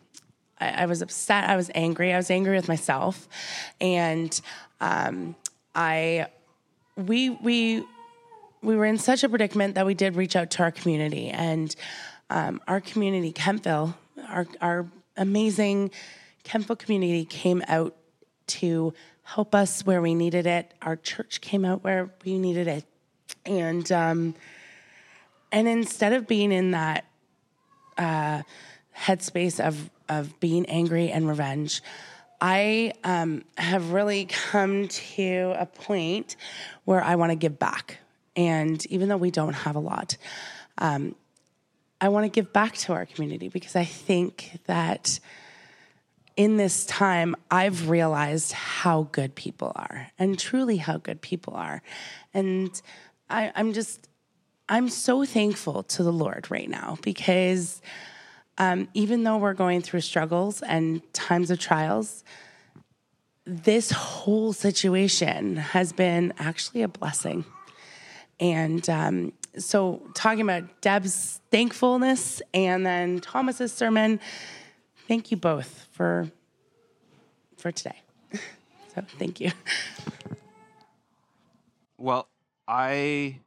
I, 0.59 0.83
I, 0.83 0.85
was 0.85 1.01
upset. 1.01 1.49
I 1.49 1.55
was 1.55 1.71
angry. 1.73 2.13
I 2.13 2.17
was 2.17 2.29
angry 2.29 2.55
with 2.55 2.67
myself. 2.67 3.27
And 3.79 4.39
um, 4.81 5.35
I, 5.73 6.27
we, 6.97 7.29
we, 7.29 7.83
we 8.61 8.75
were 8.75 8.85
in 8.85 8.97
such 8.97 9.23
a 9.23 9.29
predicament 9.29 9.75
that 9.75 9.85
we 9.85 9.93
did 9.93 10.15
reach 10.15 10.35
out 10.35 10.49
to 10.51 10.63
our 10.63 10.71
community. 10.71 11.29
And 11.29 11.75
um, 12.29 12.61
our 12.67 12.81
community, 12.81 13.31
Kemptville, 13.31 13.95
our, 14.29 14.47
our 14.61 14.87
amazing 15.17 15.91
Kemptville 16.43 16.79
community 16.79 17.25
came 17.25 17.63
out 17.67 17.95
to 18.47 18.93
help 19.23 19.55
us 19.55 19.85
where 19.85 20.01
we 20.01 20.13
needed 20.13 20.45
it. 20.45 20.73
Our 20.81 20.95
church 20.95 21.41
came 21.41 21.65
out 21.65 21.83
where 21.83 22.11
we 22.23 22.37
needed 22.37 22.67
it. 22.67 22.85
And 23.45 23.91
um, 23.91 24.35
and 25.51 25.67
instead 25.67 26.13
of 26.13 26.27
being 26.27 26.51
in 26.51 26.71
that 26.71 27.05
uh, 27.97 28.41
headspace 28.97 29.59
of 29.59 29.89
of 30.09 30.39
being 30.39 30.65
angry 30.67 31.11
and 31.11 31.27
revenge, 31.27 31.81
I 32.47 32.93
um, 33.03 33.43
have 33.57 33.91
really 33.91 34.25
come 34.25 34.87
to 34.87 35.55
a 35.57 35.65
point 35.65 36.35
where 36.83 37.03
I 37.03 37.15
want 37.15 37.31
to 37.31 37.35
give 37.35 37.57
back. 37.57 37.97
And 38.35 38.85
even 38.85 39.09
though 39.09 39.17
we 39.17 39.31
don't 39.31 39.53
have 39.53 39.75
a 39.75 39.79
lot, 39.79 40.15
um, 40.77 41.15
I 41.99 42.09
want 42.09 42.25
to 42.25 42.29
give 42.29 42.53
back 42.53 42.75
to 42.77 42.93
our 42.93 43.07
community 43.07 43.47
because 43.47 43.75
I 43.75 43.83
think 43.83 44.59
that 44.67 45.19
in 46.37 46.57
this 46.57 46.85
time, 46.85 47.35
I've 47.49 47.89
realized 47.89 48.51
how 48.51 49.07
good 49.11 49.33
people 49.33 49.71
are 49.75 50.11
and 50.19 50.37
truly 50.37 50.77
how 50.77 50.97
good 50.97 51.21
people 51.21 51.55
are. 51.55 51.81
And 52.31 52.79
I, 53.27 53.51
I'm 53.55 53.73
just, 53.73 54.07
I'm 54.69 54.89
so 54.89 55.25
thankful 55.25 55.81
to 55.81 56.03
the 56.03 56.13
Lord 56.13 56.51
right 56.51 56.69
now 56.69 56.99
because 57.01 57.81
um, 58.57 58.87
even 58.93 59.23
though 59.23 59.37
we're 59.37 59.53
going 59.53 59.81
through 59.81 60.01
struggles 60.01 60.61
and 60.61 61.01
times 61.13 61.51
of 61.51 61.59
trials, 61.59 62.23
this 63.45 63.91
whole 63.91 64.53
situation 64.53 65.57
has 65.57 65.93
been 65.93 66.33
actually 66.39 66.81
a 66.81 66.87
blessing. 66.87 67.45
And 68.39 68.89
um, 68.89 69.33
so, 69.57 70.01
talking 70.13 70.41
about 70.41 70.81
Deb's 70.81 71.39
thankfulness 71.51 72.41
and 72.53 72.85
then 72.85 73.21
Thomas's 73.21 73.71
sermon, 73.71 74.19
thank 75.07 75.31
you 75.31 75.37
both 75.37 75.87
for 75.91 76.29
for 77.57 77.71
today. 77.71 78.01
so, 78.93 79.03
thank 79.17 79.39
you. 79.39 79.51
Well, 81.97 82.27
I 82.67 83.39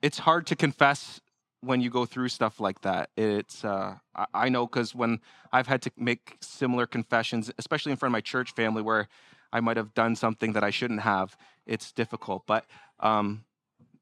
it's 0.00 0.18
hard 0.18 0.46
to 0.48 0.56
confess 0.56 1.20
when 1.60 1.80
you 1.80 1.90
go 1.90 2.06
through 2.06 2.28
stuff 2.28 2.60
like 2.60 2.80
that. 2.82 3.10
It's 3.16 3.64
uh, 3.64 3.96
I, 4.14 4.26
I 4.34 4.48
know 4.48 4.66
because 4.66 4.94
when 4.94 5.20
I've 5.52 5.66
had 5.66 5.82
to 5.82 5.90
make 5.96 6.36
similar 6.40 6.86
confessions, 6.86 7.50
especially 7.58 7.92
in 7.92 7.96
front 7.96 8.10
of 8.10 8.14
my 8.14 8.20
church 8.20 8.52
family, 8.52 8.82
where 8.82 9.08
I 9.52 9.60
might 9.60 9.76
have 9.76 9.94
done 9.94 10.14
something 10.14 10.52
that 10.52 10.64
I 10.64 10.70
shouldn't 10.70 11.00
have, 11.00 11.36
it's 11.66 11.92
difficult. 11.92 12.44
But 12.46 12.66
um, 13.00 13.44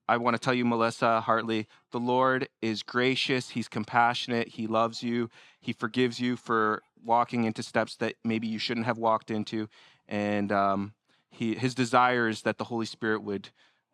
I 0.09 0.17
want 0.19 0.35
to 0.35 0.41
tell 0.41 0.55
you, 0.55 0.65
Melissa 0.65 1.21
Hartley, 1.21 1.67
the 1.93 2.01
Lord 2.01 2.49
is 2.61 2.83
gracious. 2.83 3.51
He's 3.51 3.69
compassionate. 3.69 4.49
He 4.49 4.67
loves 4.67 5.03
you. 5.03 5.31
He 5.61 5.73
forgives 5.73 6.21
you 6.21 6.37
for 6.37 6.83
walking 7.05 7.45
into 7.45 7.63
steps 7.63 7.97
that 7.97 8.15
maybe 8.25 8.47
you 8.47 8.59
shouldn't 8.59 8.87
have 8.87 8.99
walked 8.99 9.31
into, 9.31 9.69
and 10.09 10.53
um, 10.53 10.95
he 11.31 11.55
his 11.55 11.75
desire 11.75 12.29
is 12.29 12.43
that 12.43 12.59
the 12.59 12.65
Holy 12.65 12.87
Spirit 12.87 13.23
would 13.23 13.51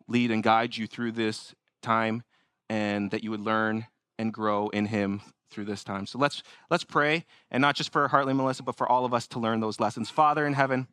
lead 0.07 0.31
and 0.31 0.43
guide 0.43 0.75
you 0.75 0.85
through 0.85 1.13
this 1.13 1.55
time 1.81 2.23
and 2.73 3.11
that 3.11 3.23
you 3.23 3.29
would 3.29 3.39
learn 3.39 3.85
and 4.17 4.33
grow 4.33 4.67
in 4.69 4.87
him 4.87 5.21
through 5.51 5.65
this 5.65 5.83
time. 5.83 6.07
So 6.07 6.17
let's 6.17 6.41
let's 6.71 6.83
pray 6.83 7.23
and 7.51 7.61
not 7.61 7.75
just 7.75 7.91
for 7.91 8.07
Hartley 8.07 8.33
Melissa 8.33 8.63
but 8.63 8.75
for 8.75 8.89
all 8.89 9.05
of 9.05 9.13
us 9.13 9.27
to 9.27 9.39
learn 9.39 9.59
those 9.59 9.79
lessons. 9.79 10.09
Father 10.09 10.43
in 10.47 10.53
heaven, 10.53 10.87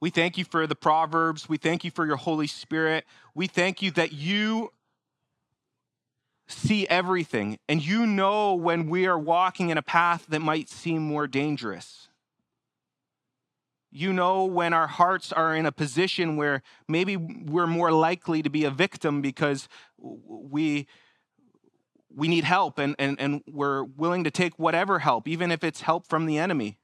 we 0.00 0.10
thank 0.10 0.36
you 0.36 0.42
for 0.42 0.66
the 0.66 0.74
proverbs. 0.74 1.48
We 1.48 1.58
thank 1.58 1.84
you 1.84 1.92
for 1.92 2.04
your 2.04 2.16
Holy 2.16 2.48
Spirit. 2.48 3.04
We 3.36 3.46
thank 3.46 3.82
you 3.82 3.92
that 3.92 4.12
you 4.12 4.72
see 6.48 6.88
everything 6.88 7.60
and 7.68 7.84
you 7.84 8.04
know 8.04 8.54
when 8.54 8.90
we 8.90 9.06
are 9.06 9.18
walking 9.18 9.70
in 9.70 9.78
a 9.78 9.82
path 9.82 10.26
that 10.28 10.40
might 10.40 10.68
seem 10.68 11.02
more 11.02 11.28
dangerous. 11.28 12.08
You 13.96 14.12
know 14.12 14.44
when 14.44 14.74
our 14.74 14.86
hearts 14.86 15.32
are 15.32 15.56
in 15.56 15.64
a 15.64 15.72
position 15.72 16.36
where 16.36 16.60
maybe 16.86 17.16
we're 17.16 17.66
more 17.66 17.90
likely 17.90 18.42
to 18.42 18.50
be 18.50 18.64
a 18.64 18.70
victim 18.70 19.22
because 19.22 19.68
we 19.98 20.86
we 22.14 22.28
need 22.28 22.44
help 22.44 22.78
and, 22.78 22.94
and, 22.98 23.18
and 23.18 23.42
we're 23.46 23.84
willing 23.84 24.24
to 24.24 24.30
take 24.30 24.58
whatever 24.58 24.98
help, 24.98 25.26
even 25.26 25.50
if 25.50 25.64
it's 25.64 25.80
help 25.80 26.06
from 26.06 26.26
the 26.26 26.36
enemy. 26.36 26.78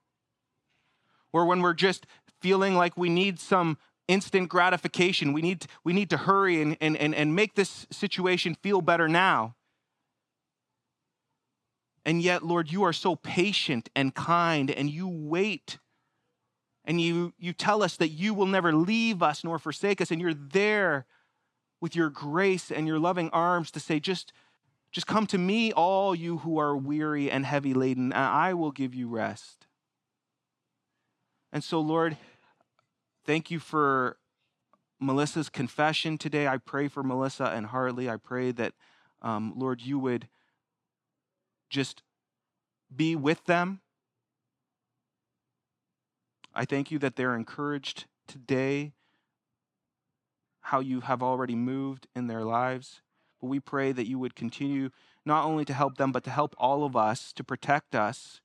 Or 1.35 1.45
when 1.45 1.61
we're 1.61 1.75
just 1.75 2.07
feeling 2.41 2.77
like 2.77 2.97
we 2.97 3.11
need 3.11 3.39
some 3.39 3.77
instant 4.09 4.49
gratification, 4.49 5.35
we 5.35 5.43
need, 5.43 5.67
we 5.85 5.93
need 5.93 6.09
to 6.11 6.17
hurry 6.17 6.63
and, 6.63 6.79
and, 6.81 6.97
and, 6.97 7.15
and 7.15 7.35
make 7.35 7.57
this 7.57 7.87
situation 7.91 8.57
feel 8.63 8.81
better 8.81 9.07
now. 9.07 9.55
And 12.07 12.23
yet, 12.23 12.43
Lord, 12.43 12.73
you 12.73 12.83
are 12.85 12.93
so 12.93 13.17
patient 13.17 13.91
and 13.95 14.15
kind, 14.15 14.71
and 14.71 14.89
you 14.91 15.09
wait 15.09 15.79
and 16.85 17.01
you, 17.01 17.33
you 17.39 17.53
tell 17.53 17.83
us 17.83 17.97
that 17.97 18.09
you 18.09 18.35
will 18.35 18.47
never 18.47 18.73
leave 18.73 19.23
us 19.23 19.45
nor 19.45 19.59
forsake 19.59 20.01
us, 20.01 20.11
and 20.11 20.21
you're 20.21 20.35
there 20.35 21.07
with 21.81 21.97
your 21.97 22.11
grace 22.11 22.71
and 22.71 22.87
your 22.87 22.99
loving 22.99 23.31
arms 23.31 23.71
to 23.73 23.81
say, 23.81 24.01
just, 24.01 24.33
just 24.91 25.07
come 25.07 25.27
to 25.27 25.39
me, 25.39 25.73
all 25.73 26.15
you 26.15 26.39
who 26.39 26.59
are 26.59 26.77
weary 26.77 27.31
and 27.31 27.47
heavy 27.47 27.75
laden, 27.75 28.13
and 28.13 28.25
I 28.25 28.55
will 28.55 28.71
give 28.71 28.95
you 28.95 29.09
rest. 29.09 29.67
And 31.53 31.63
so, 31.63 31.81
Lord, 31.81 32.17
thank 33.25 33.51
you 33.51 33.59
for 33.59 34.17
Melissa's 35.01 35.49
confession 35.49 36.19
today. 36.19 36.47
I 36.47 36.59
pray 36.59 36.89
for 36.89 37.03
Melissa 37.03 37.47
and 37.47 37.67
Hartley. 37.67 38.09
I 38.09 38.17
pray 38.17 38.53
that, 38.53 38.73
um, 39.21 39.53
Lord, 39.57 39.83
you 39.83 39.99
would 39.99 40.29
just 41.69 42.03
be 42.95 43.17
with 43.17 43.45
them 43.47 43.81
I 46.55 46.65
thank 46.65 46.91
you 46.91 46.99
that 46.99 47.17
they're 47.17 47.35
encouraged 47.35 48.07
today, 48.27 48.93
how 50.61 50.81
you 50.81 51.01
have 51.01 51.23
already 51.23 51.55
moved 51.55 52.07
in 52.15 52.27
their 52.27 52.45
lives. 52.45 53.01
But 53.41 53.49
we 53.49 53.61
pray 53.61 53.93
that 53.93 54.07
you 54.07 54.19
would 54.19 54.35
continue 54.35 54.91
not 55.25 55.45
only 55.45 55.65
to 55.65 55.73
help 55.73 55.97
them, 55.97 56.13
but 56.13 56.25
to 56.25 56.31
help 56.31 56.55
all 56.59 56.85
of 56.85 56.97
us, 56.97 57.33
to 57.35 57.45
protect 57.45 57.95
us 57.95 58.41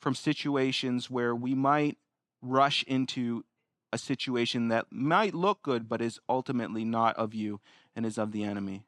from 0.00 0.14
situations 0.14 1.10
where 1.10 1.34
we 1.34 1.54
might 1.54 1.98
rush 2.42 2.82
into 2.84 3.44
a 3.92 3.98
situation 3.98 4.68
that 4.68 4.86
might 4.90 5.34
look 5.34 5.62
good, 5.62 5.88
but 5.88 6.00
is 6.00 6.20
ultimately 6.28 6.84
not 6.84 7.16
of 7.16 7.34
you 7.34 7.60
and 7.94 8.06
is 8.06 8.18
of 8.18 8.32
the 8.32 8.44
enemy. 8.44 8.84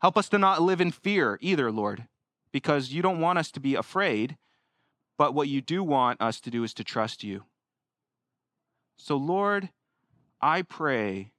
Help 0.00 0.16
us 0.16 0.28
to 0.28 0.38
not 0.38 0.62
live 0.62 0.80
in 0.80 0.90
fear 0.90 1.38
either, 1.40 1.72
Lord, 1.72 2.06
because 2.52 2.92
you 2.92 3.00
don't 3.02 3.20
want 3.20 3.38
us 3.38 3.50
to 3.52 3.60
be 3.60 3.74
afraid. 3.74 4.36
But 5.16 5.34
what 5.34 5.48
you 5.48 5.60
do 5.60 5.82
want 5.82 6.20
us 6.20 6.40
to 6.40 6.50
do 6.50 6.64
is 6.64 6.74
to 6.74 6.84
trust 6.84 7.22
you. 7.22 7.44
So, 8.96 9.16
Lord, 9.16 9.70
I 10.40 10.62
pray, 10.62 11.32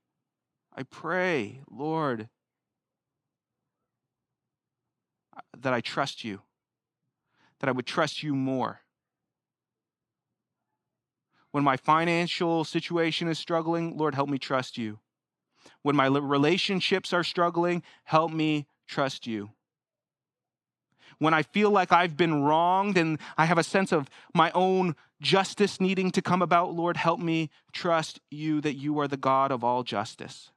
I 0.75 0.83
pray, 0.83 1.61
Lord, 1.69 2.29
that 5.57 5.73
I 5.73 5.81
trust 5.81 6.23
you, 6.23 6.41
that 7.59 7.69
I 7.69 7.71
would 7.71 7.85
trust 7.85 8.23
you 8.23 8.35
more. 8.35 8.81
When 11.51 11.63
my 11.63 11.77
financial 11.77 12.65
situation 12.65 13.27
is 13.27 13.39
struggling, 13.39 13.97
Lord, 13.97 14.15
help 14.15 14.29
me 14.29 14.37
trust 14.37 14.77
you. 14.77 14.99
When 15.81 15.95
my 15.95 16.07
relationships 16.07 17.13
are 17.13 17.23
struggling, 17.23 17.83
help 18.03 18.31
me 18.31 18.67
trust 18.87 19.25
you 19.25 19.51
when 21.19 21.33
I 21.33 21.43
feel 21.43 21.71
like 21.71 21.91
I've 21.91 22.17
been 22.17 22.43
wronged 22.43 22.97
and 22.97 23.19
I 23.37 23.45
have 23.45 23.57
a 23.57 23.63
sense 23.63 23.91
of 23.91 24.09
my 24.33 24.51
own 24.51 24.95
justice 25.21 25.79
needing 25.79 26.11
to 26.11 26.21
come 26.21 26.41
about, 26.41 26.73
Lord, 26.73 26.97
help 26.97 27.19
me 27.19 27.49
trust 27.71 28.19
you 28.29 28.61
that 28.61 28.75
you 28.75 28.99
are 28.99 29.07
the 29.07 29.17
God 29.17 29.51
of 29.51 29.63
all 29.63 29.83
justice. 29.83 30.51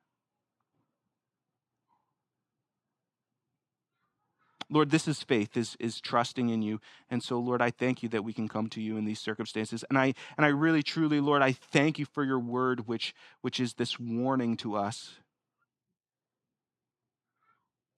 Lord, 4.70 4.90
this 4.90 5.08
is 5.08 5.22
faith, 5.22 5.56
is, 5.56 5.76
is 5.80 6.00
trusting 6.00 6.50
in 6.50 6.60
you. 6.60 6.80
And 7.08 7.22
so, 7.22 7.38
Lord, 7.38 7.62
I 7.62 7.70
thank 7.70 8.02
you 8.02 8.08
that 8.10 8.22
we 8.22 8.34
can 8.34 8.48
come 8.48 8.68
to 8.70 8.82
you 8.82 8.98
in 8.98 9.06
these 9.06 9.18
circumstances. 9.18 9.82
And 9.88 9.98
I 9.98 10.12
and 10.36 10.44
I 10.44 10.48
really, 10.48 10.82
truly, 10.82 11.20
Lord, 11.20 11.40
I 11.40 11.52
thank 11.52 11.98
you 11.98 12.04
for 12.04 12.22
your 12.22 12.38
word, 12.38 12.86
which 12.86 13.14
which 13.40 13.60
is 13.60 13.74
this 13.74 13.98
warning 13.98 14.56
to 14.58 14.76
us. 14.76 15.12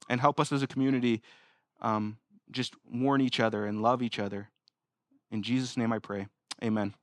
And 0.08 0.20
help 0.20 0.38
us 0.38 0.52
as 0.52 0.62
a 0.62 0.66
community 0.66 1.22
um, 1.80 2.18
just 2.50 2.74
warn 2.84 3.20
each 3.20 3.40
other 3.40 3.66
and 3.66 3.82
love 3.82 4.02
each 4.02 4.18
other. 4.18 4.50
In 5.30 5.42
Jesus' 5.42 5.76
name 5.76 5.92
I 5.92 5.98
pray. 5.98 6.26
Amen. 6.62 6.94